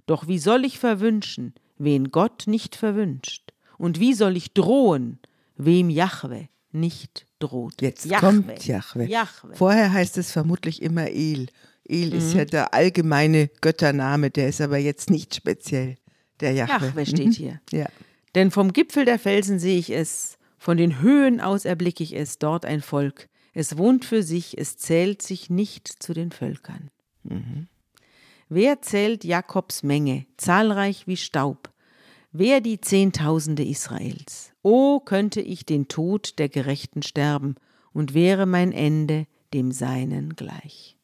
Doch 0.06 0.26
wie 0.26 0.38
soll 0.38 0.64
ich 0.64 0.78
verwünschen, 0.78 1.54
wen 1.78 2.10
Gott 2.10 2.44
nicht 2.46 2.74
verwünscht? 2.74 3.49
Und 3.80 3.98
wie 3.98 4.12
soll 4.14 4.36
ich 4.36 4.52
drohen, 4.52 5.18
wem 5.56 5.88
Jahwe 5.88 6.48
nicht 6.70 7.26
droht? 7.38 7.80
Jetzt 7.80 8.04
Jahwe. 8.04 8.26
kommt 8.42 8.66
Jahwe. 8.66 9.04
Jahwe. 9.06 9.54
Vorher 9.54 9.92
heißt 9.92 10.18
es 10.18 10.30
vermutlich 10.32 10.82
immer 10.82 11.06
El. 11.08 11.46
El 11.88 12.08
Mhm. 12.10 12.12
ist 12.18 12.34
ja 12.34 12.44
der 12.44 12.74
allgemeine 12.74 13.48
Göttername, 13.62 14.30
der 14.30 14.48
ist 14.48 14.60
aber 14.60 14.76
jetzt 14.78 15.08
nicht 15.10 15.34
speziell 15.34 15.96
der 16.40 16.52
Jahwe. 16.52 16.86
Jahwe 16.88 17.06
steht 17.06 17.34
hier. 17.34 17.60
Ja. 17.72 17.86
Denn 18.34 18.50
vom 18.50 18.72
Gipfel 18.72 19.04
der 19.06 19.18
Felsen 19.18 19.58
sehe 19.58 19.78
ich 19.78 19.90
es, 19.90 20.36
von 20.58 20.76
den 20.76 21.00
Höhen 21.00 21.40
aus 21.40 21.64
erblicke 21.64 22.02
ich 22.04 22.14
es, 22.14 22.38
dort 22.38 22.64
ein 22.66 22.82
Volk. 22.82 23.28
Es 23.54 23.78
wohnt 23.78 24.04
für 24.04 24.22
sich, 24.22 24.58
es 24.58 24.76
zählt 24.76 25.22
sich 25.22 25.48
nicht 25.50 25.88
zu 25.88 26.12
den 26.12 26.30
Völkern. 26.30 26.90
Wer 28.48 28.82
zählt 28.82 29.24
Jakobs 29.24 29.82
Menge, 29.82 30.26
zahlreich 30.36 31.06
wie 31.06 31.16
Staub? 31.16 31.69
Wer 32.32 32.60
die 32.60 32.80
Zehntausende 32.80 33.64
Israels? 33.64 34.52
O 34.62 35.00
könnte 35.00 35.40
ich 35.40 35.66
den 35.66 35.88
Tod 35.88 36.38
der 36.38 36.48
Gerechten 36.48 37.02
sterben, 37.02 37.56
und 37.92 38.14
wäre 38.14 38.46
mein 38.46 38.72
Ende 38.72 39.26
dem 39.52 39.72
Seinen 39.72 40.36
gleich. 40.36 40.96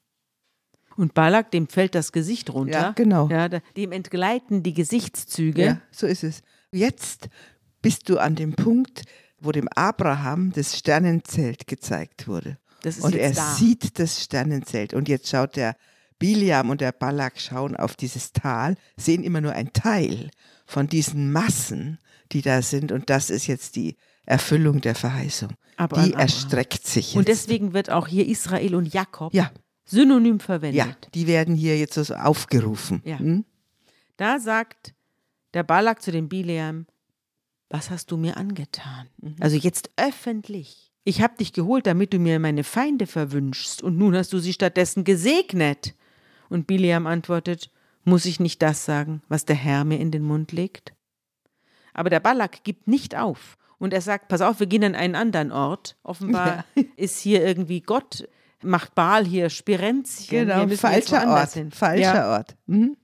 Und 0.96 1.14
Balak, 1.14 1.50
dem 1.50 1.68
fällt 1.68 1.94
das 1.94 2.12
Gesicht 2.12 2.52
runter. 2.52 2.80
Ja, 2.80 2.90
genau. 2.92 3.28
Ja, 3.28 3.48
dem 3.48 3.92
entgleiten 3.92 4.62
die 4.62 4.72
Gesichtszüge. 4.72 5.64
ja, 5.64 5.80
so 5.90 6.06
ist 6.06 6.24
es. 6.24 6.42
Jetzt 6.72 7.28
bist 7.82 8.08
du 8.08 8.18
an 8.18 8.34
dem 8.34 8.54
Punkt, 8.54 9.02
wo 9.38 9.52
dem 9.52 9.68
Abraham 9.68 10.52
das 10.52 10.78
Sternenzelt 10.78 11.66
gezeigt 11.66 12.28
wurde. 12.28 12.58
Das 12.82 12.96
ist 12.96 13.04
und 13.04 13.14
er 13.14 13.32
da. 13.32 13.54
sieht 13.54 13.98
das 13.98 14.22
Sternenzelt. 14.22 14.94
Und 14.94 15.08
jetzt 15.08 15.28
schaut 15.28 15.56
der 15.56 15.76
Biliam 16.18 16.70
und 16.70 16.80
der 16.80 16.92
Balak 16.92 17.38
schauen 17.38 17.76
auf 17.76 17.94
dieses 17.94 18.32
Tal, 18.32 18.76
sehen 18.96 19.22
immer 19.22 19.42
nur 19.42 19.52
ein 19.52 19.74
Teil 19.74 20.30
von 20.66 20.88
diesen 20.88 21.32
Massen, 21.32 21.98
die 22.32 22.42
da 22.42 22.62
sind. 22.62 22.92
Und 22.92 23.08
das 23.10 23.30
ist 23.30 23.46
jetzt 23.46 23.76
die 23.76 23.96
Erfüllung 24.24 24.80
der 24.80 24.94
Verheißung. 24.94 25.50
Abraham, 25.76 26.06
die 26.06 26.12
erstreckt 26.14 26.86
sich 26.86 27.08
jetzt. 27.08 27.16
Und 27.16 27.28
deswegen 27.28 27.72
wird 27.72 27.90
auch 27.90 28.08
hier 28.08 28.26
Israel 28.26 28.74
und 28.74 28.92
Jakob 28.92 29.32
ja, 29.32 29.50
synonym 29.84 30.40
verwendet. 30.40 30.76
ja, 30.76 30.96
die 31.14 31.26
werden 31.26 31.54
hier 31.54 31.78
jetzt 31.78 31.94
so 31.94 32.14
aufgerufen. 32.14 33.02
Ja. 33.04 33.18
Hm? 33.18 33.44
Da 34.16 34.40
sagt 34.40 34.94
der 35.54 35.62
Balak 35.62 36.02
zu 36.02 36.10
dem 36.10 36.28
Bileam, 36.28 36.86
was 37.68 37.90
hast 37.90 38.10
du 38.10 38.16
mir 38.16 38.36
angetan? 38.36 39.08
Mhm. 39.18 39.36
Also 39.40 39.56
jetzt 39.56 39.90
öffentlich. 39.96 40.92
Ich 41.04 41.22
habe 41.22 41.36
dich 41.36 41.52
geholt, 41.52 41.86
damit 41.86 42.12
du 42.12 42.18
mir 42.18 42.38
meine 42.40 42.64
Feinde 42.64 43.06
verwünschst, 43.06 43.82
und 43.82 43.96
nun 43.96 44.16
hast 44.16 44.32
du 44.32 44.38
sie 44.38 44.52
stattdessen 44.52 45.04
gesegnet. 45.04 45.94
Und 46.48 46.66
Bileam 46.66 47.06
antwortet, 47.06 47.70
muss 48.06 48.24
ich 48.24 48.40
nicht 48.40 48.62
das 48.62 48.84
sagen, 48.84 49.20
was 49.28 49.44
der 49.44 49.56
Herr 49.56 49.84
mir 49.84 49.98
in 49.98 50.10
den 50.10 50.22
Mund 50.22 50.52
legt? 50.52 50.94
Aber 51.92 52.08
der 52.08 52.20
Balak 52.20 52.62
gibt 52.62 52.88
nicht 52.88 53.16
auf. 53.16 53.58
Und 53.78 53.92
er 53.92 54.00
sagt, 54.00 54.28
pass 54.28 54.40
auf, 54.40 54.60
wir 54.60 54.66
gehen 54.66 54.84
an 54.84 54.94
einen 54.94 55.16
anderen 55.16 55.52
Ort. 55.52 55.96
Offenbar 56.02 56.64
ist 56.96 57.18
hier 57.18 57.44
irgendwie 57.44 57.80
Gott, 57.80 58.28
macht 58.62 58.94
Baal 58.94 59.26
hier 59.26 59.50
Spirenzchen. 59.50 60.48
Genau, 60.48 60.68
falscher 60.76 61.28
Ort. 61.28 61.52
hin. 61.52 61.70
Falscher 61.72 62.14
Ja. 62.14 62.36
Ort. 62.36 62.56
Mhm. 62.66 62.96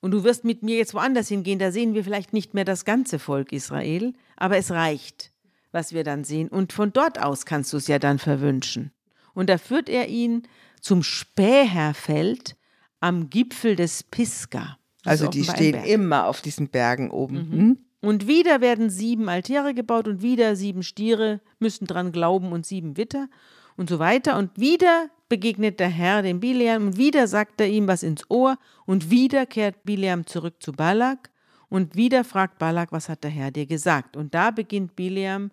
Und 0.00 0.10
du 0.10 0.24
wirst 0.24 0.44
mit 0.44 0.62
mir 0.62 0.76
jetzt 0.76 0.94
woanders 0.94 1.28
hingehen, 1.28 1.58
da 1.58 1.70
sehen 1.70 1.94
wir 1.94 2.04
vielleicht 2.04 2.32
nicht 2.32 2.54
mehr 2.54 2.64
das 2.64 2.84
ganze 2.84 3.18
Volk 3.18 3.52
Israel, 3.52 4.12
aber 4.36 4.56
es 4.56 4.70
reicht, 4.70 5.32
was 5.72 5.92
wir 5.92 6.04
dann 6.04 6.24
sehen. 6.24 6.48
Und 6.48 6.72
von 6.72 6.92
dort 6.92 7.22
aus 7.22 7.46
kannst 7.46 7.72
du 7.72 7.78
es 7.78 7.86
ja 7.86 7.98
dann 7.98 8.18
verwünschen. 8.18 8.90
Und 9.32 9.48
da 9.48 9.58
führt 9.58 9.88
er 9.88 10.08
ihn 10.08 10.46
zum 10.80 11.02
Späherfeld 11.02 12.56
am 13.04 13.28
Gipfel 13.28 13.76
des 13.76 14.02
Pisgah. 14.02 14.78
Das 15.02 15.20
Also 15.20 15.28
die 15.28 15.44
stehen 15.44 15.84
immer 15.84 16.26
auf 16.26 16.40
diesen 16.40 16.68
Bergen 16.68 17.10
oben. 17.10 17.36
Hm? 17.36 17.78
Und 18.00 18.26
wieder 18.26 18.62
werden 18.62 18.88
sieben 18.88 19.28
Altäre 19.28 19.74
gebaut 19.74 20.08
und 20.08 20.22
wieder 20.22 20.56
sieben 20.56 20.82
Stiere 20.82 21.42
müssen 21.58 21.86
dran 21.86 22.12
glauben 22.12 22.50
und 22.52 22.64
sieben 22.64 22.96
Witter 22.96 23.28
und 23.76 23.90
so 23.90 23.98
weiter. 23.98 24.38
Und 24.38 24.58
wieder 24.58 25.10
begegnet 25.28 25.80
der 25.80 25.90
Herr 25.90 26.22
dem 26.22 26.40
Bileam 26.40 26.86
und 26.86 26.96
wieder 26.96 27.28
sagt 27.28 27.60
er 27.60 27.68
ihm 27.68 27.88
was 27.88 28.02
ins 28.02 28.24
Ohr 28.30 28.56
und 28.86 29.10
wieder 29.10 29.44
kehrt 29.44 29.84
Bileam 29.84 30.26
zurück 30.26 30.62
zu 30.62 30.72
Balak 30.72 31.30
und 31.68 31.96
wieder 31.96 32.24
fragt 32.24 32.58
Balak, 32.58 32.90
was 32.90 33.10
hat 33.10 33.22
der 33.22 33.30
Herr 33.30 33.50
dir 33.50 33.66
gesagt? 33.66 34.16
Und 34.16 34.34
da 34.34 34.50
beginnt 34.50 34.96
Bileam 34.96 35.50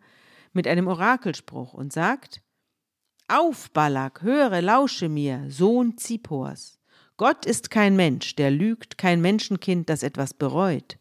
mit 0.53 0.67
einem 0.67 0.87
Orakelspruch 0.87 1.73
und 1.73 1.91
sagt, 1.91 2.41
auf, 3.27 3.71
Balak, 3.71 4.21
höre, 4.21 4.61
lausche 4.61 5.09
mir, 5.09 5.45
Sohn 5.49 5.97
Zippors. 5.97 6.80
Gott 7.17 7.45
ist 7.45 7.69
kein 7.69 7.95
Mensch, 7.95 8.35
der 8.35 8.51
lügt, 8.51 8.97
kein 8.97 9.21
Menschenkind, 9.21 9.89
das 9.89 10.03
etwas 10.03 10.33
bereut. 10.33 10.97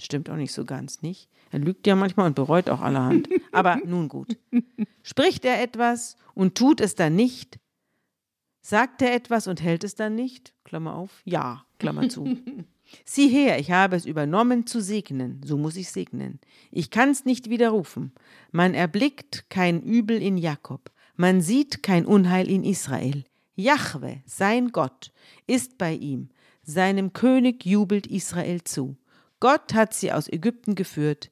Stimmt 0.00 0.30
auch 0.30 0.36
nicht 0.36 0.52
so 0.52 0.64
ganz, 0.64 1.02
nicht? 1.02 1.28
Er 1.50 1.58
lügt 1.58 1.86
ja 1.86 1.94
manchmal 1.94 2.26
und 2.26 2.34
bereut 2.34 2.70
auch 2.70 2.80
allerhand. 2.80 3.28
Aber 3.52 3.76
nun 3.84 4.08
gut. 4.08 4.36
Spricht 5.02 5.44
er 5.44 5.62
etwas 5.62 6.16
und 6.34 6.56
tut 6.56 6.80
es 6.80 6.94
dann 6.94 7.14
nicht? 7.14 7.58
Sagt 8.62 9.02
er 9.02 9.14
etwas 9.14 9.46
und 9.46 9.60
hält 9.60 9.84
es 9.84 9.94
dann 9.94 10.14
nicht? 10.14 10.54
Klammer 10.64 10.94
auf. 10.94 11.20
Ja, 11.24 11.64
Klammer 11.78 12.08
zu. 12.08 12.38
Sieh 13.04 13.28
her, 13.28 13.58
ich 13.58 13.70
habe 13.70 13.96
es 13.96 14.06
übernommen 14.06 14.66
zu 14.66 14.80
segnen, 14.80 15.40
so 15.44 15.56
muss 15.56 15.76
ich 15.76 15.90
segnen. 15.90 16.40
Ich 16.70 16.90
kann's 16.90 17.24
nicht 17.24 17.50
widerrufen. 17.50 18.12
Man 18.50 18.74
erblickt 18.74 19.48
kein 19.50 19.82
Übel 19.82 20.20
in 20.20 20.36
Jakob, 20.36 20.90
man 21.16 21.40
sieht 21.40 21.82
kein 21.82 22.06
Unheil 22.06 22.48
in 22.48 22.64
Israel. 22.64 23.24
Jahwe, 23.54 24.22
sein 24.26 24.72
Gott, 24.72 25.12
ist 25.46 25.78
bei 25.78 25.94
ihm, 25.94 26.30
seinem 26.62 27.12
König 27.12 27.66
jubelt 27.66 28.06
Israel 28.06 28.62
zu. 28.64 28.96
Gott 29.40 29.74
hat 29.74 29.94
sie 29.94 30.12
aus 30.12 30.28
Ägypten 30.28 30.74
geführt. 30.74 31.30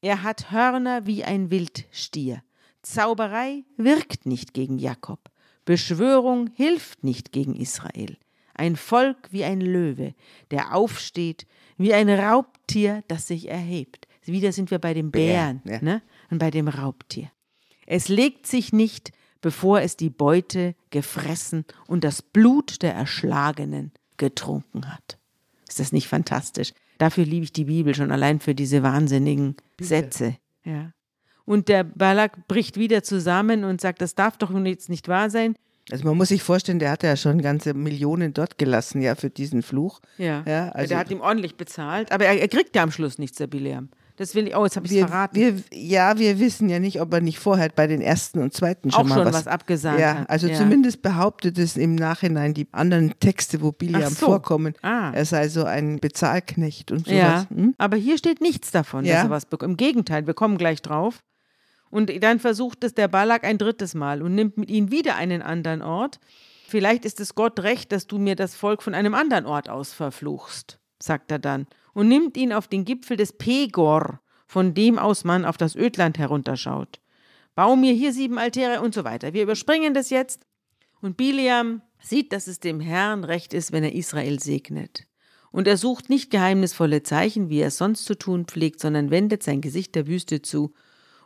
Er 0.00 0.22
hat 0.22 0.50
Hörner 0.50 1.06
wie 1.06 1.22
ein 1.22 1.50
Wildstier. 1.50 2.42
Zauberei 2.82 3.64
wirkt 3.76 4.26
nicht 4.26 4.54
gegen 4.54 4.78
Jakob. 4.78 5.30
Beschwörung 5.64 6.50
hilft 6.54 7.04
nicht 7.04 7.30
gegen 7.32 7.54
Israel. 7.54 8.16
Ein 8.54 8.76
Volk 8.76 9.28
wie 9.30 9.44
ein 9.44 9.60
Löwe, 9.60 10.14
der 10.50 10.74
aufsteht, 10.74 11.46
wie 11.78 11.94
ein 11.94 12.10
Raubtier, 12.10 13.04
das 13.08 13.28
sich 13.28 13.48
erhebt. 13.48 14.08
Wieder 14.24 14.52
sind 14.52 14.70
wir 14.70 14.78
bei 14.78 14.94
dem 14.94 15.10
Bären 15.10 15.60
Bär, 15.64 15.74
ja. 15.74 15.82
ne? 15.82 16.02
und 16.30 16.38
bei 16.38 16.50
dem 16.50 16.68
Raubtier. 16.68 17.30
Es 17.86 18.08
legt 18.08 18.46
sich 18.46 18.72
nicht, 18.72 19.12
bevor 19.42 19.80
es 19.82 19.96
die 19.98 20.08
Beute 20.08 20.74
gefressen 20.90 21.66
und 21.86 22.04
das 22.04 22.22
Blut 22.22 22.80
der 22.82 22.94
Erschlagenen 22.94 23.92
getrunken 24.16 24.90
hat. 24.90 25.18
Ist 25.68 25.80
das 25.80 25.92
nicht 25.92 26.08
fantastisch? 26.08 26.72
Dafür 26.96 27.24
liebe 27.24 27.44
ich 27.44 27.52
die 27.52 27.64
Bibel 27.64 27.94
schon 27.94 28.12
allein 28.12 28.40
für 28.40 28.54
diese 28.54 28.82
wahnsinnigen 28.82 29.56
Sätze. 29.80 30.36
Ja. 30.64 30.92
Und 31.44 31.68
der 31.68 31.82
Balak 31.84 32.46
bricht 32.46 32.76
wieder 32.78 33.02
zusammen 33.02 33.64
und 33.64 33.80
sagt, 33.80 34.00
das 34.00 34.14
darf 34.14 34.36
doch 34.38 34.52
jetzt 34.64 34.88
nicht 34.88 35.08
wahr 35.08 35.28
sein. 35.28 35.56
Also 35.90 36.04
man 36.06 36.16
muss 36.16 36.28
sich 36.28 36.42
vorstellen, 36.44 36.78
der 36.78 36.92
hat 36.92 37.02
ja 37.02 37.16
schon 37.16 37.42
ganze 37.42 37.74
Millionen 37.74 38.32
dort 38.32 38.56
gelassen, 38.56 39.02
ja, 39.02 39.16
für 39.16 39.30
diesen 39.30 39.62
Fluch. 39.62 40.00
Ja. 40.16 40.44
Ja, 40.46 40.68
also- 40.68 40.90
der 40.90 40.98
hat 40.98 41.10
ihm 41.10 41.20
ordentlich 41.20 41.56
bezahlt, 41.56 42.12
aber 42.12 42.26
er, 42.26 42.40
er 42.40 42.48
kriegt 42.48 42.76
ja 42.76 42.84
am 42.84 42.92
Schluss 42.92 43.18
nichts, 43.18 43.38
der 43.38 43.48
Bileam. 43.48 43.88
Das 44.22 44.36
will 44.36 44.46
ich, 44.46 44.54
oh, 44.56 44.62
jetzt 44.64 44.76
habe 44.76 44.86
ich 44.86 44.92
es 44.92 44.98
verraten. 45.00 45.34
wir, 45.34 45.54
ja, 45.72 46.16
wir 46.16 46.38
wissen 46.38 46.68
ja 46.68 46.78
nicht, 46.78 47.00
ob 47.00 47.12
er 47.12 47.20
nicht 47.20 47.40
vorher 47.40 47.68
bei 47.74 47.88
den 47.88 48.00
ersten 48.00 48.38
und 48.38 48.54
zweiten 48.54 48.92
schon 48.92 49.00
Auch 49.00 49.08
mal 49.08 49.14
schon 49.16 49.24
was, 49.26 49.34
was 49.34 49.46
abgesagt 49.48 49.98
Ja, 49.98 50.18
hat, 50.20 50.30
also 50.30 50.46
ja. 50.46 50.56
zumindest 50.56 51.02
behauptet 51.02 51.58
es 51.58 51.76
im 51.76 51.96
Nachhinein 51.96 52.54
die 52.54 52.68
anderen 52.70 53.18
Texte, 53.18 53.60
wo 53.62 53.72
Biliam 53.72 54.12
so. 54.12 54.26
vorkommen, 54.26 54.74
Ah. 54.82 55.10
er 55.12 55.24
sei 55.24 55.48
so 55.48 55.64
ein 55.64 55.98
Bezahlknecht 55.98 56.92
und 56.92 57.00
sowas. 57.06 57.12
Ja, 57.18 57.46
Hm? 57.52 57.74
aber 57.78 57.96
hier 57.96 58.16
steht 58.16 58.40
nichts 58.40 58.70
davon, 58.70 59.04
Ja. 59.04 59.14
dass 59.16 59.24
er 59.24 59.30
was 59.30 59.46
bekommt. 59.46 59.70
Im 59.72 59.76
Gegenteil, 59.76 60.26
wir 60.28 60.34
kommen 60.34 60.56
gleich 60.56 60.82
drauf. 60.82 61.24
Und 61.90 62.10
dann 62.22 62.38
versucht 62.38 62.84
es 62.84 62.94
der 62.94 63.08
Balak 63.08 63.42
ein 63.44 63.58
drittes 63.58 63.94
Mal 63.94 64.22
und 64.22 64.34
nimmt 64.36 64.56
mit 64.56 64.70
ihm 64.70 64.90
wieder 64.92 65.16
einen 65.16 65.42
anderen 65.42 65.82
Ort. 65.82 66.20
Vielleicht 66.68 67.04
ist 67.04 67.20
es 67.20 67.34
Gott 67.34 67.60
recht, 67.60 67.92
dass 67.92 68.06
du 68.06 68.18
mir 68.18 68.36
das 68.36 68.54
Volk 68.54 68.82
von 68.82 68.94
einem 68.94 69.14
anderen 69.14 69.44
Ort 69.46 69.68
aus 69.68 69.92
verfluchst, 69.92 70.78
sagt 71.02 71.30
er 71.32 71.38
dann, 71.38 71.66
und 71.94 72.08
nimmt 72.08 72.36
ihn 72.36 72.52
auf 72.52 72.68
den 72.68 72.84
Gipfel 72.84 73.16
des 73.16 73.32
Pegor, 73.32 74.20
von 74.46 74.74
dem 74.74 74.98
aus 74.98 75.24
man 75.24 75.44
auf 75.44 75.56
das 75.56 75.76
Ödland 75.76 76.18
herunterschaut. 76.18 77.00
Bau 77.54 77.76
mir 77.76 77.92
hier 77.92 78.12
sieben 78.12 78.38
Altäre 78.38 78.80
und 78.80 78.94
so 78.94 79.04
weiter. 79.04 79.32
Wir 79.32 79.42
überspringen 79.42 79.94
das 79.94 80.10
jetzt. 80.10 80.46
Und 81.00 81.16
Biliam 81.16 81.82
sieht, 82.00 82.32
dass 82.32 82.46
es 82.46 82.60
dem 82.60 82.80
Herrn 82.80 83.24
recht 83.24 83.52
ist, 83.54 83.72
wenn 83.72 83.84
er 83.84 83.94
Israel 83.94 84.40
segnet. 84.40 85.06
Und 85.50 85.68
er 85.68 85.76
sucht 85.76 86.08
nicht 86.08 86.30
geheimnisvolle 86.30 87.02
Zeichen, 87.02 87.50
wie 87.50 87.60
er 87.60 87.68
es 87.68 87.76
sonst 87.76 88.06
zu 88.06 88.14
tun 88.14 88.46
pflegt, 88.46 88.80
sondern 88.80 89.10
wendet 89.10 89.42
sein 89.42 89.60
Gesicht 89.60 89.94
der 89.94 90.06
Wüste 90.06 90.40
zu. 90.40 90.72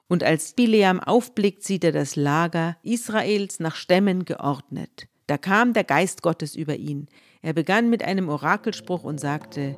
Und 0.09 0.25
als 0.25 0.55
Bileam 0.55 0.99
aufblickt, 1.01 1.63
sieht 1.63 1.85
er 1.85 1.93
das 1.93 2.17
Lager 2.17 2.77
Israels 2.83 3.61
nach 3.61 3.77
Stämmen 3.77 4.25
geordnet. 4.25 5.07
Da 5.29 5.39
kam 5.39 5.73
der 5.73 5.85
Geist 5.85 6.23
Gottes 6.23 6.57
über 6.57 6.77
ihn. 6.77 7.09
Er 7.43 7.53
begann 7.53 7.91
mit 7.91 8.03
einem 8.03 8.29
Orakelspruch 8.29 9.05
und 9.05 9.21
sagte, 9.21 9.77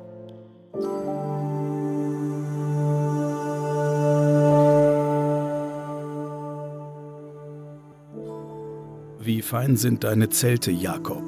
Wie 9.21 9.41
fein 9.41 9.77
sind 9.77 10.03
deine 10.03 10.29
Zelte, 10.29 10.71
Jakob, 10.71 11.23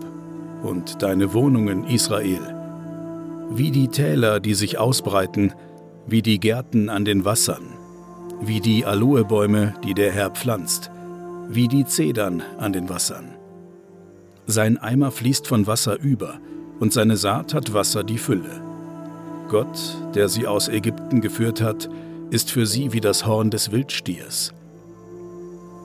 und 0.64 1.02
deine 1.02 1.34
Wohnungen, 1.34 1.86
Israel. 1.86 2.56
Wie 3.52 3.72
die 3.72 3.88
Täler, 3.88 4.40
die 4.40 4.54
sich 4.54 4.78
ausbreiten, 4.78 5.54
wie 6.08 6.22
die 6.22 6.40
Gärten 6.40 6.90
an 6.90 7.06
den 7.06 7.26
Wassern, 7.26 7.78
wie 8.42 8.60
die 8.60 8.86
Aloebäume, 8.86 9.74
die 9.84 9.94
der 9.94 10.12
Herr 10.12 10.30
pflanzt, 10.32 10.92
wie 11.50 11.68
die 11.68 11.86
Zedern 11.86 12.44
an 12.58 12.74
den 12.74 12.90
Wassern. 12.90 13.36
Sein 14.46 14.78
Eimer 14.78 15.12
fließt 15.12 15.48
von 15.48 15.68
Wasser 15.68 16.00
über, 16.00 16.40
und 16.80 16.94
seine 16.94 17.18
Saat 17.18 17.54
hat 17.54 17.74
Wasser 17.74 18.04
die 18.04 18.18
Fülle. 18.18 18.71
Gott, 19.52 19.98
der 20.16 20.30
sie 20.30 20.48
aus 20.48 20.70
Ägypten 20.70 21.20
geführt 21.20 21.60
hat, 21.60 21.90
ist 22.30 22.52
für 22.52 22.66
sie 22.66 22.94
wie 22.94 23.02
das 23.02 23.26
Horn 23.26 23.50
des 23.50 23.74
Wildstiers. 23.74 24.54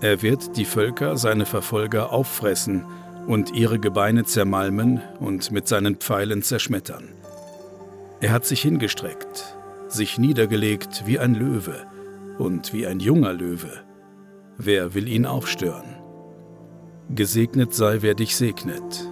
Er 0.01 0.23
wird 0.23 0.57
die 0.57 0.64
Völker, 0.64 1.17
seine 1.17 1.47
Verfolger, 1.47 2.12
auffressen 2.12 2.85
und 3.27 3.53
ihre 3.53 3.81
Gebeine 3.81 4.25
zermalmen 4.25 5.03
und 5.19 5.51
mit 5.51 5.67
seinen 5.67 5.97
Pfeilen 5.97 6.43
zerschmettern. 6.43 7.09
Er 8.21 8.31
hat 8.31 8.47
sich 8.47 8.62
hingestreckt, 8.62 9.57
sich 9.89 10.17
niedergelegt 10.17 11.03
wie 11.07 11.19
ein 11.19 11.35
Löwe 11.35 11.89
und 12.39 12.73
wie 12.73 12.87
ein 12.87 13.01
junger 13.01 13.33
Löwe. 13.33 13.81
Wer 14.59 14.95
will 14.95 15.09
ihn 15.09 15.27
aufstören? 15.27 15.97
Gesegnet 17.12 17.75
sei, 17.75 18.03
wer 18.03 18.14
dich 18.14 18.37
segnet, 18.37 19.11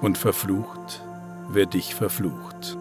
und 0.00 0.16
verflucht, 0.16 1.02
wer 1.50 1.66
dich 1.66 1.94
verflucht. 1.94 2.78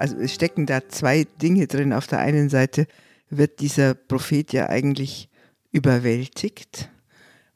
Also 0.00 0.16
es 0.16 0.32
stecken 0.34 0.66
da 0.66 0.88
zwei 0.88 1.26
Dinge 1.42 1.66
drin. 1.66 1.92
Auf 1.92 2.06
der 2.06 2.20
einen 2.20 2.48
Seite 2.48 2.86
wird 3.28 3.60
dieser 3.60 3.94
Prophet 3.94 4.52
ja 4.52 4.68
eigentlich 4.68 5.28
überwältigt. 5.72 6.88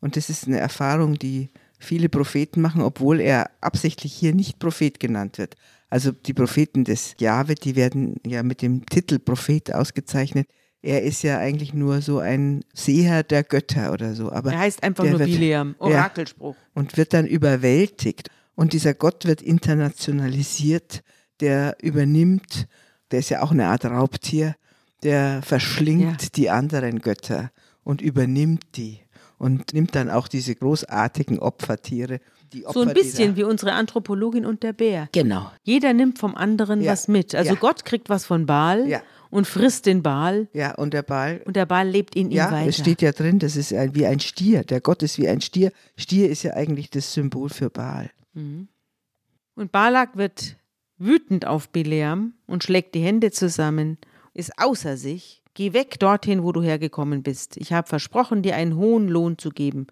Und 0.01 0.17
das 0.17 0.29
ist 0.29 0.47
eine 0.47 0.59
Erfahrung, 0.59 1.15
die 1.19 1.49
viele 1.79 2.09
Propheten 2.09 2.61
machen, 2.61 2.83
obwohl 2.83 3.21
er 3.21 3.51
absichtlich 3.61 4.13
hier 4.13 4.35
nicht 4.35 4.59
Prophet 4.59 5.01
genannt 5.01 5.39
wird. 5.39 5.55
Also 5.89 6.13
die 6.13 6.35
Propheten 6.35 6.85
des 6.85 7.15
Jahwe, 7.19 7.55
die 7.55 7.77
werden 7.77 8.17
ja 8.27 8.43
mit 8.43 8.63
dem 8.63 8.85
Titel 8.87 9.19
Prophet 9.19 9.73
ausgezeichnet. 9.75 10.49
Er 10.83 11.03
ist 11.03 11.23
ja 11.23 11.39
eigentlich 11.39 11.73
nur 11.73 12.03
so 12.03 12.19
ein 12.19 12.63
Seher 12.75 13.23
der 13.23 13.43
Götter 13.43 13.93
oder 13.93 14.15
so. 14.15 14.31
Aber 14.31 14.53
er 14.53 14.59
heißt 14.59 14.83
einfach 14.83 15.05
nur 15.05 15.19
wird- 15.19 15.31
Bileam, 15.31 15.75
Ja 15.81 15.87
Orakelspruch. 15.87 16.57
und 16.75 16.97
wird 16.99 17.15
dann 17.15 17.27
überwältigt. 17.27 18.29
Und 18.55 18.73
dieser 18.75 18.93
Gott 18.95 19.25
wird 19.25 19.41
internationalisiert, 19.43 21.03
der 21.41 21.77
übernimmt, 21.83 22.67
der 23.11 23.19
ist 23.21 23.31
ja 23.31 23.43
auch 23.43 23.51
eine 23.51 23.67
Art 23.67 23.85
Raubtier, 23.85 24.55
der 25.03 25.43
verschlingt 25.43 26.23
Ja. 26.23 26.29
die 26.35 26.51
anderen 26.51 27.01
Götter 27.01 27.51
und 27.83 28.01
übernimmt 28.01 28.65
die 28.77 29.01
und 29.39 29.75
nimmt 29.75 29.95
dann 29.95 30.11
auch 30.11 30.29
diese 30.29 30.55
großartigen 30.55 31.39
Opfertiere. 31.39 32.21
Die 32.53 32.65
Opfer, 32.67 32.81
So 32.83 32.89
ein 32.89 32.95
bisschen 32.95 33.37
wie 33.37 33.43
unsere 33.43 33.73
Anthropologin 33.73 34.47
und 34.47 34.63
der 34.63 34.73
Bär. 34.73 35.09
Genau. 35.13 35.51
Jeder 35.65 35.93
nimmt 35.93 36.19
vom 36.19 36.35
anderen 36.37 36.81
Ja. 36.81 36.93
was 36.93 37.09
mit. 37.09 37.35
Also 37.35 37.55
Ja. 37.55 37.59
Gott 37.61 37.85
kriegt 37.85 38.09
was 38.09 38.25
von 38.25 38.47
Baal 38.47 38.87
Ja. 38.89 39.03
und 39.29 39.47
frisst 39.47 39.87
den 39.87 40.03
Baal 40.03 40.47
Ja, 40.53 40.75
und 40.77 40.95
der 40.95 41.03
Ball. 41.03 41.43
und 41.45 41.57
der 41.57 41.67
Baal 41.67 41.89
lebt 41.89 42.15
in 42.15 42.31
ihm 42.31 42.37
Ja, 42.37 42.51
weiter. 42.53 42.69
es 42.69 42.79
steht 42.79 43.03
ja 43.03 43.11
drin, 43.13 43.41
das 43.41 43.57
ist 43.57 43.73
ein, 43.75 43.95
wie 43.95 44.07
ein 44.07 44.21
Stier. 44.21 44.63
Der 44.63 44.81
Gott 44.81 45.03
ist 45.03 45.19
wie 45.19 45.29
ein 45.29 45.41
Stier. 45.41 45.73
Stier 45.97 46.31
ist 46.31 46.45
ja 46.45 46.55
eigentlich 46.55 46.91
das 46.91 47.13
Symbol 47.13 47.49
für 47.51 47.71
Baal. 47.71 48.11
Und 48.35 49.73
Balak 49.73 50.17
wird 50.17 50.57
wütend 50.99 51.47
auf 51.47 51.71
Bileam 51.71 52.35
und 52.47 52.65
schlägt 52.65 52.95
die 52.95 53.03
Hände 53.03 53.31
zusammen, 53.31 53.99
ist 54.33 54.53
außer 54.59 54.97
sich. 54.97 55.43
Geh 55.55 55.73
weg 55.73 56.01
dorthin, 56.01 56.43
wo 56.43 56.51
du 56.51 56.63
hergekommen 56.63 57.23
bist. 57.23 57.57
Ich 57.57 57.73
habe 57.73 57.87
versprochen, 57.87 58.43
dir 58.43 58.57
einen 58.57 58.77
hohen 58.77 59.09
Lohn 59.09 59.39
zu 59.39 59.51
geben. 59.51 59.87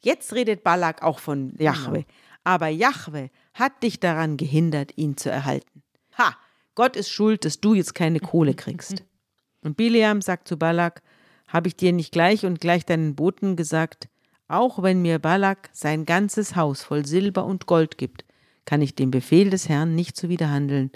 Jetzt 0.00 0.34
redet 0.34 0.62
Balak 0.62 1.02
auch 1.02 1.18
von 1.18 1.54
Jahwe. 1.58 2.04
Aber 2.44 2.68
Jahwe 2.68 3.30
hat 3.54 3.82
dich 3.82 3.98
daran 3.98 4.36
gehindert, 4.36 4.92
ihn 4.96 5.16
zu 5.16 5.30
erhalten. 5.30 5.82
Ha! 6.18 6.36
Gott 6.74 6.94
ist 6.94 7.08
schuld, 7.08 7.46
dass 7.46 7.60
du 7.60 7.72
jetzt 7.72 7.94
keine 7.94 8.20
Kohle 8.20 8.54
kriegst. 8.54 9.02
Und 9.62 9.78
Bileam 9.78 10.20
sagt 10.20 10.46
zu 10.46 10.58
Balak, 10.58 11.02
habe 11.48 11.68
ich 11.68 11.76
dir 11.76 11.92
nicht 11.92 12.12
gleich 12.12 12.44
und 12.44 12.60
gleich 12.60 12.84
deinen 12.84 13.14
Boten 13.16 13.56
gesagt, 13.56 14.08
auch 14.48 14.82
wenn 14.82 15.00
mir 15.02 15.18
Balak 15.18 15.70
sein 15.72 16.04
ganzes 16.04 16.54
Haus 16.54 16.82
voll 16.82 17.06
Silber 17.06 17.44
und 17.44 17.66
Gold 17.66 17.98
gibt, 17.98 18.24
kann 18.66 18.82
ich 18.82 18.94
dem 18.94 19.10
Befehl 19.10 19.48
des 19.48 19.68
Herrn 19.70 19.94
nicht 19.94 20.16
zuwiderhandeln 20.16 20.90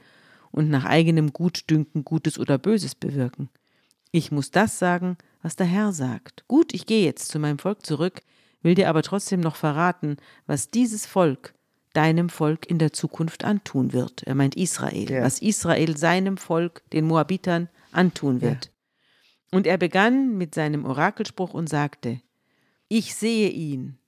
und 0.51 0.69
nach 0.69 0.85
eigenem 0.85 1.33
Gutdünken 1.33 2.05
Gutes 2.05 2.39
oder 2.39 2.59
Böses 2.59 2.95
bewirken. 2.95 3.49
Ich 4.13 4.31
muss 4.31 4.51
das 4.51 4.79
sagen, 4.79 5.17
was 5.41 5.57
der 5.57 5.67
Herr 5.67 5.93
sagt. 5.93 6.45
Gut, 6.49 6.75
ich 6.75 6.85
gehe 6.85 7.05
jetzt 7.05 7.29
zu 7.29 7.39
meinem 7.39 7.59
Volk 7.59 7.87
zurück, 7.87 8.21
will 8.61 8.75
dir 8.75 8.91
aber 8.91 9.03
trotzdem 9.03 9.41
noch 9.41 9.57
verraten, 9.57 10.17
was 10.47 10.69
dieses 10.69 11.07
Volk 11.07 11.55
deinem 11.93 12.29
Volk 12.29 12.69
in 12.69 12.79
der 12.79 12.93
Zukunft 12.93 13.45
antun 13.45 13.93
wird. 13.93 14.25
Er 14.25 14.35
meint 14.35 14.57
Israel, 14.57 15.11
Ja. 15.11 15.23
was 15.23 15.41
Israel 15.41 15.97
seinem 15.97 16.37
Volk, 16.37 16.83
den 16.93 17.07
Moabitern, 17.07 17.69
antun 17.93 18.41
wird. 18.41 18.71
Und 19.51 19.67
er 19.67 19.79
begann 19.79 20.37
mit 20.37 20.55
seinem 20.55 20.85
Orakelspruch 20.85 21.55
und 21.55 21.69
sagte, 21.69 22.21
Ich 22.89 23.15
sehe 23.15 23.49
ihn, 23.51 23.99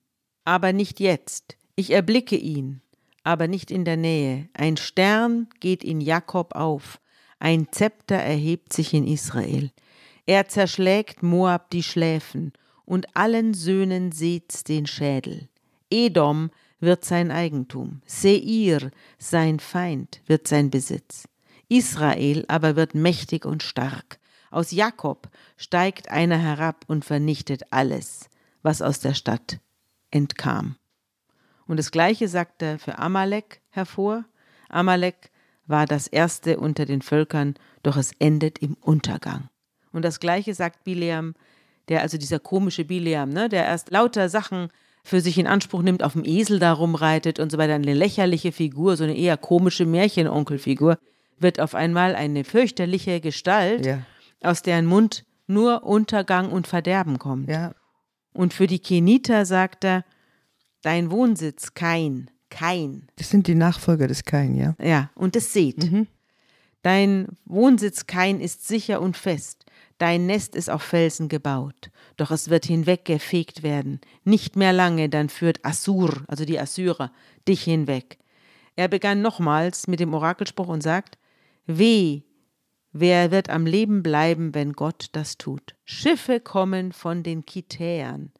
aber 0.44 0.72
nicht 0.72 1.00
jetzt. 1.00 1.56
Ich 1.76 1.90
erblicke 1.92 2.36
ihn, 2.36 2.81
aber 3.24 3.48
nicht 3.48 3.70
in 3.70 3.84
der 3.84 3.96
Nähe. 3.96 4.48
Ein 4.54 4.76
Stern 4.76 5.48
geht 5.60 5.84
in 5.84 6.00
Jakob 6.00 6.54
auf, 6.54 7.00
ein 7.38 7.68
Zepter 7.72 8.16
erhebt 8.16 8.72
sich 8.72 8.94
in 8.94 9.06
Israel. 9.06 9.70
Er 10.26 10.48
zerschlägt 10.48 11.22
Moab 11.22 11.70
die 11.70 11.82
Schläfen, 11.82 12.52
und 12.84 13.16
allen 13.16 13.54
Söhnen 13.54 14.12
Seths 14.12 14.64
den 14.64 14.86
Schädel. 14.86 15.48
Edom 15.90 16.50
wird 16.80 17.04
sein 17.04 17.30
Eigentum, 17.30 18.02
Seir, 18.06 18.90
sein 19.18 19.60
Feind, 19.60 20.20
wird 20.26 20.48
sein 20.48 20.70
Besitz. 20.70 21.28
Israel 21.68 22.44
aber 22.48 22.76
wird 22.76 22.94
mächtig 22.94 23.46
und 23.46 23.62
stark. 23.62 24.18
Aus 24.50 24.72
Jakob 24.72 25.30
steigt 25.56 26.10
einer 26.10 26.36
herab 26.36 26.84
und 26.86 27.04
vernichtet 27.04 27.62
alles, 27.70 28.28
was 28.62 28.82
aus 28.82 29.00
der 29.00 29.14
Stadt 29.14 29.58
entkam. 30.10 30.76
Und 31.66 31.78
das 31.78 31.90
Gleiche 31.90 32.28
sagt 32.28 32.62
er 32.62 32.78
für 32.78 32.98
Amalek 32.98 33.60
hervor. 33.70 34.24
Amalek 34.68 35.30
war 35.66 35.86
das 35.86 36.06
erste 36.06 36.58
unter 36.58 36.84
den 36.86 37.02
Völkern, 37.02 37.54
doch 37.82 37.96
es 37.96 38.12
endet 38.18 38.58
im 38.58 38.74
Untergang. 38.80 39.48
Und 39.92 40.02
das 40.04 40.20
Gleiche 40.20 40.54
sagt 40.54 40.84
Bileam, 40.84 41.34
der 41.88 42.02
also 42.02 42.18
dieser 42.18 42.38
komische 42.38 42.84
Bileam, 42.84 43.30
ne, 43.30 43.48
der 43.48 43.64
erst 43.66 43.90
lauter 43.90 44.28
Sachen 44.28 44.68
für 45.04 45.20
sich 45.20 45.36
in 45.38 45.46
Anspruch 45.46 45.82
nimmt, 45.82 46.02
auf 46.02 46.12
dem 46.12 46.24
Esel 46.24 46.58
da 46.58 46.72
rumreitet 46.72 47.38
und 47.40 47.50
so 47.50 47.58
weiter, 47.58 47.74
eine 47.74 47.94
lächerliche 47.94 48.52
Figur, 48.52 48.96
so 48.96 49.04
eine 49.04 49.16
eher 49.16 49.36
komische 49.36 49.84
Märchenonkelfigur, 49.84 50.98
wird 51.38 51.60
auf 51.60 51.74
einmal 51.74 52.14
eine 52.14 52.44
fürchterliche 52.44 53.20
Gestalt, 53.20 53.84
Ja. 53.84 53.98
aus 54.42 54.62
deren 54.62 54.86
Mund 54.86 55.24
nur 55.48 55.82
Untergang 55.84 56.52
und 56.52 56.66
Verderben 56.68 57.18
kommt. 57.18 57.48
Ja. 57.48 57.72
Und 58.32 58.54
für 58.54 58.66
die 58.68 58.78
Keniter 58.78 59.44
sagt 59.44 59.84
er, 59.84 60.04
dein 60.82 61.10
Wohnsitz 61.10 61.74
kein, 61.74 62.30
kein. 62.50 63.08
Das 63.16 63.30
sind 63.30 63.46
die 63.46 63.54
Nachfolger 63.54 64.06
des 64.06 64.24
Kain, 64.24 64.54
ja? 64.54 64.74
Ja, 64.80 65.10
und 65.14 65.34
es 65.36 65.52
seht. 65.52 65.90
Mhm. 65.90 66.06
Dein 66.82 67.28
Wohnsitz 67.44 68.06
kein 68.06 68.40
ist 68.40 68.66
sicher 68.66 69.00
und 69.00 69.16
fest. 69.16 69.64
Dein 69.98 70.26
Nest 70.26 70.56
ist 70.56 70.68
auf 70.68 70.82
Felsen 70.82 71.28
gebaut. 71.28 71.90
Doch 72.16 72.32
es 72.32 72.50
wird 72.50 72.66
hinweggefegt 72.66 73.62
werden. 73.62 74.00
Nicht 74.24 74.56
mehr 74.56 74.72
lange, 74.72 75.08
dann 75.08 75.28
führt 75.28 75.64
Assur, 75.64 76.24
also 76.26 76.44
die 76.44 76.58
Assyrer, 76.58 77.12
dich 77.46 77.62
hinweg. 77.62 78.18
Er 78.74 78.88
begann 78.88 79.22
nochmals 79.22 79.86
mit 79.86 80.00
dem 80.00 80.12
Orakelspruch 80.12 80.68
und 80.68 80.82
sagt, 80.82 81.18
Weh, 81.66 82.22
wer 82.92 83.30
wird 83.30 83.48
am 83.48 83.64
Leben 83.66 84.02
bleiben, 84.02 84.54
wenn 84.54 84.72
Gott 84.72 85.06
das 85.12 85.38
tut? 85.38 85.76
Schiffe 85.84 86.40
kommen 86.40 86.92
von 86.92 87.22
den 87.22 87.46
Kitäern. 87.46 88.32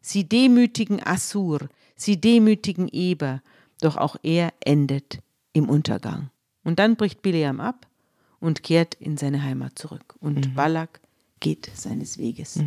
Sie 0.00 0.28
demütigen 0.28 1.04
Assur, 1.04 1.68
sie 1.98 2.18
demütigen 2.18 2.88
Eber, 2.88 3.42
doch 3.82 3.96
auch 3.98 4.16
er 4.22 4.52
endet 4.64 5.18
im 5.52 5.68
Untergang. 5.68 6.30
Und 6.64 6.78
dann 6.78 6.96
bricht 6.96 7.20
Bileam 7.20 7.60
ab 7.60 7.86
und 8.40 8.62
kehrt 8.62 8.94
in 8.94 9.16
seine 9.18 9.42
Heimat 9.42 9.78
zurück. 9.78 10.14
Und 10.20 10.54
Balak 10.54 11.00
geht 11.40 11.70
seines 11.74 12.16
Weges. 12.18 12.58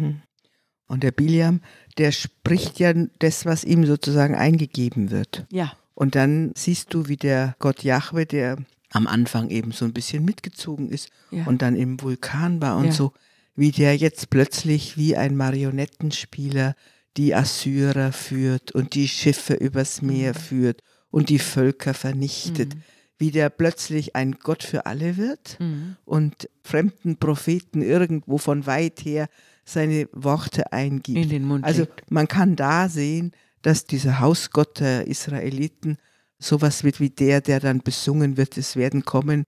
Und 0.87 1.03
der 1.03 1.11
Biliam, 1.11 1.61
der 1.97 2.11
spricht 2.11 2.79
ja 2.79 2.93
das, 3.19 3.45
was 3.45 3.63
ihm 3.63 3.85
sozusagen 3.85 4.35
eingegeben 4.35 5.09
wird. 5.09 5.45
Ja, 5.51 5.73
Und 5.93 6.15
dann 6.15 6.51
siehst 6.55 6.93
du, 6.93 7.07
wie 7.07 7.17
der 7.17 7.55
Gott 7.59 7.83
Jahwe, 7.83 8.25
der 8.25 8.57
am 8.91 9.07
Anfang 9.07 9.49
eben 9.49 9.71
so 9.71 9.85
ein 9.85 9.93
bisschen 9.93 10.25
mitgezogen 10.25 10.89
ist 10.89 11.09
Ja. 11.31 11.45
und 11.45 11.61
dann 11.61 11.75
im 11.75 12.01
Vulkan 12.01 12.61
war 12.61 12.75
und 12.77 12.85
Ja. 12.87 12.91
so, 12.91 13.13
wie 13.55 13.71
der 13.71 13.95
jetzt 13.95 14.29
plötzlich 14.29 14.97
wie 14.97 15.15
ein 15.15 15.37
Marionettenspieler 15.37 16.75
die 17.17 17.35
Assyrer 17.35 18.11
führt 18.11 18.71
und 18.71 18.95
die 18.95 19.07
Schiffe 19.07 19.53
übers 19.53 20.01
Meer 20.01 20.33
führt 20.33 20.81
und 21.09 21.29
die 21.29 21.39
Völker 21.39 21.93
vernichtet. 21.93 22.73
Wie 23.17 23.31
der 23.31 23.49
plötzlich 23.49 24.15
ein 24.15 24.37
Gott 24.41 24.63
für 24.63 24.87
alle 24.87 25.17
wird 25.17 25.59
und 26.05 26.49
fremden 26.63 27.17
Propheten 27.17 27.81
irgendwo 27.81 28.37
von 28.39 28.65
weit 28.65 29.05
her 29.05 29.27
seine 29.63 30.09
Worte 30.11 30.73
eingibt. 30.73 31.19
In 31.19 31.29
den 31.29 31.45
Mund 31.45 31.63
Also 31.63 31.85
man 32.09 32.27
kann 32.27 32.55
da 32.55 32.89
sehen, 32.89 33.31
dass 33.61 33.85
dieser 33.85 34.19
Hausgott 34.19 34.79
der 34.79 35.05
Israeliten 35.05 35.97
sowas 36.39 36.83
wird 36.83 36.99
wie 36.99 37.11
der, 37.11 37.41
der 37.41 37.59
dann 37.59 37.81
besungen 37.81 38.37
wird. 38.37 38.57
Es 38.57 38.75
werden 38.75 39.05
kommen 39.05 39.45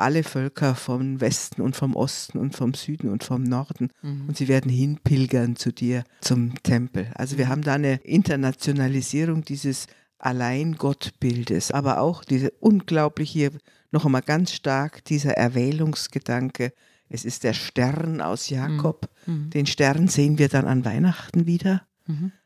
alle 0.00 0.22
Völker 0.22 0.74
vom 0.74 1.20
Westen 1.20 1.62
und 1.62 1.76
vom 1.76 1.94
Osten 1.94 2.38
und 2.38 2.54
vom 2.54 2.74
Süden 2.74 3.10
und 3.10 3.24
vom 3.24 3.42
Norden 3.42 3.90
und 4.02 4.36
sie 4.36 4.48
werden 4.48 4.70
hinpilgern 4.70 5.56
zu 5.56 5.72
dir 5.72 6.04
zum 6.20 6.54
Tempel. 6.62 7.10
Also 7.14 7.38
wir 7.38 7.48
haben 7.48 7.62
da 7.62 7.74
eine 7.74 7.96
Internationalisierung 7.96 9.44
dieses 9.44 9.86
Alleingottbildes, 10.18 11.70
aber 11.70 12.00
auch 12.00 12.24
diese 12.24 12.50
unglaubliche, 12.60 13.50
noch 13.90 14.04
einmal 14.04 14.22
ganz 14.22 14.52
stark 14.52 15.04
dieser 15.04 15.32
Erwählungsgedanke. 15.32 16.72
Es 17.08 17.24
ist 17.24 17.44
der 17.44 17.54
Stern 17.54 18.20
aus 18.20 18.48
Jakob. 18.50 19.08
Den 19.26 19.66
Stern 19.66 20.08
sehen 20.08 20.38
wir 20.38 20.48
dann 20.48 20.66
an 20.66 20.84
Weihnachten 20.84 21.46
wieder 21.46 21.88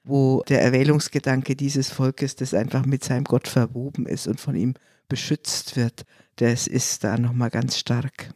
wo 0.05 0.43
der 0.49 0.63
Erwählungsgedanke 0.63 1.55
dieses 1.55 1.91
Volkes, 1.91 2.37
das 2.37 2.55
einfach 2.55 2.85
mit 2.85 3.05
seinem 3.05 3.25
Gott 3.25 3.47
verwoben 3.49 4.07
ist 4.07 4.27
und 4.27 4.41
von 4.41 4.57
ihm 4.57 4.75
beschützt 5.09 5.77
wird, 5.77 6.05
das 6.37 6.67
ist 6.67 7.05
da 7.05 7.17
nochmal 7.19 7.51
ganz 7.51 7.79
stark. 7.79 8.35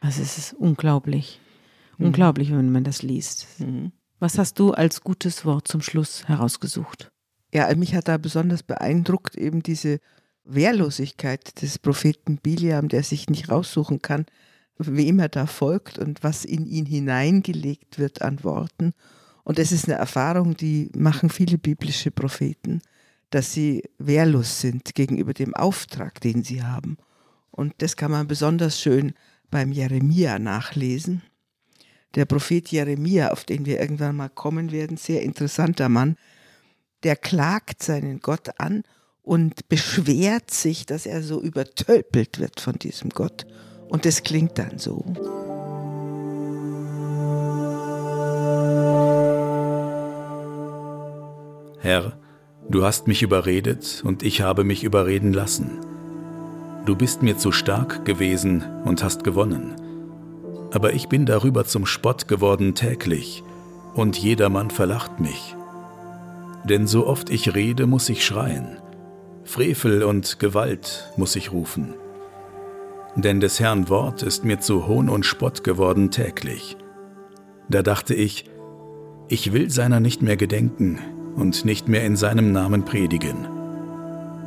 also 0.00 0.22
es 0.22 0.38
ist 0.38 0.54
unglaublich. 0.54 1.40
Unglaublich, 1.98 2.50
wenn 2.50 2.72
man 2.72 2.84
das 2.84 3.02
liest. 3.02 3.46
Was 4.18 4.38
hast 4.38 4.58
du 4.58 4.72
als 4.72 5.02
gutes 5.02 5.44
Wort 5.44 5.68
zum 5.68 5.82
Schluss 5.82 6.26
herausgesucht? 6.26 7.12
Ja, 7.52 7.72
mich 7.74 7.94
hat 7.94 8.08
da 8.08 8.16
besonders 8.18 8.62
beeindruckt 8.62 9.36
eben 9.36 9.62
diese 9.62 10.00
Wehrlosigkeit 10.44 11.60
des 11.62 11.78
Propheten 11.78 12.38
Biliam, 12.38 12.88
der 12.88 13.02
sich 13.02 13.28
nicht 13.28 13.50
raussuchen 13.50 14.02
kann, 14.02 14.26
wem 14.78 15.18
er 15.18 15.28
da 15.28 15.46
folgt 15.46 15.98
und 15.98 16.22
was 16.24 16.44
in 16.44 16.66
ihn 16.66 16.86
hineingelegt 16.86 17.98
wird 17.98 18.22
an 18.22 18.42
Worten. 18.42 18.92
Und 19.44 19.58
es 19.58 19.72
ist 19.72 19.88
eine 19.88 19.98
Erfahrung, 19.98 20.56
die 20.56 20.90
machen 20.96 21.28
viele 21.28 21.58
biblische 21.58 22.10
Propheten, 22.10 22.80
dass 23.30 23.52
sie 23.52 23.84
wehrlos 23.98 24.60
sind 24.60 24.94
gegenüber 24.94 25.34
dem 25.34 25.54
Auftrag, 25.54 26.20
den 26.20 26.42
sie 26.42 26.62
haben. 26.62 26.96
Und 27.52 27.74
das 27.78 27.96
kann 27.96 28.10
man 28.10 28.26
besonders 28.26 28.80
schön 28.80 29.14
beim 29.50 29.70
Jeremia 29.70 30.38
nachlesen. 30.40 31.22
Der 32.14 32.24
Prophet 32.24 32.68
Jeremia, 32.68 33.30
auf 33.30 33.44
den 33.44 33.64
wir 33.64 33.80
irgendwann 33.80 34.16
mal 34.16 34.28
kommen 34.28 34.72
werden, 34.72 34.96
sehr 34.96 35.22
interessanter 35.22 35.88
Mann, 35.88 36.16
der 37.04 37.16
klagt 37.16 37.82
seinen 37.82 38.20
Gott 38.20 38.58
an 38.58 38.82
und 39.22 39.68
beschwert 39.68 40.50
sich, 40.50 40.86
dass 40.86 41.06
er 41.06 41.22
so 41.22 41.40
übertölpelt 41.40 42.38
wird 42.40 42.60
von 42.60 42.78
diesem 42.78 43.10
Gott. 43.10 43.46
Und 43.88 44.04
das 44.04 44.22
klingt 44.22 44.58
dann 44.58 44.78
so. 44.78 45.04
Herr, 51.80 52.18
du 52.68 52.84
hast 52.84 53.06
mich 53.08 53.22
überredet 53.22 54.02
und 54.04 54.22
ich 54.22 54.40
habe 54.40 54.64
mich 54.64 54.84
überreden 54.84 55.32
lassen. 55.32 55.91
Du 56.84 56.96
bist 56.96 57.22
mir 57.22 57.38
zu 57.38 57.52
stark 57.52 58.04
gewesen 58.04 58.64
und 58.84 59.04
hast 59.04 59.22
gewonnen. 59.22 59.76
Aber 60.72 60.94
ich 60.94 61.08
bin 61.08 61.26
darüber 61.26 61.64
zum 61.64 61.86
Spott 61.86 62.26
geworden 62.26 62.74
täglich, 62.74 63.44
und 63.94 64.18
jedermann 64.18 64.70
verlacht 64.70 65.20
mich. 65.20 65.54
Denn 66.64 66.86
so 66.86 67.06
oft 67.06 67.30
ich 67.30 67.54
rede, 67.54 67.86
muss 67.86 68.08
ich 68.08 68.24
schreien. 68.24 68.78
Frevel 69.44 70.02
und 70.02 70.40
Gewalt 70.40 71.12
muss 71.16 71.36
ich 71.36 71.52
rufen. 71.52 71.94
Denn 73.14 73.40
des 73.40 73.60
Herrn 73.60 73.88
Wort 73.88 74.22
ist 74.22 74.44
mir 74.44 74.58
zu 74.58 74.86
Hohn 74.86 75.08
und 75.08 75.26
Spott 75.26 75.62
geworden 75.62 76.10
täglich. 76.10 76.76
Da 77.68 77.82
dachte 77.82 78.14
ich, 78.14 78.46
ich 79.28 79.52
will 79.52 79.70
seiner 79.70 80.00
nicht 80.00 80.22
mehr 80.22 80.36
gedenken 80.36 80.98
und 81.36 81.64
nicht 81.64 81.86
mehr 81.88 82.04
in 82.04 82.16
seinem 82.16 82.52
Namen 82.52 82.84
predigen. 82.84 83.51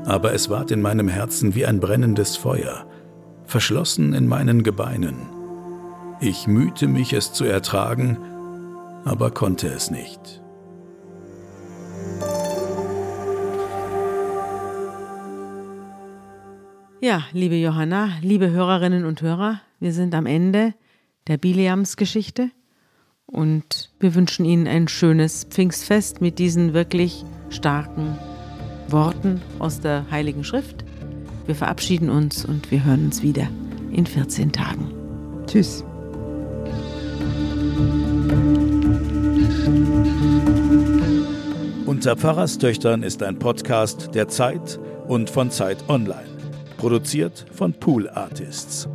Aber 0.05 0.33
es 0.33 0.49
ward 0.51 0.69
in 0.69 0.81
meinem 0.81 1.07
Herzen 1.07 1.55
wie 1.55 1.65
ein 1.65 1.79
brennendes 1.79 2.37
Feuer, 2.37 2.85
verschlossen 3.45 4.13
in 4.13 4.27
meinen 4.27 4.61
Gebeinen. 4.61 5.15
Ich 6.21 6.45
mühte 6.45 6.87
mich, 6.87 7.13
es 7.13 7.33
zu 7.33 7.43
ertragen, 7.43 8.17
aber 9.03 9.31
konnte 9.31 9.67
es 9.67 9.89
nicht. 9.89 10.41
Ja, 17.01 17.23
liebe 17.33 17.55
Johanna, 17.55 18.09
liebe 18.21 18.51
Hörerinnen 18.51 19.05
und 19.05 19.21
Hörer, 19.21 19.61
wir 19.79 19.91
sind 19.91 20.13
am 20.13 20.27
Ende 20.27 20.73
der 21.27 21.37
Bileams-Geschichte 21.37 22.51
und 23.25 23.91
wir 23.99 24.13
wünschen 24.13 24.45
Ihnen 24.45 24.67
ein 24.67 24.87
schönes 24.87 25.45
Pfingstfest 25.49 26.21
mit 26.21 26.37
diesen 26.37 26.73
wirklich 26.73 27.25
starken 27.49 28.17
Worten 28.89 29.41
aus 29.59 29.79
der 29.79 30.05
Heiligen 30.11 30.43
Schrift. 30.43 30.86
Wir 31.45 31.55
verabschieden 31.55 32.09
uns 32.09 32.45
und 32.45 32.71
wir 32.71 32.83
hören 32.83 33.05
uns 33.05 33.21
wieder 33.21 33.47
in 33.91 34.05
14 34.05 34.51
Tagen. 34.51 34.91
Tschüss. 35.47 35.83
Unter 41.86 42.17
Pfarrerstöchtern 42.17 43.03
ist 43.03 43.23
ein 43.23 43.39
Podcast 43.39 44.13
der 44.13 44.27
Zeit 44.27 44.79
und 45.07 45.29
von 45.29 45.49
Zeit 45.49 45.77
Online. 45.88 46.27
Produziert 46.77 47.45
von 47.51 47.73
Pool 47.73 48.09
Artists. 48.09 48.88